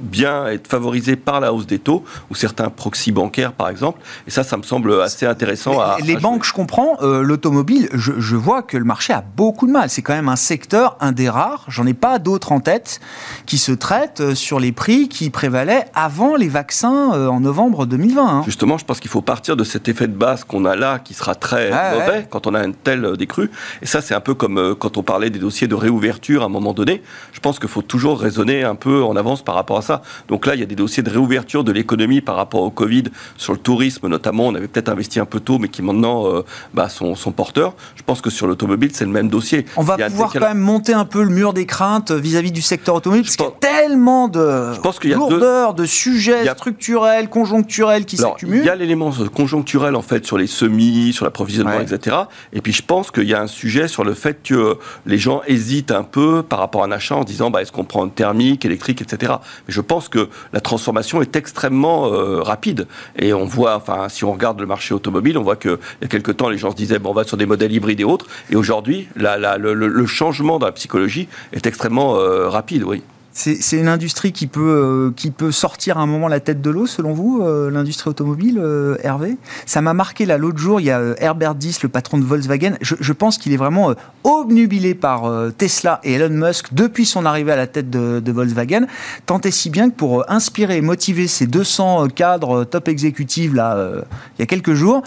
bien 0.01 0.47
être 0.47 0.67
favorisé 0.67 1.15
par 1.15 1.39
la 1.39 1.53
hausse 1.53 1.67
des 1.67 1.79
taux, 1.79 2.03
ou 2.29 2.35
certains 2.35 2.69
proxys 2.69 3.11
bancaires 3.11 3.53
par 3.53 3.69
exemple. 3.69 3.99
Et 4.27 4.31
ça, 4.31 4.43
ça 4.43 4.57
me 4.57 4.63
semble 4.63 5.01
assez 5.01 5.25
intéressant 5.25 5.79
à. 5.79 5.97
Les 6.03 6.17
banques, 6.17 6.43
je 6.43 6.53
comprends. 6.53 6.97
Euh, 7.01 7.21
l'automobile, 7.21 7.89
je, 7.93 8.35
vois 8.35 8.63
que 8.63 8.77
le 8.77 8.83
marché 8.83 9.13
a 9.13 9.23
beaucoup 9.35 9.67
de 9.67 9.71
mal. 9.71 9.89
C'est 9.89 10.01
quand 10.01 10.13
même 10.13 10.29
un 10.29 10.35
secteur, 10.35 10.97
un 10.99 11.11
des 11.11 11.29
rares, 11.29 11.65
j'en 11.67 11.85
ai 11.85 11.93
pas 11.93 12.19
d'autres 12.19 12.51
en 12.51 12.59
tête, 12.59 12.99
qui 13.45 13.57
se 13.57 13.71
traite 13.71 14.21
euh, 14.21 14.35
sur 14.35 14.59
les 14.59 14.71
prix 14.71 15.09
qui 15.09 15.29
prévalaient 15.29 15.85
avant 15.93 16.35
les 16.35 16.47
vaccins 16.47 17.13
euh, 17.13 17.27
en 17.27 17.39
novembre 17.39 17.85
2020. 17.85 18.27
Hein. 18.27 18.41
Justement, 18.45 18.77
je 18.77 18.85
pense 18.85 18.99
qu'il 18.99 19.11
faut 19.11 19.21
partir 19.21 19.55
de 19.55 19.63
cet 19.63 19.87
effet 19.87 20.07
de 20.07 20.13
base 20.13 20.43
qu'on 20.43 20.65
a 20.65 20.75
là, 20.75 20.99
qui 20.99 21.13
sera 21.13 21.35
très 21.35 21.69
mauvais 21.69 22.27
quand 22.29 22.47
on 22.47 22.55
a 22.55 22.63
une 22.63 22.73
telle 22.73 23.15
décrue. 23.17 23.51
Et 23.81 23.85
ça, 23.85 24.01
c'est 24.01 24.15
un 24.15 24.21
peu 24.21 24.33
comme 24.33 24.75
quand 24.75 24.97
on 24.97 25.03
parlait 25.03 25.29
des 25.29 25.39
dossiers 25.39 25.67
de 25.67 25.75
réouverture 25.75 26.43
à 26.43 26.45
un 26.45 26.49
moment 26.49 26.73
donné. 26.73 27.01
Je 27.33 27.39
pense 27.39 27.59
qu'il 27.59 27.69
faut 27.69 27.81
toujours 27.81 28.19
raisonner 28.19 28.63
un 28.63 28.75
peu 28.75 29.03
en 29.03 29.15
avance 29.15 29.43
par 29.43 29.55
rapport 29.55 29.77
à 29.77 29.81
ça. 29.81 29.90
Donc 30.27 30.45
là, 30.45 30.55
il 30.55 30.59
y 30.59 30.63
a 30.63 30.67
des 30.67 30.75
dossiers 30.75 31.03
de 31.03 31.09
réouverture 31.09 31.63
de 31.63 31.71
l'économie 31.71 32.21
par 32.21 32.35
rapport 32.35 32.61
au 32.61 32.69
Covid, 32.69 33.03
sur 33.37 33.53
le 33.53 33.59
tourisme 33.59 34.07
notamment. 34.07 34.47
On 34.47 34.55
avait 34.55 34.67
peut-être 34.67 34.89
investi 34.89 35.19
un 35.19 35.25
peu 35.25 35.39
tôt, 35.39 35.57
mais 35.59 35.67
qui 35.67 35.81
maintenant 35.81 36.27
euh, 36.27 36.43
bah, 36.73 36.89
sont, 36.89 37.15
porteurs. 37.31 37.73
Je 37.95 38.03
pense 38.03 38.21
que 38.21 38.29
sur 38.29 38.47
l'automobile, 38.47 38.91
c'est 38.93 39.05
le 39.05 39.11
même 39.11 39.29
dossier. 39.29 39.65
On 39.77 39.83
va 39.83 39.97
pouvoir 39.97 40.33
quand 40.33 40.39
même 40.39 40.59
monter 40.59 40.93
un 40.93 41.05
peu 41.05 41.23
le 41.23 41.29
mur 41.29 41.53
des 41.53 41.65
craintes 41.65 42.11
vis-à-vis 42.11 42.51
du 42.51 42.61
secteur 42.61 42.95
automobile, 42.95 43.23
parce 43.23 43.37
qu'il 43.37 43.45
y 43.45 43.49
a 43.49 43.81
tellement 43.81 44.27
de 44.27 44.73
lourdeur, 45.15 45.73
de 45.73 45.85
sujets 45.85 46.45
structurels, 46.53 47.29
conjoncturels 47.29 48.05
qui 48.05 48.17
s'accumulent. 48.17 48.59
Il 48.59 48.65
y 48.65 48.69
a 48.69 48.75
l'élément 48.75 49.11
conjoncturel, 49.33 49.95
en 49.95 50.01
fait, 50.01 50.25
sur 50.25 50.37
les 50.37 50.47
semis, 50.47 51.13
sur 51.13 51.25
l'approvisionnement, 51.25 51.79
etc. 51.79 52.17
Et 52.53 52.61
puis, 52.61 52.73
je 52.73 52.83
pense 52.83 53.11
qu'il 53.11 53.27
y 53.27 53.33
a 53.33 53.41
un 53.41 53.47
sujet 53.47 53.87
sur 53.87 54.03
le 54.03 54.13
fait 54.13 54.41
que 54.43 54.77
les 55.05 55.17
gens 55.17 55.41
hésitent 55.47 55.91
un 55.91 56.03
peu 56.03 56.43
par 56.43 56.59
rapport 56.59 56.83
à 56.83 56.87
un 56.87 56.91
achat 56.91 57.15
en 57.15 57.23
disant, 57.23 57.49
bah, 57.49 57.61
est-ce 57.61 57.71
qu'on 57.71 57.83
prend 57.83 58.05
une 58.05 58.11
thermique, 58.11 58.65
électrique, 58.65 59.01
etc. 59.01 59.33
Mais 59.67 59.73
je 59.73 59.80
je 59.81 59.85
pense 59.87 60.09
que 60.09 60.29
la 60.53 60.61
transformation 60.61 61.23
est 61.23 61.35
extrêmement 61.35 62.05
euh, 62.05 62.43
rapide. 62.43 62.85
Et 63.17 63.33
on 63.33 63.45
voit, 63.45 63.75
enfin, 63.75 64.09
si 64.09 64.23
on 64.23 64.31
regarde 64.31 64.59
le 64.59 64.67
marché 64.67 64.93
automobile, 64.93 65.39
on 65.39 65.41
voit 65.41 65.55
qu'il 65.55 65.77
y 66.01 66.05
a 66.05 66.07
quelques 66.07 66.37
temps, 66.37 66.49
les 66.49 66.59
gens 66.59 66.69
se 66.69 66.75
disaient, 66.75 66.99
bon, 66.99 67.09
on 67.09 67.13
va 67.13 67.23
sur 67.23 67.35
des 67.35 67.47
modèles 67.47 67.71
hybrides 67.71 67.99
et 67.99 68.03
autres. 68.03 68.27
Et 68.51 68.55
aujourd'hui, 68.55 69.07
le, 69.15 70.05
changement 70.05 70.59
dans 70.59 70.67
la 70.67 70.71
psychologie 70.71 71.27
est 71.51 71.65
extrêmement 71.65 72.15
euh, 72.17 72.47
rapide, 72.47 72.83
oui. 72.83 73.01
C'est 73.33 73.77
une 73.77 73.87
industrie 73.87 74.33
qui 74.33 74.47
peut, 74.47 74.59
euh, 74.59 75.11
qui 75.15 75.31
peut 75.31 75.51
sortir 75.51 75.97
à 75.97 76.01
un 76.01 76.05
moment 76.05 76.27
la 76.27 76.41
tête 76.41 76.61
de 76.61 76.69
l'eau, 76.69 76.85
selon 76.85 77.13
vous, 77.13 77.41
euh, 77.41 77.71
l'industrie 77.71 78.09
automobile, 78.09 78.59
euh, 78.61 78.97
Hervé? 79.03 79.37
Ça 79.65 79.81
m'a 79.81 79.93
marqué 79.93 80.25
là 80.25 80.37
l'autre 80.37 80.57
jour, 80.57 80.81
il 80.81 80.87
y 80.87 80.91
a 80.91 81.01
Herbert 81.17 81.55
Diss, 81.55 81.81
le 81.81 81.89
patron 81.89 82.17
de 82.17 82.25
Volkswagen. 82.25 82.73
Je, 82.81 82.95
je 82.99 83.13
pense 83.13 83.37
qu'il 83.37 83.53
est 83.53 83.57
vraiment 83.57 83.93
obnubilé 84.25 84.95
par 84.95 85.31
Tesla 85.57 86.01
et 86.03 86.13
Elon 86.13 86.29
Musk 86.47 86.73
depuis 86.73 87.05
son 87.05 87.25
arrivée 87.25 87.53
à 87.53 87.55
la 87.55 87.67
tête 87.67 87.89
de, 87.89 88.19
de, 88.19 88.31
Volkswagen. 88.31 88.85
Tant 89.25 89.39
et 89.41 89.51
si 89.51 89.69
bien 89.69 89.89
que 89.89 89.95
pour 89.95 90.29
inspirer 90.29 90.77
et 90.77 90.81
motiver 90.81 91.27
ces 91.27 91.47
200 91.47 92.07
cadres 92.09 92.65
top 92.65 92.89
exécutifs 92.89 93.53
là, 93.53 93.91
il 94.37 94.41
y 94.41 94.43
a 94.43 94.45
quelques 94.45 94.73
jours, 94.73 95.03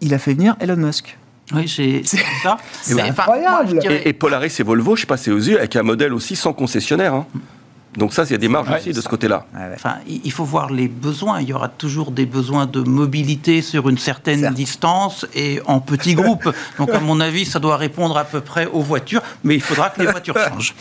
il 0.00 0.14
a 0.14 0.18
fait 0.18 0.34
venir 0.34 0.56
Elon 0.60 0.76
Musk. 0.76 1.16
Oui, 1.52 1.66
j'ai 1.66 2.02
ça. 2.42 2.56
C'est 2.82 3.00
incroyable. 3.00 3.80
et, 3.84 4.08
et, 4.08 4.12
Polaris 4.12 4.54
et 4.58 4.62
Volvo, 4.62 4.96
je 4.96 5.02
sais 5.02 5.06
pas, 5.06 5.16
c'est 5.16 5.30
aux 5.30 5.38
yeux, 5.38 5.58
avec 5.58 5.76
un 5.76 5.82
modèle 5.82 6.14
aussi 6.14 6.36
sans 6.36 6.52
concessionnaire. 6.52 7.14
Hein. 7.14 7.26
Donc 7.96 8.12
ça, 8.12 8.24
il 8.24 8.30
y 8.30 8.34
a 8.34 8.38
des 8.38 8.48
marges 8.48 8.70
aussi 8.70 8.92
de 8.92 9.00
ce 9.00 9.08
côté-là. 9.08 9.46
Enfin, 9.74 9.96
il 10.06 10.32
faut 10.32 10.44
voir 10.44 10.70
les 10.70 10.88
besoins. 10.88 11.40
Il 11.40 11.48
y 11.48 11.52
aura 11.52 11.68
toujours 11.68 12.10
des 12.10 12.26
besoins 12.26 12.66
de 12.66 12.80
mobilité 12.80 13.62
sur 13.62 13.88
une 13.88 13.98
certaine 13.98 14.52
distance 14.52 15.26
et 15.34 15.60
en 15.66 15.80
petits 15.80 16.14
groupes. 16.14 16.48
Donc 16.78 16.90
à 16.90 17.00
mon 17.00 17.20
avis, 17.20 17.44
ça 17.44 17.58
doit 17.58 17.76
répondre 17.76 18.16
à 18.16 18.24
peu 18.24 18.40
près 18.40 18.66
aux 18.66 18.80
voitures, 18.80 19.22
mais 19.42 19.54
il 19.54 19.60
faudra 19.60 19.90
que 19.90 20.00
les 20.02 20.10
voitures 20.10 20.36
changent. 20.48 20.74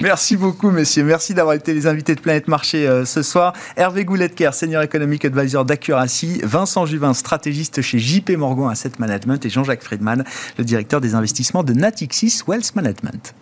Merci 0.00 0.36
beaucoup, 0.36 0.70
messieurs. 0.70 1.04
Merci 1.04 1.34
d'avoir 1.34 1.54
été 1.54 1.74
les 1.74 1.86
invités 1.86 2.14
de 2.14 2.20
Planète 2.20 2.48
Marché 2.48 2.86
euh, 2.86 3.04
ce 3.04 3.22
soir. 3.22 3.52
Hervé 3.76 4.04
Gouletker, 4.04 4.50
Senior 4.52 4.82
Economic 4.82 5.24
Advisor 5.24 5.64
d'Accuracy, 5.64 6.40
Vincent 6.44 6.86
Juvin, 6.86 7.14
stratégiste 7.14 7.82
chez 7.82 7.98
JP 7.98 8.30
Morgan 8.36 8.70
Asset 8.70 8.92
Management 8.98 9.44
et 9.44 9.50
Jean-Jacques 9.50 9.82
Friedman, 9.82 10.24
le 10.58 10.64
directeur 10.64 11.00
des 11.00 11.14
investissements 11.14 11.62
de 11.62 11.72
Natixis 11.72 12.42
Wealth 12.46 12.74
Management. 12.74 13.34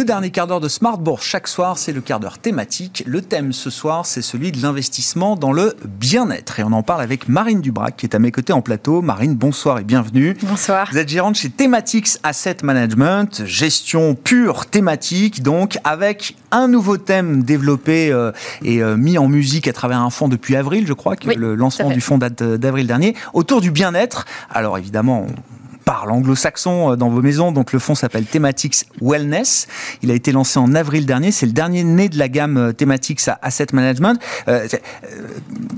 Le 0.00 0.06
dernier 0.06 0.30
quart 0.30 0.46
d'heure 0.46 0.60
de 0.60 0.68
Smart 0.68 0.96
Bourse 0.96 1.26
chaque 1.26 1.46
soir, 1.46 1.76
c'est 1.76 1.92
le 1.92 2.00
quart 2.00 2.20
d'heure 2.20 2.38
thématique. 2.38 3.04
Le 3.06 3.20
thème 3.20 3.52
ce 3.52 3.68
soir, 3.68 4.06
c'est 4.06 4.22
celui 4.22 4.50
de 4.50 4.62
l'investissement 4.62 5.36
dans 5.36 5.52
le 5.52 5.76
bien-être. 5.84 6.58
Et 6.58 6.64
on 6.64 6.72
en 6.72 6.82
parle 6.82 7.02
avec 7.02 7.28
Marine 7.28 7.60
Dubrac, 7.60 7.98
qui 7.98 8.06
est 8.06 8.14
à 8.14 8.18
mes 8.18 8.32
côtés 8.32 8.54
en 8.54 8.62
plateau. 8.62 9.02
Marine, 9.02 9.34
bonsoir 9.34 9.78
et 9.78 9.84
bienvenue. 9.84 10.38
Bonsoir. 10.42 10.88
Vous 10.90 10.96
êtes 10.96 11.10
gérante 11.10 11.34
chez 11.34 11.50
Thematics 11.50 12.16
Asset 12.22 12.56
Management, 12.62 13.44
gestion 13.44 14.14
pure 14.14 14.64
thématique, 14.64 15.42
donc 15.42 15.76
avec 15.84 16.34
un 16.50 16.66
nouveau 16.66 16.96
thème 16.96 17.42
développé 17.42 18.10
euh, 18.10 18.32
et 18.64 18.82
euh, 18.82 18.96
mis 18.96 19.18
en 19.18 19.28
musique 19.28 19.68
à 19.68 19.74
travers 19.74 20.00
un 20.00 20.08
fonds 20.08 20.28
depuis 20.28 20.56
avril, 20.56 20.86
je 20.86 20.94
crois, 20.94 21.14
que 21.14 21.28
le 21.28 21.54
lancement 21.54 21.90
du 21.90 22.00
fonds 22.00 22.16
date 22.16 22.42
d'avril 22.42 22.86
dernier, 22.86 23.14
autour 23.34 23.60
du 23.60 23.70
bien-être. 23.70 24.24
Alors 24.48 24.78
évidemment, 24.78 25.26
parle 25.90 26.12
anglo-saxon 26.12 26.92
euh, 26.92 26.96
dans 26.96 27.08
vos 27.08 27.20
maisons. 27.20 27.50
Donc 27.50 27.72
le 27.72 27.80
fonds 27.80 27.96
s'appelle 27.96 28.24
Thematics 28.24 28.84
Wellness. 29.00 29.66
Il 30.04 30.12
a 30.12 30.14
été 30.14 30.30
lancé 30.30 30.60
en 30.60 30.72
avril 30.76 31.04
dernier. 31.04 31.32
C'est 31.32 31.46
le 31.46 31.52
dernier 31.52 31.82
né 31.82 32.08
de 32.08 32.16
la 32.16 32.28
gamme 32.28 32.56
euh, 32.58 32.72
Thematics 32.72 33.22
Asset 33.42 33.66
Management. 33.72 34.20
Euh, 34.46 34.68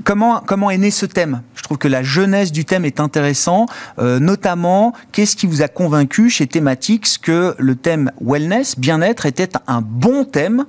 comment, 0.03 0.43
comment 0.45 0.69
est 0.69 0.77
né 0.77 0.91
ce 0.91 1.07
thème? 1.07 1.41
Je 1.55 1.63
trouve 1.63 1.79
que 1.79 1.87
la 1.87 2.03
jeunesse 2.03 2.51
du 2.51 2.63
thème 2.63 2.85
est 2.85 2.99
intéressant. 2.99 3.65
notamment, 3.97 4.93
qu'est-ce 5.13 5.37
qui 5.37 5.47
vous 5.47 5.61
a 5.61 5.69
convaincu 5.69 6.29
chez 6.29 6.45
Thematics 6.45 7.19
que 7.21 7.55
le 7.57 7.75
thème 7.75 8.11
Wellness, 8.19 8.77
bien-être, 8.77 9.25
était 9.25 9.49
un 9.65 9.81
bon 9.81 10.25
thème 10.25 10.65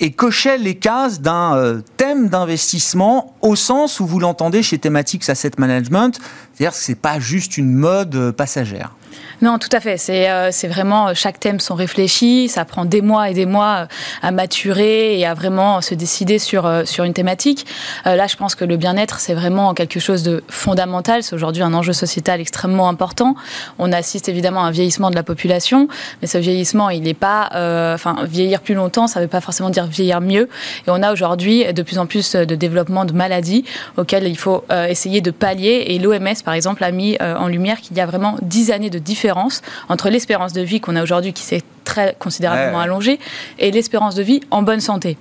et 0.00 0.10
cochait 0.10 0.58
les 0.58 0.74
cases 0.74 1.20
d'un 1.20 1.80
thème 1.96 2.28
d'investissement 2.28 3.36
au 3.42 3.54
sens 3.54 4.00
où 4.00 4.06
vous 4.06 4.18
l'entendez 4.18 4.64
chez 4.64 4.78
Thematics 4.78 5.28
Asset 5.28 5.52
Management, 5.56 6.18
c'est-à-dire 6.52 6.72
que 6.72 6.82
c'est 6.82 6.96
pas 6.96 7.20
juste 7.20 7.56
une 7.56 7.72
mode 7.72 8.32
passagère 8.32 8.73
étrangères. 8.74 8.90
Non, 9.44 9.58
tout 9.58 9.68
à 9.72 9.80
fait. 9.80 9.98
C'est 9.98 10.30
euh, 10.30 10.50
vraiment 10.70 11.08
euh, 11.08 11.12
chaque 11.14 11.38
thème 11.38 11.60
sont 11.60 11.74
réfléchis. 11.74 12.48
Ça 12.48 12.64
prend 12.64 12.86
des 12.86 13.02
mois 13.02 13.28
et 13.28 13.34
des 13.34 13.44
mois 13.44 13.80
euh, 13.80 13.86
à 14.22 14.30
maturer 14.30 15.18
et 15.18 15.26
à 15.26 15.34
vraiment 15.34 15.82
se 15.82 15.94
décider 15.94 16.38
sur 16.38 16.64
une 16.66 17.12
thématique. 17.12 17.66
là, 18.06 18.26
je 18.26 18.36
pense 18.36 18.54
que 18.54 18.64
le 18.64 18.78
bien-être 18.78 19.20
c'est 19.20 19.34
vraiment 19.34 19.74
quelque 19.74 20.00
chose 20.00 20.22
de 20.22 20.42
fondamental. 20.48 21.22
C'est 21.22 21.34
aujourd'hui 21.34 21.62
un 21.62 21.74
enjeu 21.74 21.92
sociétal 21.92 22.40
extrêmement 22.40 22.88
important. 22.88 23.34
On 23.78 23.92
assiste 23.92 24.30
évidemment 24.30 24.64
à 24.64 24.68
un 24.68 24.70
vieillissement 24.70 25.10
de 25.10 25.14
la 25.14 25.22
population, 25.22 25.88
mais 26.22 26.26
ce 26.26 26.38
vieillissement, 26.38 26.88
il 26.88 27.02
n'est 27.02 27.12
pas, 27.12 27.50
enfin, 27.94 28.16
vieillir 28.24 28.62
plus 28.62 28.74
longtemps, 28.74 29.06
ça 29.06 29.20
ne 29.20 29.24
veut 29.24 29.30
pas 29.30 29.42
forcément 29.42 29.68
dire 29.68 29.86
vieillir 29.86 30.22
mieux. 30.22 30.48
Et 30.86 30.88
on 30.88 31.02
a 31.02 31.12
aujourd'hui 31.12 31.70
de 31.70 31.82
plus 31.82 31.98
en 31.98 32.06
plus 32.06 32.34
de 32.34 32.54
développement 32.54 33.04
de 33.04 33.12
maladies 33.12 33.64
auxquelles 33.98 34.26
il 34.26 34.38
faut 34.38 34.64
essayer 34.88 35.20
de 35.20 35.30
pallier. 35.30 35.84
Et 35.88 35.98
l'OMS, 35.98 36.42
par 36.44 36.54
exemple, 36.54 36.82
a 36.82 36.90
mis 36.90 37.18
en 37.20 37.48
lumière 37.48 37.80
qu'il 37.82 37.96
y 37.96 38.00
a 38.00 38.06
vraiment 38.06 38.36
dix 38.40 38.70
années 38.70 38.90
de 38.90 38.98
différence 38.98 39.33
entre 39.88 40.10
l'espérance 40.10 40.52
de 40.52 40.62
vie 40.62 40.80
qu'on 40.80 40.96
a 40.96 41.02
aujourd'hui, 41.02 41.32
qui 41.32 41.42
s'est 41.42 41.62
très 41.84 42.16
considérablement 42.18 42.80
allongée, 42.80 43.18
et 43.58 43.70
l'espérance 43.70 44.14
de 44.14 44.22
vie 44.22 44.40
en 44.50 44.62
bonne 44.62 44.80
santé. 44.80 45.16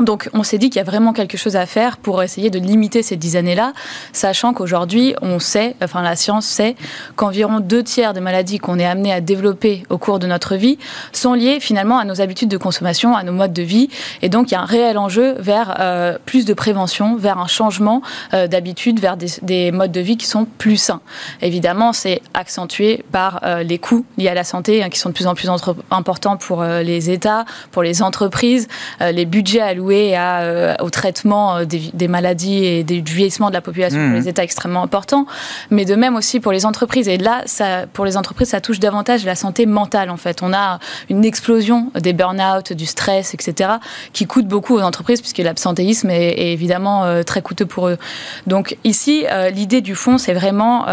Donc 0.00 0.28
on 0.32 0.42
s'est 0.42 0.58
dit 0.58 0.70
qu'il 0.70 0.78
y 0.78 0.80
a 0.80 0.84
vraiment 0.84 1.12
quelque 1.12 1.36
chose 1.36 1.56
à 1.56 1.66
faire 1.66 1.96
pour 1.96 2.22
essayer 2.22 2.50
de 2.50 2.58
limiter 2.58 3.02
ces 3.02 3.16
dix 3.16 3.36
années-là, 3.36 3.72
sachant 4.12 4.52
qu'aujourd'hui 4.52 5.14
on 5.22 5.38
sait, 5.38 5.74
enfin 5.82 6.02
la 6.02 6.16
science 6.16 6.46
sait, 6.46 6.76
qu'environ 7.16 7.60
deux 7.60 7.82
tiers 7.82 8.14
des 8.14 8.20
maladies 8.20 8.58
qu'on 8.58 8.78
est 8.78 8.86
amené 8.86 9.12
à 9.12 9.20
développer 9.20 9.82
au 9.90 9.98
cours 9.98 10.18
de 10.18 10.26
notre 10.26 10.54
vie 10.54 10.78
sont 11.12 11.34
liées 11.34 11.60
finalement 11.60 11.98
à 11.98 12.04
nos 12.04 12.20
habitudes 12.20 12.48
de 12.48 12.56
consommation, 12.56 13.16
à 13.16 13.22
nos 13.22 13.32
modes 13.32 13.52
de 13.52 13.62
vie, 13.62 13.88
et 14.22 14.28
donc 14.28 14.50
il 14.50 14.54
y 14.54 14.56
a 14.56 14.60
un 14.60 14.66
réel 14.66 14.98
enjeu 14.98 15.34
vers 15.38 15.76
euh, 15.80 16.18
plus 16.26 16.44
de 16.44 16.54
prévention, 16.54 17.16
vers 17.16 17.38
un 17.38 17.46
changement 17.46 18.02
euh, 18.34 18.46
d'habitude, 18.46 19.00
vers 19.00 19.16
des, 19.16 19.72
modes 19.72 19.92
de 19.92 20.00
vie 20.00 20.16
qui 20.16 20.26
sont 20.26 20.44
plus 20.44 20.76
sains. 20.76 21.00
Évidemment, 21.42 21.92
c'est 21.92 22.22
accentué 22.34 23.04
par 23.12 23.40
euh, 23.42 23.62
les 23.62 23.78
coûts 23.78 24.04
liés 24.16 24.28
à 24.28 24.34
la 24.34 24.44
santé 24.44 24.82
hein, 24.82 24.88
qui 24.88 24.98
sont 24.98 25.08
de 25.10 25.14
plus 25.14 25.26
en 25.26 25.34
plus 25.34 25.48
importants 25.90 26.36
pour 26.36 26.62
les 26.62 27.10
États, 27.10 27.44
pour 27.70 27.82
les 27.82 28.02
entreprises, 28.02 28.68
les 29.00 29.24
budgets 29.24 29.60
alloués 29.78 30.16
à, 30.16 30.40
euh, 30.40 30.74
au 30.80 30.90
traitement 30.90 31.58
euh, 31.58 31.64
des, 31.64 32.08
maladies 32.08 32.64
et 32.64 32.84
du 32.84 33.00
vieillissement 33.00 33.48
de 33.48 33.54
la 33.54 33.60
population 33.60 33.98
pour 33.98 34.08
mmh. 34.08 34.14
les 34.14 34.28
États 34.28 34.42
extrêmement 34.42 34.82
important, 34.82 35.26
mais 35.70 35.84
de 35.84 35.94
même 35.94 36.16
aussi 36.16 36.40
pour 36.40 36.52
les 36.52 36.66
entreprises. 36.66 37.08
Et 37.08 37.18
là, 37.18 37.42
ça, 37.46 37.86
pour 37.92 38.04
les 38.04 38.16
entreprises, 38.16 38.48
ça 38.48 38.60
touche 38.60 38.80
davantage 38.80 39.24
la 39.24 39.34
santé 39.34 39.66
mentale, 39.66 40.10
en 40.10 40.16
fait. 40.16 40.42
On 40.42 40.52
a 40.52 40.78
une 41.10 41.24
explosion 41.24 41.90
des 41.94 42.12
burn-out, 42.12 42.72
du 42.72 42.86
stress, 42.86 43.34
etc., 43.34 43.70
qui 44.12 44.26
coûte 44.26 44.46
beaucoup 44.46 44.74
aux 44.74 44.80
entreprises, 44.80 45.20
puisque 45.20 45.38
l'absentéisme 45.38 46.10
est, 46.10 46.52
évidemment 46.52 47.04
euh, 47.04 47.22
très 47.22 47.42
coûteux 47.42 47.66
pour 47.66 47.88
eux. 47.88 47.98
Donc 48.46 48.76
ici, 48.84 49.24
l'idée 49.52 49.80
du 49.80 49.94
fonds, 49.94 50.18
c'est 50.18 50.32
vraiment 50.32 50.86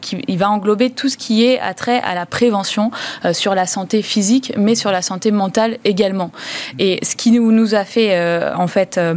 qu'il 0.00 0.38
va 0.38 0.50
englober 0.50 0.90
tout 0.90 1.08
ce 1.08 1.16
qui 1.16 1.44
est 1.44 1.58
attrait 1.60 2.00
à 2.02 2.14
la 2.14 2.26
prévention 2.26 2.90
sur 3.32 3.54
la 3.54 3.66
santé 3.66 4.02
physique, 4.02 4.52
mais 4.56 4.74
sur 4.74 4.92
la 4.92 5.02
santé 5.02 5.30
mentale 5.30 5.78
également. 5.84 6.30
Et 6.78 6.98
ce 7.02 7.16
qui 7.16 7.30
nous, 7.32 7.50
nous 7.52 7.74
a 7.74 7.84
fait 7.84 8.10
euh, 8.12 8.29
en 8.56 8.66
fait 8.66 8.98
euh, 8.98 9.14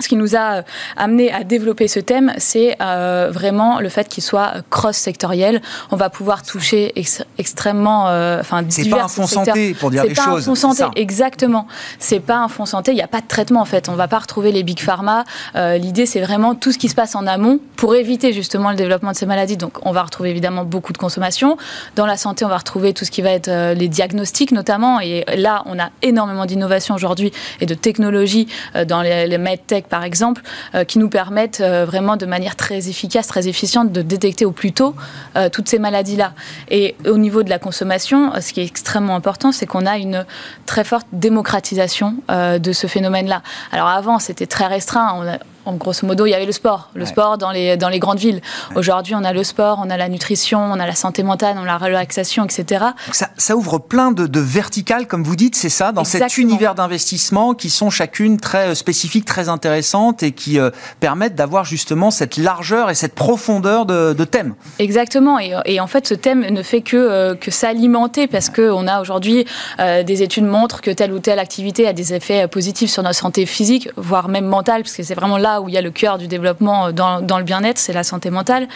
ce 0.00 0.08
qui 0.08 0.16
nous 0.16 0.36
a 0.36 0.56
euh, 0.56 0.62
amené 0.96 1.32
à 1.32 1.44
développer 1.44 1.88
ce 1.88 2.00
thème, 2.00 2.32
c'est 2.38 2.76
euh, 2.80 3.30
vraiment 3.32 3.80
le 3.80 3.88
fait 3.88 4.08
qu'il 4.08 4.22
soit 4.22 4.54
cross-sectoriel. 4.70 5.62
On 5.90 5.96
va 5.96 6.10
pouvoir 6.10 6.42
toucher 6.42 6.92
extrêmement, 7.38 8.08
euh, 8.08 8.40
enfin, 8.40 8.62
C'est 8.68 8.88
pas 8.88 9.04
un 9.04 9.08
fonds 9.08 9.26
santé 9.26 9.74
pour 9.74 9.90
dire 9.90 10.02
les 10.04 10.14
choses. 10.14 10.16
C'est 10.16 10.30
pas 10.30 10.36
un 10.36 10.40
fonds 10.40 10.54
santé, 10.54 10.84
exactement. 11.00 11.66
C'est 11.98 12.20
pas 12.20 12.36
un 12.36 12.48
fonds 12.48 12.66
santé. 12.66 12.92
Il 12.92 12.96
n'y 12.96 13.02
a 13.02 13.08
pas 13.08 13.20
de 13.20 13.26
traitement 13.26 13.60
en 13.60 13.64
fait. 13.64 13.88
On 13.88 13.94
va 13.94 14.08
pas 14.08 14.18
retrouver 14.18 14.52
les 14.52 14.62
big 14.62 14.80
pharma. 14.80 15.24
Euh, 15.54 15.78
L'idée, 15.78 16.06
c'est 16.06 16.20
vraiment 16.20 16.54
tout 16.54 16.72
ce 16.72 16.78
qui 16.78 16.88
se 16.88 16.94
passe 16.94 17.14
en 17.14 17.26
amont 17.26 17.60
pour 17.76 17.94
éviter 17.94 18.32
justement 18.32 18.70
le 18.70 18.76
développement 18.76 19.12
de 19.12 19.16
ces 19.16 19.26
maladies. 19.26 19.56
Donc, 19.56 19.78
on 19.86 19.92
va 19.92 20.02
retrouver 20.02 20.30
évidemment 20.30 20.64
beaucoup 20.64 20.92
de 20.92 20.98
consommation. 20.98 21.56
Dans 21.94 22.06
la 22.06 22.16
santé, 22.16 22.44
on 22.44 22.48
va 22.48 22.58
retrouver 22.58 22.92
tout 22.92 23.04
ce 23.04 23.10
qui 23.10 23.22
va 23.22 23.30
être 23.30 23.48
euh, 23.48 23.74
les 23.74 23.88
diagnostics 23.88 24.52
notamment. 24.52 25.00
Et 25.00 25.24
là, 25.36 25.62
on 25.66 25.78
a 25.78 25.90
énormément 26.02 26.46
d'innovation 26.46 26.94
aujourd'hui 26.94 27.32
et 27.60 27.66
de 27.66 27.74
technologies 27.74 28.48
euh, 28.74 28.84
dans 28.84 29.02
les, 29.02 29.26
les 29.26 29.38
medtech 29.38 29.85
par 29.88 30.04
exemple, 30.04 30.42
euh, 30.74 30.84
qui 30.84 30.98
nous 30.98 31.08
permettent 31.08 31.60
euh, 31.60 31.84
vraiment 31.84 32.16
de 32.16 32.26
manière 32.26 32.56
très 32.56 32.88
efficace, 32.88 33.26
très 33.26 33.48
efficiente 33.48 33.92
de 33.92 34.02
détecter 34.02 34.44
au 34.44 34.52
plus 34.52 34.72
tôt 34.72 34.94
euh, 35.36 35.48
toutes 35.48 35.68
ces 35.68 35.78
maladies-là. 35.78 36.32
Et 36.70 36.96
au 37.06 37.18
niveau 37.18 37.42
de 37.42 37.50
la 37.50 37.58
consommation, 37.58 38.32
ce 38.40 38.52
qui 38.52 38.60
est 38.60 38.66
extrêmement 38.66 39.16
important, 39.16 39.52
c'est 39.52 39.66
qu'on 39.66 39.86
a 39.86 39.98
une 39.98 40.24
très 40.66 40.84
forte 40.84 41.06
démocratisation 41.12 42.16
de 42.28 42.72
ce 42.72 42.86
phénomène-là. 42.86 43.42
Alors 43.72 43.88
avant, 43.88 44.18
c'était 44.18 44.46
très 44.46 44.66
restreint. 44.66 45.38
En 45.66 45.74
grosso 45.74 46.06
modo, 46.06 46.26
il 46.26 46.30
y 46.30 46.34
avait 46.34 46.46
le 46.46 46.52
sport. 46.52 46.90
Le 46.94 47.04
sport 47.04 47.38
dans 47.38 47.50
les, 47.50 47.76
dans 47.76 47.88
les 47.88 47.98
grandes 47.98 48.18
villes. 48.18 48.40
Aujourd'hui, 48.76 49.14
on 49.16 49.24
a 49.24 49.32
le 49.32 49.42
sport, 49.42 49.80
on 49.84 49.90
a 49.90 49.96
la 49.96 50.08
nutrition, 50.08 50.60
on 50.60 50.78
a 50.78 50.86
la 50.86 50.94
santé 50.94 51.24
mentale, 51.24 51.56
on 51.58 51.62
a 51.62 51.66
la 51.66 51.78
relaxation, 51.78 52.44
etc. 52.44 52.86
Ça, 53.12 53.30
ça, 53.36 53.56
ouvre 53.56 53.78
plein 53.78 54.12
de, 54.12 54.28
de 54.28 54.40
verticales, 54.40 55.08
comme 55.08 55.24
vous 55.24 55.34
dites, 55.34 55.56
c'est 55.56 55.68
ça, 55.68 55.90
dans 55.90 56.04
cet 56.04 56.38
univers 56.38 56.76
d'investissement 56.76 57.54
qui 57.54 57.68
sont 57.68 57.90
chacune 57.90 58.38
très 58.38 58.68
euh, 58.68 58.74
spécifiques, 58.74 59.24
très 59.24 59.48
intéressantes 59.48 60.22
et 60.22 60.30
qui 60.30 60.60
euh, 60.60 60.70
permettent 61.00 61.34
d'avoir 61.34 61.64
justement 61.64 62.12
cette 62.12 62.36
largeur 62.36 62.88
et 62.88 62.94
cette 62.94 63.14
profondeur 63.14 63.86
de, 63.86 64.12
de 64.12 64.24
thèmes. 64.24 64.54
Exactement. 64.78 65.40
Et, 65.40 65.52
et, 65.64 65.80
en 65.80 65.88
fait, 65.88 66.06
ce 66.06 66.14
thème 66.14 66.46
ne 66.48 66.62
fait 66.62 66.82
que, 66.82 66.96
euh, 66.96 67.34
que 67.34 67.50
s'alimenter 67.50 68.28
parce 68.28 68.50
qu'on 68.50 68.86
a 68.86 69.00
aujourd'hui 69.00 69.46
des 69.78 70.22
études 70.22 70.44
montrent 70.44 70.80
que 70.80 70.90
telle 70.90 71.12
ou 71.12 71.18
telle 71.18 71.38
activité 71.38 71.86
a 71.86 71.92
des 71.92 72.14
effets 72.14 72.46
positifs 72.48 72.90
sur 72.90 73.02
notre 73.02 73.18
santé 73.18 73.46
physique, 73.46 73.88
voire 73.96 74.28
même 74.28 74.46
mentale, 74.46 74.82
parce 74.82 74.94
que 74.94 75.02
c'est 75.02 75.14
vraiment 75.14 75.38
là 75.38 75.55
là 75.56 75.62
où 75.62 75.68
il 75.68 75.74
y 75.74 75.78
a 75.78 75.82
le 75.82 75.90
cœur 75.90 76.18
du 76.18 76.28
développement 76.28 76.92
dans, 76.92 77.22
dans 77.22 77.38
le 77.38 77.44
bien-être, 77.44 77.78
c'est 77.78 77.94
la 77.94 78.04
santé 78.04 78.30
mentale. 78.30 78.68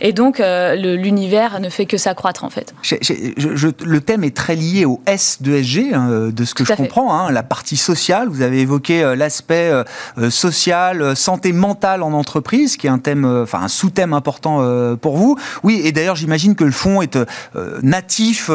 Et 0.00 0.12
donc, 0.12 0.38
l'univers 0.38 1.60
ne 1.60 1.70
fait 1.70 1.86
que 1.86 1.96
s'accroître, 1.96 2.44
en 2.44 2.50
fait. 2.50 2.74
le 2.82 3.98
thème 4.00 4.24
est 4.24 4.36
très 4.36 4.54
lié 4.54 4.84
au 4.84 5.00
S 5.06 5.38
de 5.40 5.56
SG, 5.56 5.94
hein, 5.94 6.30
de 6.30 6.44
ce 6.44 6.54
que 6.54 6.64
je 6.64 6.74
comprends, 6.74 7.14
hein, 7.14 7.32
la 7.32 7.42
partie 7.42 7.78
sociale. 7.78 8.28
Vous 8.28 8.42
avez 8.42 8.60
évoqué 8.60 9.14
l'aspect 9.16 9.72
social, 10.28 11.16
santé 11.16 11.52
mentale 11.52 12.02
en 12.02 12.12
entreprise, 12.12 12.76
qui 12.76 12.86
est 12.86 12.90
un 12.90 12.98
thème, 12.98 13.24
enfin 13.24 13.60
un 13.62 13.68
sous-thème 13.68 14.12
important 14.12 14.96
pour 15.00 15.16
vous. 15.16 15.38
Oui, 15.62 15.80
et 15.84 15.92
d'ailleurs, 15.92 16.16
j'imagine 16.16 16.54
que 16.54 16.64
le 16.64 16.70
fonds 16.70 17.00
est 17.00 17.18
natif 17.82 18.50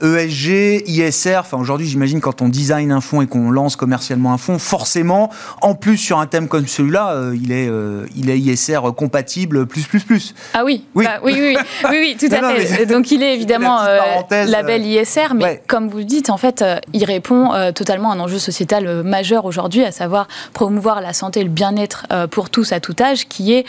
ESG, 0.00 0.50
e 0.50 0.82
ISR. 0.86 1.38
Enfin, 1.38 1.58
aujourd'hui, 1.58 1.88
j'imagine 1.88 2.20
quand 2.20 2.42
on 2.42 2.48
design 2.48 2.92
un 2.92 3.00
fonds 3.00 3.22
et 3.22 3.26
qu'on 3.26 3.50
lance 3.50 3.74
commercialement 3.74 4.32
un 4.32 4.38
fonds, 4.38 4.60
forcément, 4.60 5.30
en 5.62 5.74
plus 5.74 5.96
sur 5.96 6.20
un 6.20 6.26
thème 6.26 6.46
comme 6.48 6.68
celui-là, 6.68 7.23
euh, 7.24 7.36
il 7.40 7.52
est, 7.52 7.68
euh, 7.68 8.06
il 8.16 8.30
est 8.30 8.38
ISR 8.38 8.80
compatible 8.96 9.66
plus 9.66 9.82
plus 9.82 10.02
plus. 10.02 10.34
Ah 10.52 10.64
oui, 10.64 10.84
oui, 10.94 11.04
bah, 11.04 11.20
oui, 11.22 11.34
oui, 11.36 11.56
oui, 11.90 12.16
tout 12.18 12.34
à 12.34 12.54
fait. 12.54 12.86
Donc 12.86 13.10
il 13.10 13.22
est 13.22 13.34
évidemment 13.34 13.82
euh, 13.84 14.44
label 14.46 14.84
ISR, 14.84 15.34
mais 15.34 15.62
comme 15.66 15.88
vous 15.88 15.98
le 15.98 16.04
dites, 16.04 16.30
en 16.30 16.36
fait, 16.36 16.64
il 16.92 17.04
répond 17.04 17.50
totalement 17.74 18.10
à 18.10 18.14
un 18.14 18.20
enjeu 18.20 18.38
sociétal 18.38 19.02
majeur 19.02 19.44
aujourd'hui, 19.44 19.84
à 19.84 19.92
savoir 19.92 20.28
promouvoir 20.52 21.00
la 21.00 21.12
santé 21.12 21.40
et 21.40 21.44
le 21.44 21.50
bien-être 21.50 22.06
pour 22.30 22.50
tous 22.50 22.72
à 22.72 22.80
tout 22.80 22.94
âge, 23.00 23.26
qui 23.28 23.52
est 23.52 23.64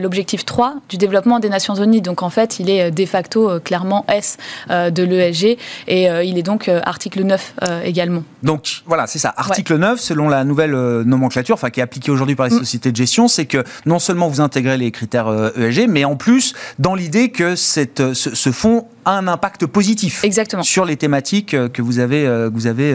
l'objectif 0.00 0.44
3 0.44 0.74
du 0.88 0.96
développement 0.96 1.38
des 1.38 1.48
Nations 1.48 1.74
Unies. 1.74 2.00
Donc 2.00 2.22
en 2.22 2.30
fait, 2.30 2.58
il 2.58 2.70
est 2.70 2.90
de 2.90 3.06
facto 3.06 3.60
clairement 3.60 4.04
S 4.08 4.36
de 4.68 5.02
l'ESG 5.02 5.58
et 5.86 6.04
il 6.24 6.38
est 6.38 6.42
donc 6.42 6.68
article 6.68 7.22
9 7.24 7.54
également. 7.84 8.22
Donc 8.42 8.82
voilà, 8.86 9.06
c'est 9.06 9.18
ça. 9.18 9.34
Article 9.36 9.76
9, 9.76 10.00
selon 10.00 10.28
la 10.28 10.44
nouvelle 10.44 10.74
euh, 10.74 11.04
nomenclature, 11.04 11.54
enfin 11.54 11.70
qui 11.70 11.80
est 11.80 11.82
appliquée 11.82 12.10
aujourd'hui 12.10 12.34
par 12.34 12.46
les 12.46 12.54
mm. 12.54 12.58
Sociétés 12.68 12.92
de 12.92 12.96
gestion, 12.96 13.28
c'est 13.28 13.46
que 13.46 13.64
non 13.86 13.98
seulement 13.98 14.28
vous 14.28 14.40
intégrez 14.40 14.76
les 14.76 14.90
critères 14.90 15.28
ESG, 15.56 15.78
euh, 15.80 15.86
e 15.86 15.88
mais 15.88 16.04
en 16.04 16.16
plus 16.16 16.54
dans 16.78 16.94
l'idée 16.94 17.30
que 17.30 17.56
cette, 17.56 18.00
euh, 18.00 18.14
ce, 18.14 18.52
fonds 18.52 18.86
a 19.06 19.12
un 19.12 19.26
impact 19.26 19.66
positif 19.66 20.22
Exactement. 20.22 20.62
sur 20.62 20.84
les 20.84 20.96
thématiques 20.96 21.56
que 21.72 21.82
vous 21.82 21.98
avez, 21.98 22.24
que 22.24 22.52
vous 22.52 22.66
avez 22.66 22.94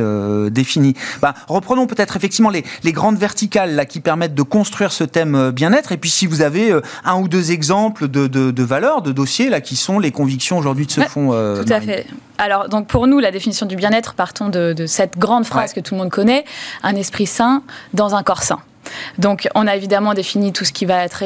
définies. 0.52 0.94
Bah, 1.22 1.34
reprenons 1.48 1.88
peut-être 1.88 2.16
effectivement 2.16 2.50
les, 2.50 2.64
les, 2.84 2.92
grandes 2.92 3.18
verticales 3.18 3.74
là, 3.74 3.86
qui 3.86 4.00
permettent 4.00 4.36
de 4.36 4.44
construire 4.44 4.92
ce 4.92 5.04
thème 5.04 5.50
bien-être, 5.52 5.92
et 5.92 5.98
puis 5.98 6.12
si 6.12 6.28
vous 6.28 6.42
avez 6.42 6.78
un 7.04 7.16
ou 7.16 7.28
deux 7.28 7.52
exemples 7.52 8.08
de, 8.08 8.28
de, 8.28 8.52
de, 8.52 8.64
valeurs, 8.64 9.02
de 9.02 9.12
dossiers 9.12 9.50
là, 9.50 9.60
qui 9.60 9.76
sont 9.76 9.98
les 9.98 10.12
convictions 10.12 10.58
aujourd'hui 10.58 10.86
de 10.86 10.92
ce 10.92 11.02
fonds. 11.02 11.32
tout 11.32 11.74
à 11.74 11.82
fait. 11.82 12.06
Alors, 12.38 12.70
donc 12.70 12.88
pour 12.88 13.08
nous, 13.08 13.20
la 13.20 13.32
définition 13.32 13.66
du 13.66 13.76
bien-être, 13.76 14.14
partons 14.14 14.50
de, 14.50 14.74
de 14.74 14.86
cette 14.86 15.18
grande 15.18 15.46
phrase 15.46 15.74
que 15.74 15.80
tout 15.80 15.96
le 15.96 16.02
monde 16.02 16.12
connaît, 16.12 16.46
un 16.84 16.96
esprit 16.96 17.26
sain 17.26 17.64
dans 17.94 18.14
un 18.14 18.24
corps 18.24 18.44
sain. 18.44 18.60
Donc, 19.18 19.48
on 19.56 19.68
a 19.68 19.76
évidemment 19.76 20.14
défini 20.14 20.54
tout 20.54 20.66
ce 20.66 20.72
qui 20.72 20.86
va 20.86 21.04
être 21.04 21.24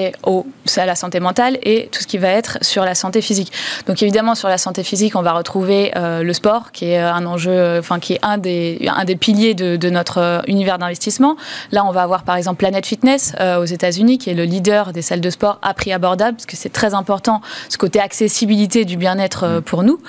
à 0.77 0.85
la 0.85 0.95
santé 0.95 1.19
mentale 1.19 1.57
et 1.63 1.89
tout 1.91 2.01
ce 2.01 2.07
qui 2.07 2.17
va 2.17 2.29
être 2.29 2.57
sur 2.61 2.83
la 2.83 2.95
santé 2.95 3.21
physique. 3.21 3.51
Donc, 3.87 4.01
évidemment, 4.01 4.35
sur 4.35 4.49
la 4.49 4.57
santé 4.57 4.83
physique, 4.83 5.15
on 5.15 5.21
va 5.21 5.33
retrouver 5.33 5.91
euh, 5.95 6.23
le 6.23 6.33
sport, 6.33 6.71
qui 6.71 6.85
est 6.85 6.97
un 6.99 7.25
enjeu, 7.25 7.79
enfin, 7.79 7.99
qui 7.99 8.13
est 8.13 8.19
un 8.23 8.37
des, 8.37 8.79
piliers 9.19 9.53
de, 9.53 9.89
notre 9.89 10.19
euh, 10.19 10.39
univers 10.47 10.77
d'investissement. 10.77 11.37
Là, 11.71 11.85
on 11.85 11.91
va 11.91 12.03
avoir 12.03 12.23
par 12.23 12.35
exemple 12.35 12.57
Planet 12.57 12.85
Fitness 12.85 13.33
euh, 13.39 13.61
aux 13.61 13.65
États-Unis, 13.65 14.17
qui 14.17 14.29
est 14.29 14.33
le 14.33 14.43
leader 14.43 14.93
des 14.93 15.01
salles 15.01 15.21
de 15.21 15.29
sport 15.29 15.59
à 15.61 15.73
prix 15.73 15.93
abordable, 15.93 16.37
parce 16.37 16.45
que 16.45 16.57
c'est 16.57 16.71
très 16.71 16.93
important 16.93 17.41
ce 17.69 17.77
côté 17.77 17.99
accessibilité 17.99 18.85
du 18.85 18.97
bien-être 18.97 19.61
pour 19.65 19.83
nous. 19.83 19.99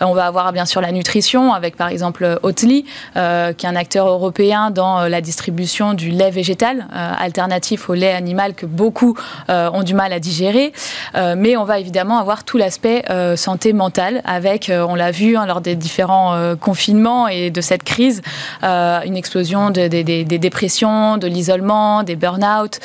on 0.00 0.14
va 0.14 0.26
avoir 0.26 0.52
bien 0.52 0.66
sûr 0.66 0.80
la 0.80 0.92
nutrition 0.92 1.52
avec 1.52 1.76
par 1.76 1.88
exemple 1.88 2.38
Oatly, 2.42 2.84
qui 2.84 3.18
est 3.18 3.68
un 3.68 3.76
acteur 3.76 4.06
européen 4.08 4.70
dans 4.70 5.08
la 5.08 5.20
distribution 5.20 5.94
du 5.94 6.10
lait 6.10 6.30
végétal 6.30 6.86
euh, 7.02 7.12
alternatif 7.18 7.88
au 7.88 7.94
lait 7.94 8.12
animal 8.12 8.54
que 8.54 8.66
beaucoup 8.66 9.16
euh, 9.48 9.70
ont 9.72 9.82
du 9.82 9.94
mal 9.94 10.12
à 10.12 10.18
digérer. 10.18 10.72
Euh, 11.14 11.34
mais 11.36 11.56
on 11.56 11.64
va 11.64 11.78
évidemment 11.78 12.18
avoir 12.18 12.44
tout 12.44 12.58
l'aspect 12.58 13.04
santé 13.36 13.72
mentale 13.72 14.22
avec, 14.24 14.70
on 14.70 14.94
l'a 14.94 15.10
vu 15.10 15.36
hein, 15.36 15.46
lors 15.46 15.60
des 15.60 15.74
différents 15.74 16.56
confinements 16.60 17.28
et 17.28 17.50
de 17.50 17.60
cette 17.60 17.82
crise, 17.82 18.22
une 18.62 19.16
explosion 19.16 19.70
des 19.70 20.24
dépressions, 20.24 21.16
de 21.16 21.26
l'isolement, 21.26 22.02
des 22.02 22.16
burn-out. 22.16 22.80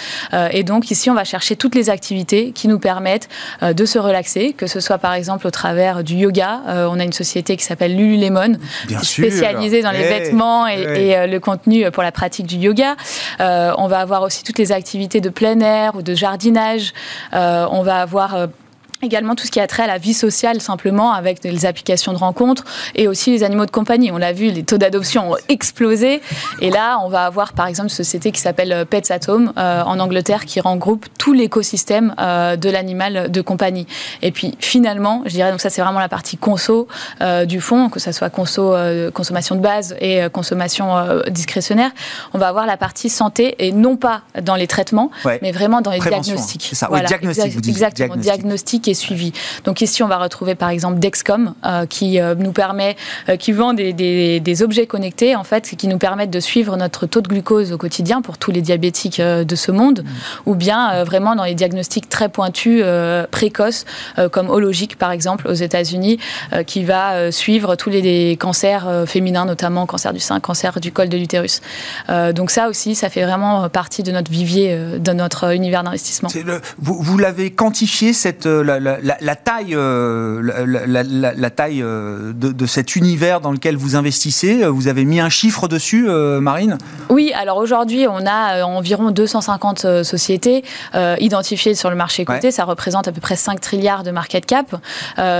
et 0.51 0.63
donc 0.63 0.91
ici, 0.91 1.09
on 1.09 1.13
va 1.13 1.23
chercher 1.23 1.55
toutes 1.55 1.75
les 1.75 1.89
activités 1.89 2.51
qui 2.51 2.67
nous 2.67 2.79
permettent 2.79 3.29
de 3.61 3.85
se 3.85 3.99
relaxer, 3.99 4.53
que 4.53 4.67
ce 4.67 4.79
soit 4.79 4.97
par 4.97 5.13
exemple 5.13 5.47
au 5.47 5.51
travers 5.51 6.03
du 6.03 6.15
yoga. 6.15 6.61
on 6.67 6.99
a 6.99 7.03
une 7.03 7.13
société 7.13 7.57
qui 7.57 7.63
s'appelle 7.63 7.95
Lululemon, 7.95 8.57
spécialisée 9.01 9.81
dans 9.81 9.91
les 9.91 10.03
vêtements 10.03 10.67
et, 10.67 10.81
et 10.81 11.27
le 11.27 11.39
contenu 11.39 11.89
pour 11.91 12.03
la 12.03 12.11
pratique 12.11 12.47
du 12.47 12.57
yoga. 12.57 12.95
on 13.39 13.87
va 13.87 13.99
avoir 14.07 14.21
aussi 14.21 14.43
toutes 14.43 14.57
les 14.57 14.71
activités 14.71 15.19
de 15.19 15.29
plein 15.29 15.59
air 15.59 15.95
ou 15.95 16.01
de 16.01 16.15
jardinage. 16.15 16.93
Euh, 17.33 17.67
on 17.71 17.81
va 17.83 17.99
avoir 18.01 18.35
euh, 18.35 18.47
Également 19.03 19.35
tout 19.35 19.45
ce 19.45 19.51
qui 19.51 19.59
a 19.59 19.67
trait 19.67 19.83
à 19.83 19.87
la 19.87 19.99
vie 19.99 20.15
sociale 20.15 20.59
simplement 20.59 21.13
avec 21.13 21.43
les 21.43 21.67
applications 21.67 22.13
de 22.13 22.17
rencontres 22.17 22.63
et 22.95 23.07
aussi 23.07 23.29
les 23.29 23.43
animaux 23.43 23.67
de 23.67 23.71
compagnie. 23.71 24.11
On 24.11 24.17
l'a 24.17 24.33
vu, 24.33 24.49
les 24.49 24.63
taux 24.63 24.79
d'adoption 24.79 25.33
ont 25.33 25.37
explosé 25.49 26.19
et 26.61 26.71
là 26.71 26.97
on 27.03 27.07
va 27.07 27.25
avoir 27.25 27.53
par 27.53 27.67
exemple 27.67 27.89
une 27.89 27.95
société 27.95 28.31
qui 28.31 28.41
s'appelle 28.41 28.71
euh, 28.71 28.85
Pets 28.85 29.11
at 29.11 29.19
Home 29.27 29.53
euh, 29.55 29.83
en 29.83 29.99
Angleterre 29.99 30.45
qui 30.45 30.59
regroupe 30.59 31.05
tout 31.19 31.33
l'écosystème 31.33 32.15
euh, 32.19 32.55
de 32.55 32.71
l'animal 32.71 33.31
de 33.31 33.41
compagnie. 33.41 33.85
Et 34.23 34.31
puis 34.31 34.55
finalement, 34.59 35.21
je 35.25 35.31
dirais 35.31 35.51
donc 35.51 35.61
ça 35.61 35.69
c'est 35.69 35.83
vraiment 35.83 35.99
la 35.99 36.09
partie 36.09 36.37
conso 36.37 36.87
du 37.45 37.61
fond, 37.61 37.89
que 37.89 37.99
ça 37.99 38.11
soit 38.13 38.31
conso, 38.31 38.73
consommation 39.13 39.55
de 39.55 39.61
base 39.61 39.95
et 40.01 40.21
consommation 40.31 40.95
discrétionnaire. 41.29 41.91
On 42.33 42.39
va 42.39 42.47
avoir 42.47 42.65
la 42.65 42.77
partie 42.77 43.09
santé 43.09 43.55
et 43.59 43.71
non 43.71 43.95
pas 43.95 44.21
dans 44.41 44.55
les 44.55 44.67
traitements, 44.67 45.11
mais 45.41 45.51
vraiment 45.51 45.81
dans 45.81 45.91
les 45.91 45.99
diagnostics. 45.99 46.67
C'est 46.69 46.75
ça, 46.75 46.87
voilà, 46.89 47.07
diagnostic, 47.07 47.53
vous 47.53 47.61
dites, 47.61 47.71
exactement, 47.75 48.15
diagnostic 48.15 48.86
est 48.89 48.93
suivi. 48.93 49.33
Donc 49.63 49.81
ici, 49.81 50.03
on 50.03 50.07
va 50.07 50.17
retrouver 50.17 50.55
par 50.55 50.69
exemple 50.69 50.99
Dexcom, 50.99 51.53
euh, 51.65 51.85
qui 51.85 52.19
euh, 52.19 52.35
nous 52.35 52.51
permet, 52.51 52.95
euh, 53.29 53.35
qui 53.35 53.51
vend 53.51 53.73
des, 53.73 53.93
des, 53.93 54.63
objets 54.63 54.87
connectés 54.87 55.35
en 55.35 55.43
fait, 55.43 55.75
qui 55.77 55.87
nous 55.87 55.97
permettent 55.97 56.31
de 56.31 56.39
suivre 56.39 56.75
notre 56.77 57.05
taux 57.05 57.21
de 57.21 57.27
glucose 57.27 57.71
au 57.71 57.77
quotidien 57.77 58.21
pour 58.21 58.37
tous 58.37 58.51
les 58.51 58.61
diabétiques 58.61 59.21
de 59.21 59.55
ce 59.55 59.71
monde, 59.71 60.03
ou 60.45 60.55
bien 60.55 61.03
vraiment 61.03 61.35
dans 61.35 61.43
les 61.43 61.53
diagnostics 61.53 62.09
très 62.09 62.29
pointus, 62.29 62.83
précoces, 63.29 63.85
comme 64.31 64.49
Hologic 64.49 64.97
par 64.97 65.11
exemple 65.11 65.47
aux 65.47 65.53
États-Unis, 65.53 66.17
qui 66.65 66.83
va 66.83 67.31
suivre 67.31 67.75
tous 67.75 67.89
les, 67.89 68.35
cancers 68.39 69.03
féminins, 69.05 69.45
notamment 69.45 69.85
cancer 69.85 70.11
du 70.11 70.19
sein, 70.19 70.39
cancer 70.39 70.79
du 70.79 70.91
col 70.91 71.09
de 71.09 71.17
l'utérus. 71.17 71.61
donc 72.33 72.49
ça 72.49 72.67
aussi, 72.67 72.95
ça 72.95 73.09
fait 73.09 73.23
vraiment 73.23 73.69
partie 73.69 74.01
de 74.01 74.11
notre 74.11 74.31
vivier, 74.31 74.75
de 74.97 75.13
notre 75.13 75.53
univers 75.53 75.83
d'investissement. 75.83 76.29
Vous, 76.79 76.97
vous 76.99 77.17
l'avez 77.17 77.51
quantifié 77.51 78.13
cette 78.13 78.47
la, 78.47 78.76
taille, 79.35 79.75
la, 79.75 81.49
taille 81.49 81.81
euh, 81.81 82.33
de, 82.33 82.65
cet 82.65 82.95
univers 82.95 83.41
dans 83.41 83.51
lequel 83.51 83.77
vous 83.77 83.95
investissez 83.95 84.65
Vous 84.65 84.87
avez 84.87 85.05
mis 85.05 85.19
un 85.19 85.29
chiffre 85.29 85.67
dessus, 85.67 86.07
euh, 86.09 86.39
Marine? 86.39 86.77
Oui, 87.09 87.31
alors 87.35 87.57
aujourd'hui, 87.57 88.07
on 88.07 88.25
a 88.25 88.57
euh, 88.57 88.63
environ 88.63 89.11
250 89.11 90.03
sociétés 90.03 90.63
identifiées 91.19 91.75
sur 91.75 91.89
le 91.89 91.95
marché 91.95 92.25
coté. 92.25 92.51
Ça 92.51 92.63
représente 92.63 93.07
à 93.07 93.11
peu 93.11 93.21
près 93.21 93.35
5 93.35 93.59
trilliards 93.59 94.03
de 94.03 94.11
market 94.11 94.45
cap. 94.45 94.75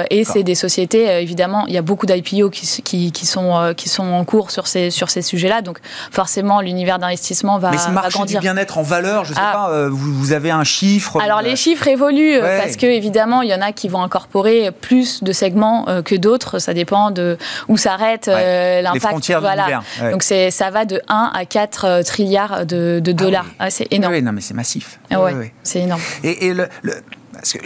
et 0.10 0.24
c'est 0.24 0.44
des 0.44 0.56
sociétés, 0.56 1.22
évidemment, 1.22 1.66
il 1.68 1.74
y 1.74 1.78
a 1.78 1.82
beaucoup 1.82 2.06
d'IPO 2.06 2.50
qui, 2.50 3.12
qui, 3.12 3.26
sont, 3.26 3.74
qui 3.76 3.90
sont 3.90 4.06
en 4.06 4.24
cours 4.24 4.52
sur 4.52 4.68
ces, 4.68 4.90
sur 4.90 5.10
ces 5.10 5.22
sujets-là. 5.22 5.62
Donc 5.62 5.80
forcément, 6.12 6.62
l'univers 6.62 7.00
d'investissement 7.00 7.58
va, 7.60 7.72
Mais 7.72 7.78
ce 7.78 7.90
marché 7.90 8.24
du 8.26 8.38
bien-être 8.40 8.78
en 8.78 8.84
valeur, 8.84 9.26
je 9.26 9.32
ne 9.32 9.36
sais 9.36 9.42
ah. 9.44 9.54
pas, 9.54 9.90
vous, 9.90 10.32
avez 10.32 10.52
un 10.52 10.64
chiffre 10.64 11.20
Alors 11.22 11.42
les 11.42 11.56
chiffres 11.56 11.88
évoluent 11.88 12.40
parce 12.40 12.76
que 12.76 12.86
évidemment, 12.86 13.27
il 13.42 13.50
y 13.50 13.54
en 13.54 13.62
a 13.62 13.72
qui 13.72 13.88
vont 13.88 14.02
incorporer 14.02 14.72
plus 14.72 15.24
de 15.24 15.32
segments 15.32 15.88
euh, 15.88 16.02
que 16.02 16.16
d'autres. 16.16 16.60
Ça 16.60 16.74
dépend 16.74 17.12
de 17.12 17.38
où 17.68 17.78
s'arrête 17.78 18.28
euh, 18.28 18.82
l'impact. 18.82 19.32
Voilà. 19.40 19.82
Donc 20.12 20.24
c'est 20.24 20.52
ça 20.52 20.70
va 20.70 20.86
de 20.86 21.02
1 21.08 21.32
à 21.34 21.46
4 21.46 21.86
euh, 21.86 22.04
trilliards 22.04 22.66
de, 22.66 23.02
ah 23.06 23.14
dollars. 23.14 23.46
Ah, 23.60 23.70
c'est 23.70 23.88
énorme. 23.92 24.14
oui, 24.14 24.22
non, 24.22 24.32
mais 24.32 24.42
c'est 24.42 24.54
massif. 24.54 25.00
ouais, 25.12 25.54
c'est 25.64 25.82
énorme. 25.82 26.02
Et, 26.24 26.54
le 26.54 26.70
parce 27.38 27.54
que 27.54 27.60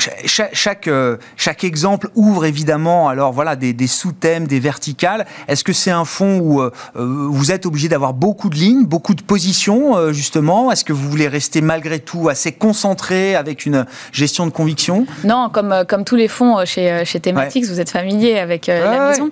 chaque, 0.53 0.87
euh, 0.87 1.17
chaque, 1.37 1.63
exemple 1.63 2.09
ouvre 2.15 2.45
évidemment 2.45 3.07
alors 3.07 3.31
voilà 3.31 3.55
des, 3.55 3.87
sous-thèmes, 3.87 4.47
des 4.47 4.59
verticales. 4.59 5.25
Est-ce 5.47 5.63
que 5.63 5.73
c'est 5.73 5.91
un 5.91 6.05
fonds 6.05 6.39
où 6.39 6.61
euh, 6.61 6.71
euh, 6.95 7.27
vous 7.29 7.51
êtes 7.51 7.65
obligé 7.65 7.87
d'avoir 7.87 8.13
beaucoup 8.13 8.49
de 8.49 8.55
lignes, 8.55 8.85
beaucoup 8.85 9.15
de 9.15 9.21
positions 9.21 10.11
justement? 10.11 10.71
Est-ce 10.71 10.83
que 10.83 10.93
vous 10.93 11.09
voulez 11.09 11.27
rester 11.27 11.61
malgré 11.61 11.99
tout 11.99 12.29
assez 12.29 12.51
concentré 12.51 13.35
avec 13.35 13.65
une 13.65 13.85
gestion 14.11 14.45
de 14.45 14.51
conviction? 14.51 15.05
Non, 15.23 15.49
comme, 15.49 15.83
comme 15.87 16.03
tous 16.03 16.15
les 16.15 16.27
fonds 16.27 16.65
chez, 16.65 17.03
chez 17.05 17.19
Thematics, 17.19 17.65
vous 17.65 17.79
êtes 17.79 17.89
familier 17.89 18.39
avec 18.39 18.67
la 18.67 19.09
maison, 19.09 19.29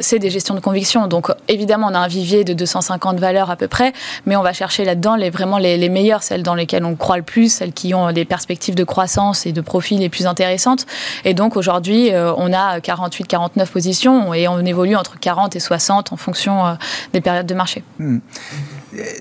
c'est 0.00 0.18
des 0.18 0.30
gestions 0.30 0.54
de 0.54 0.60
conviction. 0.60 1.06
Donc 1.06 1.30
évidemment, 1.48 1.88
on 1.90 1.94
a 1.94 1.98
un 1.98 2.08
vivier 2.08 2.44
de 2.44 2.52
250 2.52 3.18
valeurs 3.18 3.50
à 3.50 3.56
peu 3.56 3.68
près, 3.68 3.92
mais 4.26 4.36
on 4.36 4.42
va 4.42 4.52
chercher 4.52 4.84
là-dedans 4.84 5.16
les, 5.16 5.30
vraiment 5.30 5.58
les, 5.58 5.76
les 5.76 5.88
meilleures, 5.88 6.22
celles 6.22 6.42
dans 6.42 6.54
lesquelles 6.54 6.84
on 6.84 6.96
croit 6.96 7.16
le 7.16 7.22
plus, 7.22 7.52
celles 7.52 7.72
qui 7.72 7.94
ont 7.94 8.12
des 8.12 8.24
perspectives 8.24 8.74
de 8.74 8.84
croissance 8.84 9.46
et 9.46 9.52
de 9.52 9.57
profils 9.62 9.98
les 9.98 10.08
plus 10.08 10.26
intéressantes. 10.26 10.86
Et 11.24 11.34
donc 11.34 11.56
aujourd'hui, 11.56 12.12
euh, 12.12 12.32
on 12.36 12.52
a 12.52 12.78
48-49 12.78 13.66
positions 13.66 14.34
et 14.34 14.48
on 14.48 14.60
évolue 14.60 14.96
entre 14.96 15.18
40 15.18 15.56
et 15.56 15.60
60 15.60 16.12
en 16.12 16.16
fonction 16.16 16.66
euh, 16.66 16.74
des 17.12 17.20
périodes 17.20 17.46
de 17.46 17.54
marché. 17.54 17.82
Hmm. 17.98 18.18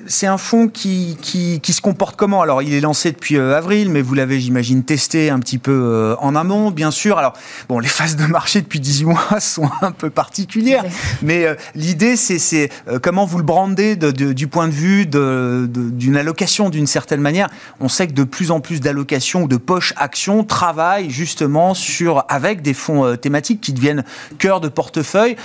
C'est 0.07 0.27
un 0.27 0.37
fonds 0.37 0.67
qui, 0.67 1.17
qui, 1.21 1.59
qui, 1.59 1.73
se 1.73 1.81
comporte 1.81 2.15
comment? 2.15 2.41
Alors, 2.41 2.61
il 2.61 2.73
est 2.73 2.79
lancé 2.79 3.11
depuis 3.11 3.35
euh, 3.35 3.57
avril, 3.57 3.89
mais 3.89 4.01
vous 4.01 4.13
l'avez, 4.13 4.39
j'imagine, 4.39 4.83
testé 4.83 5.29
un 5.29 5.39
petit 5.39 5.57
peu 5.57 5.71
euh, 5.71 6.15
en 6.19 6.35
amont, 6.35 6.71
bien 6.71 6.91
sûr. 6.91 7.17
Alors, 7.17 7.33
bon, 7.67 7.79
les 7.79 7.87
phases 7.87 8.15
de 8.15 8.25
marché 8.25 8.61
depuis 8.61 8.79
18 8.79 9.05
mois 9.05 9.39
sont 9.39 9.69
un 9.81 9.91
peu 9.91 10.09
particulières, 10.09 10.85
mais 11.21 11.45
euh, 11.45 11.55
l'idée, 11.75 12.15
c'est 12.15 12.69
comment 13.01 13.25
vous 13.25 13.37
le 13.37 13.43
brandez 13.43 13.95
de, 13.95 14.11
du 14.11 14.47
point 14.47 14.67
de 14.67 14.73
vue 14.73 15.05
d'une 15.05 15.67
de, 15.67 16.17
allocation 16.17 16.69
d'une 16.69 16.87
certaine 16.87 17.21
manière. 17.21 17.49
On 17.79 17.89
sait 17.89 18.07
que 18.07 18.13
de 18.13 18.23
plus 18.23 18.51
en 18.51 18.59
plus 18.59 18.79
d'allocations 18.79 19.43
ou 19.43 19.47
de 19.47 19.57
poches 19.57 19.93
actions 19.97 20.43
travaillent 20.43 21.09
justement 21.09 21.73
sur, 21.73 22.25
avec 22.29 22.61
des 22.61 22.73
fonds 22.73 23.15
thématiques 23.17 23.61
qui 23.61 23.73
deviennent 23.73 24.03
cœur 24.37 24.61
de 24.61 24.69
portefeuille 24.69 25.35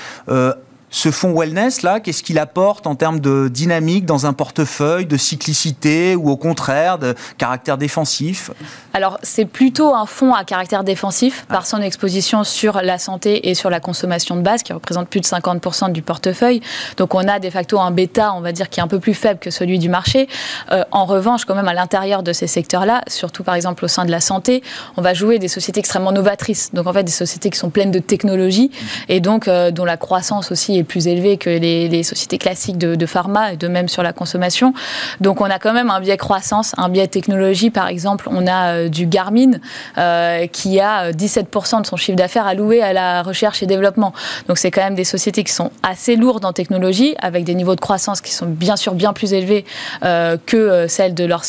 ce 0.92 1.10
fonds 1.10 1.34
wellness, 1.34 1.80
là, 1.80 2.00
qu'est-ce 2.00 2.22
qu'il 2.22 2.38
apporte 2.38 2.86
en 2.86 2.94
termes 2.94 3.18
de 3.18 3.48
dynamique 3.48 4.04
dans 4.04 4.26
un 4.26 4.34
portefeuille, 4.34 5.06
de 5.06 5.16
cyclicité 5.16 6.14
ou 6.14 6.28
au 6.28 6.36
contraire 6.36 6.98
de 6.98 7.14
caractère 7.38 7.78
défensif? 7.78 8.50
Alors, 8.92 9.18
c'est 9.22 9.46
plutôt 9.46 9.94
un 9.94 10.04
fonds 10.04 10.34
à 10.34 10.44
caractère 10.44 10.84
défensif 10.84 11.46
par 11.48 11.66
son 11.66 11.78
exposition 11.78 12.44
sur 12.44 12.82
la 12.82 12.98
santé 12.98 13.48
et 13.48 13.54
sur 13.54 13.70
la 13.70 13.80
consommation 13.80 14.36
de 14.36 14.42
base 14.42 14.62
qui 14.62 14.74
représente 14.74 15.08
plus 15.08 15.20
de 15.20 15.24
50% 15.24 15.92
du 15.92 16.02
portefeuille. 16.02 16.60
Donc, 16.98 17.14
on 17.14 17.26
a 17.26 17.38
de 17.38 17.48
facto 17.48 17.80
un 17.80 17.90
bêta, 17.90 18.34
on 18.34 18.42
va 18.42 18.52
dire, 18.52 18.68
qui 18.68 18.80
est 18.80 18.82
un 18.82 18.88
peu 18.88 19.00
plus 19.00 19.14
faible 19.14 19.40
que 19.40 19.50
celui 19.50 19.78
du 19.78 19.88
marché. 19.88 20.28
Euh, 20.72 20.84
en 20.90 21.06
revanche, 21.06 21.46
quand 21.46 21.54
même, 21.54 21.68
à 21.68 21.74
l'intérieur 21.74 22.22
de 22.22 22.34
ces 22.34 22.46
secteurs-là, 22.46 23.00
surtout 23.08 23.44
par 23.44 23.54
exemple 23.54 23.82
au 23.86 23.88
sein 23.88 24.04
de 24.04 24.10
la 24.10 24.20
santé, 24.20 24.62
on 24.98 25.02
va 25.02 25.14
jouer 25.14 25.38
des 25.38 25.48
sociétés 25.48 25.80
extrêmement 25.80 26.12
novatrices. 26.12 26.74
Donc, 26.74 26.86
en 26.86 26.92
fait, 26.92 27.02
des 27.02 27.10
sociétés 27.10 27.48
qui 27.48 27.58
sont 27.58 27.70
pleines 27.70 27.92
de 27.92 27.98
technologies 27.98 28.70
et 29.08 29.20
donc 29.20 29.48
euh, 29.48 29.70
dont 29.70 29.86
la 29.86 29.96
croissance 29.96 30.52
aussi 30.52 30.76
est 30.76 30.81
plus 30.84 31.08
élevé 31.08 31.36
que 31.36 31.50
les, 31.50 32.02
sociétés 32.02 32.38
classiques 32.38 32.78
de, 32.78 33.06
pharma 33.06 33.52
et 33.52 33.56
de 33.56 33.68
même 33.68 33.88
sur 33.88 34.02
la 34.02 34.12
consommation. 34.12 34.74
Donc 35.20 35.40
on 35.40 35.44
a 35.44 35.58
quand 35.58 35.72
même 35.72 35.90
un 35.90 36.00
biais 36.00 36.16
croissance, 36.16 36.72
un 36.76 36.88
biais 36.88 37.06
technologie. 37.06 37.70
Par 37.70 37.88
exemple, 37.88 38.28
on 38.30 38.46
a 38.46 38.72
euh, 38.72 38.88
du 38.88 39.06
Garmin 39.06 39.52
euh, 39.98 40.46
qui 40.46 40.80
a 40.80 41.12
17% 41.12 41.76
euh, 41.78 41.80
de 41.80 41.86
son 41.86 41.96
chiffre 41.96 42.16
d'affaires 42.16 42.46
alloué 42.46 42.82
à 42.82 42.92
la 42.92 43.22
recherche 43.22 43.62
et 43.62 43.66
développement. 43.66 44.12
Donc 44.48 44.58
c'est 44.58 44.70
quand 44.70 44.82
même 44.82 44.94
des 44.94 45.04
sociétés 45.04 45.44
qui 45.44 45.52
sont 45.52 45.70
assez 45.82 46.16
lourdes 46.16 46.44
en 46.44 46.52
technologie, 46.52 47.14
avec 47.20 47.44
des 47.44 47.54
niveaux 47.54 47.74
de 47.74 47.80
croissance 47.80 48.20
qui 48.20 48.32
sont 48.32 48.46
bien 48.46 48.76
sûr 48.76 48.94
bien 48.94 49.12
plus 49.12 49.32
élevés 49.32 49.64
que 50.02 50.86
celles 50.88 51.14
de 51.14 51.24
leur 51.24 51.42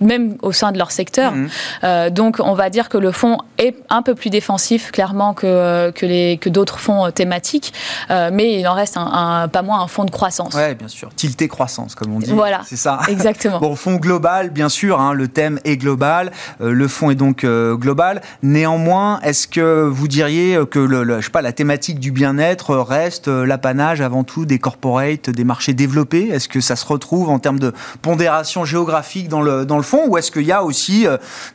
même 0.00 0.36
au 0.42 0.52
sein 0.52 0.72
de 0.72 0.78
leur 0.78 0.90
secteur. 0.90 1.32
Mmh. 1.32 2.10
donc 2.10 2.38
on 2.42 2.54
va 2.54 2.70
dire 2.70 2.88
que 2.88 2.98
le 2.98 3.12
fonds 3.12 3.38
est 3.58 3.76
un 3.88 4.02
peu 4.02 4.14
plus 4.14 4.30
défensif 4.30 4.90
clairement 4.90 5.34
que 5.34 5.90
que 5.90 6.06
les 6.06 6.38
que 6.38 6.48
d'autres 6.48 6.78
fonds 6.78 7.10
thématiques, 7.10 7.72
mais 8.10 8.58
il 8.58 8.66
en 8.68 8.74
reste 8.76 8.96
un, 8.96 9.48
pas 9.48 9.62
moins 9.62 9.80
un 9.80 9.88
fonds 9.88 10.04
de 10.04 10.10
croissance. 10.10 10.54
Oui, 10.54 10.74
bien 10.74 10.88
sûr. 10.88 11.10
Tilté 11.14 11.48
croissance, 11.48 11.94
comme 11.94 12.14
on 12.14 12.20
dit. 12.20 12.32
Voilà. 12.32 12.60
C'est 12.64 12.76
ça. 12.76 13.00
Exactement. 13.08 13.58
bon, 13.58 13.74
fonds 13.74 13.96
global, 13.96 14.50
bien 14.50 14.68
sûr, 14.68 15.00
hein, 15.00 15.12
le 15.12 15.28
thème 15.28 15.58
est 15.64 15.76
global, 15.76 16.32
euh, 16.60 16.70
le 16.70 16.88
fonds 16.88 17.10
est 17.10 17.16
donc 17.16 17.44
euh, 17.44 17.74
global. 17.76 18.22
Néanmoins, 18.42 19.20
est-ce 19.20 19.48
que 19.48 19.86
vous 19.86 20.08
diriez 20.08 20.58
que 20.70 20.78
le, 20.78 21.20
je 21.20 21.26
sais 21.26 21.30
pas, 21.30 21.42
la 21.42 21.52
thématique 21.52 21.98
du 21.98 22.12
bien-être 22.12 22.76
reste 22.76 23.28
euh, 23.28 23.46
l'apanage 23.46 24.00
avant 24.00 24.24
tout 24.24 24.44
des 24.44 24.58
corporates, 24.58 25.30
des 25.30 25.44
marchés 25.44 25.74
développés? 25.74 26.28
Est-ce 26.28 26.48
que 26.48 26.60
ça 26.60 26.76
se 26.76 26.86
retrouve 26.86 27.30
en 27.30 27.38
termes 27.38 27.58
de 27.58 27.72
pondération 28.02 28.64
géographique 28.64 29.28
dans 29.28 29.42
le, 29.42 29.66
dans 29.66 29.76
le 29.76 29.82
fonds 29.82 30.06
ou 30.08 30.18
est-ce 30.18 30.30
qu'il 30.30 30.42
y 30.42 30.52
a 30.52 30.62
aussi 30.62 31.06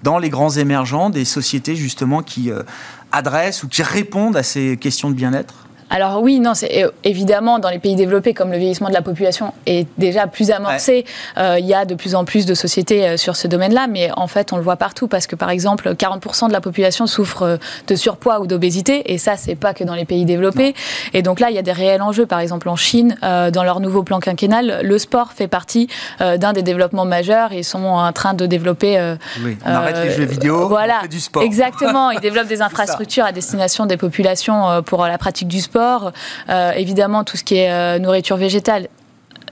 dans 0.04 0.18
les 0.18 0.30
grands 0.30 0.50
émergents 0.50 1.10
des 1.10 1.26
sociétés 1.26 1.76
justement 1.76 2.22
qui 2.22 2.52
adressent 3.12 3.64
ou 3.64 3.68
qui 3.68 3.84
répondent 3.84 4.38
à 4.38 4.44
ces 4.44 4.78
questions 4.78 5.10
de 5.10 5.16
bien-être? 5.16 5.54
Alors 5.92 6.22
oui, 6.22 6.40
non, 6.40 6.54
c'est 6.54 6.86
évidemment 7.04 7.60
dans 7.60 7.70
les 7.70 7.78
pays 7.78 7.96
développés 7.96 8.34
comme 8.34 8.50
le 8.50 8.58
vieillissement 8.58 8.88
de 8.88 8.94
la 8.94 9.02
population 9.02 9.54
est 9.66 9.86
déjà 9.98 10.26
plus 10.26 10.50
amorcé, 10.50 11.06
euh, 11.38 11.58
il 11.60 11.66
y 11.66 11.74
a 11.74 11.84
de 11.84 11.96
plus 11.96 12.16
en 12.16 12.24
plus 12.24 12.46
de 12.46 12.54
sociétés 12.54 13.10
euh, 13.10 13.18
sur 13.18 13.36
ce 13.36 13.46
domaine-là, 13.50 13.88
mais 13.90 14.10
en 14.16 14.28
fait 14.28 14.54
on 14.54 14.56
le 14.56 14.64
voit 14.64 14.78
partout 14.78 15.10
parce 15.10 15.28
que 15.28 15.36
par 15.36 15.50
exemple 15.50 15.94
40% 15.94 16.48
de 16.48 16.54
la 16.54 16.62
population 16.62 17.08
souffre 17.08 17.44
euh, 17.44 17.58
de 17.88 17.96
surpoids 17.96 18.40
ou 18.40 18.48
d'obésité 18.48 19.12
et 19.12 19.18
ça 19.18 19.36
c'est 19.36 19.56
pas 19.56 19.74
que 19.74 19.84
dans 19.84 19.94
les 19.94 20.06
pays 20.06 20.24
développés. 20.24 20.76
Et 21.14 21.22
donc 21.24 21.42
là 21.42 21.50
il 21.50 21.58
y 21.58 21.60
a 21.60 21.62
des 21.62 21.74
réels 21.74 22.02
enjeux. 22.02 22.26
Par 22.26 22.40
exemple 22.40 22.70
en 22.70 22.78
Chine, 22.78 23.18
dans 23.22 23.64
leur 23.64 23.82
nouveau 23.82 24.04
plan 24.04 24.20
quinquennal, 24.22 24.80
le 24.84 24.98
sport 24.98 25.34
fait 25.34 25.48
partie 25.48 25.90
d'un 26.20 26.54
des 26.54 26.62
développements 26.62 27.06
majeurs. 27.06 27.52
Ils 27.52 27.66
sont 27.66 27.84
en 27.84 28.12
train 28.14 28.34
de 28.34 28.46
développer. 28.46 29.16
oui, 29.44 29.58
on 29.66 29.70
arrête 29.70 29.98
les 30.04 30.12
jeux 30.12 30.24
vidéo, 30.24 30.70
voilà, 30.70 31.00
on 31.00 31.02
fait 31.02 31.08
du 31.10 31.20
sport. 31.20 31.44
Exactement, 31.44 32.12
ils 32.12 32.20
développent 32.22 32.48
des 32.48 32.62
infrastructures 32.62 33.26
à 33.26 33.32
destination 33.32 33.86
des 33.86 33.98
populations 33.98 34.82
pour 34.84 35.06
la 35.06 35.18
pratique 35.18 35.48
du 35.48 35.60
sport 35.60 35.81
euh, 36.50 36.72
évidemment, 36.72 37.24
tout 37.24 37.38
ce 37.38 37.44
qui 37.44 37.56
est 37.56 37.72
euh, 37.72 38.00
nourriture 38.00 38.38
végétale, 38.38 38.88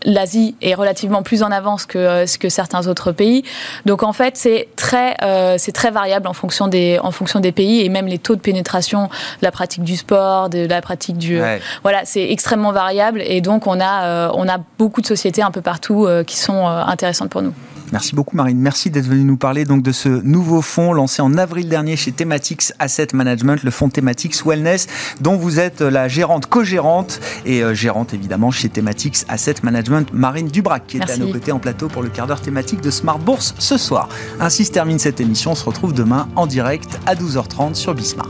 l'Asie 0.06 0.56
est 0.62 0.76
relativement 0.76 1.24
plus 1.24 1.44
en 1.44 1.52
avance 1.52 1.86
que, 1.86 1.98
euh, 1.98 2.26
que 2.40 2.48
certains 2.48 2.88
autres 2.88 3.12
pays. 3.12 3.44
Donc 3.86 4.02
en 4.02 4.14
fait, 4.14 4.38
c'est 4.38 4.70
très, 4.78 5.18
c'est 5.58 5.74
très 5.74 5.92
variable 5.92 6.28
en 6.28 6.34
fonction, 6.34 6.68
des, 6.68 7.00
en 7.02 7.12
fonction 7.12 7.42
des 7.42 7.52
pays 7.52 7.82
et 7.82 7.90
même 7.90 8.08
les 8.08 8.18
taux 8.18 8.36
de 8.36 8.42
pénétration 8.42 9.04
de 9.04 9.44
la 9.44 9.52
pratique 9.52 9.84
du 9.84 9.98
sport, 9.98 10.50
de 10.50 10.66
la 10.66 10.82
pratique 10.82 11.18
du... 11.18 11.42
voilà, 11.84 12.02
c'est 12.06 12.32
extrêmement 12.32 12.72
variable 12.72 13.22
et 13.26 13.42
donc 13.42 13.68
on 13.68 13.82
a, 13.82 14.32
on 14.34 14.48
a 14.48 14.58
beaucoup 14.78 15.02
de 15.02 15.08
sociétés 15.08 15.42
un 15.42 15.52
peu 15.52 15.62
partout 15.62 16.08
qui 16.26 16.38
sont 16.38 16.66
intéressantes 16.66 17.30
pour 17.30 17.42
nous. 17.42 17.54
Merci 17.92 18.16
beaucoup 18.16 18.36
Marine. 18.36 18.60
Merci 18.60 18.90
d'être 18.90 19.08
venue 19.08 19.24
nous 19.24 19.38
parler 19.38 19.66
donc 19.66 19.82
de 19.82 19.92
ce 19.92 20.10
nouveau 20.10 20.62
fonds 20.62 20.94
lancé 20.94 21.22
en 21.22 21.38
avril 21.38 21.70
dernier 21.70 21.96
chez 21.96 22.12
Thematics 22.12 22.74
Asset 22.80 23.08
Management, 23.14 23.64
le 23.64 23.72
fonds 23.72 23.90
Thematics 23.90 24.46
Wellness, 24.46 24.88
dont 25.22 25.38
vous 25.38 25.60
êtes 25.60 25.82
la 25.82 26.08
gérante, 26.08 26.46
co-gérante 26.48 27.20
et 27.46 27.64
euh, 27.64 27.74
gérante 27.74 28.14
évidemment 28.14 28.52
chez 28.52 28.70
Thematics 28.70 29.26
Asset 29.28 29.56
Management, 29.64 30.14
Marine 30.14 30.48
Dubrac, 30.48 30.86
qui 30.88 30.98
est 30.98 31.10
à 31.10 31.18
nos 31.18 31.32
côtés 31.32 31.52
en 31.52 31.60
plateau 31.60 31.88
pour 31.88 32.04
le 32.04 32.10
quart 32.10 32.28
d'heure 32.28 32.42
thématique 32.42 32.82
de 32.82 32.92
Smart 32.92 33.20
Bourse 33.20 33.56
ce 33.58 33.78
soir. 33.78 34.10
Ainsi 34.40 34.66
se 34.66 34.72
termine 34.72 35.00
cette 35.00 35.20
émission. 35.20 35.52
On 35.52 35.56
se 35.56 35.66
retrouve 35.66 35.94
demain 35.94 36.30
en 36.36 36.48
direct 36.48 37.00
à 37.06 37.16
12h30 37.16 37.76
sur 37.76 37.96
Bismart. 37.96 38.30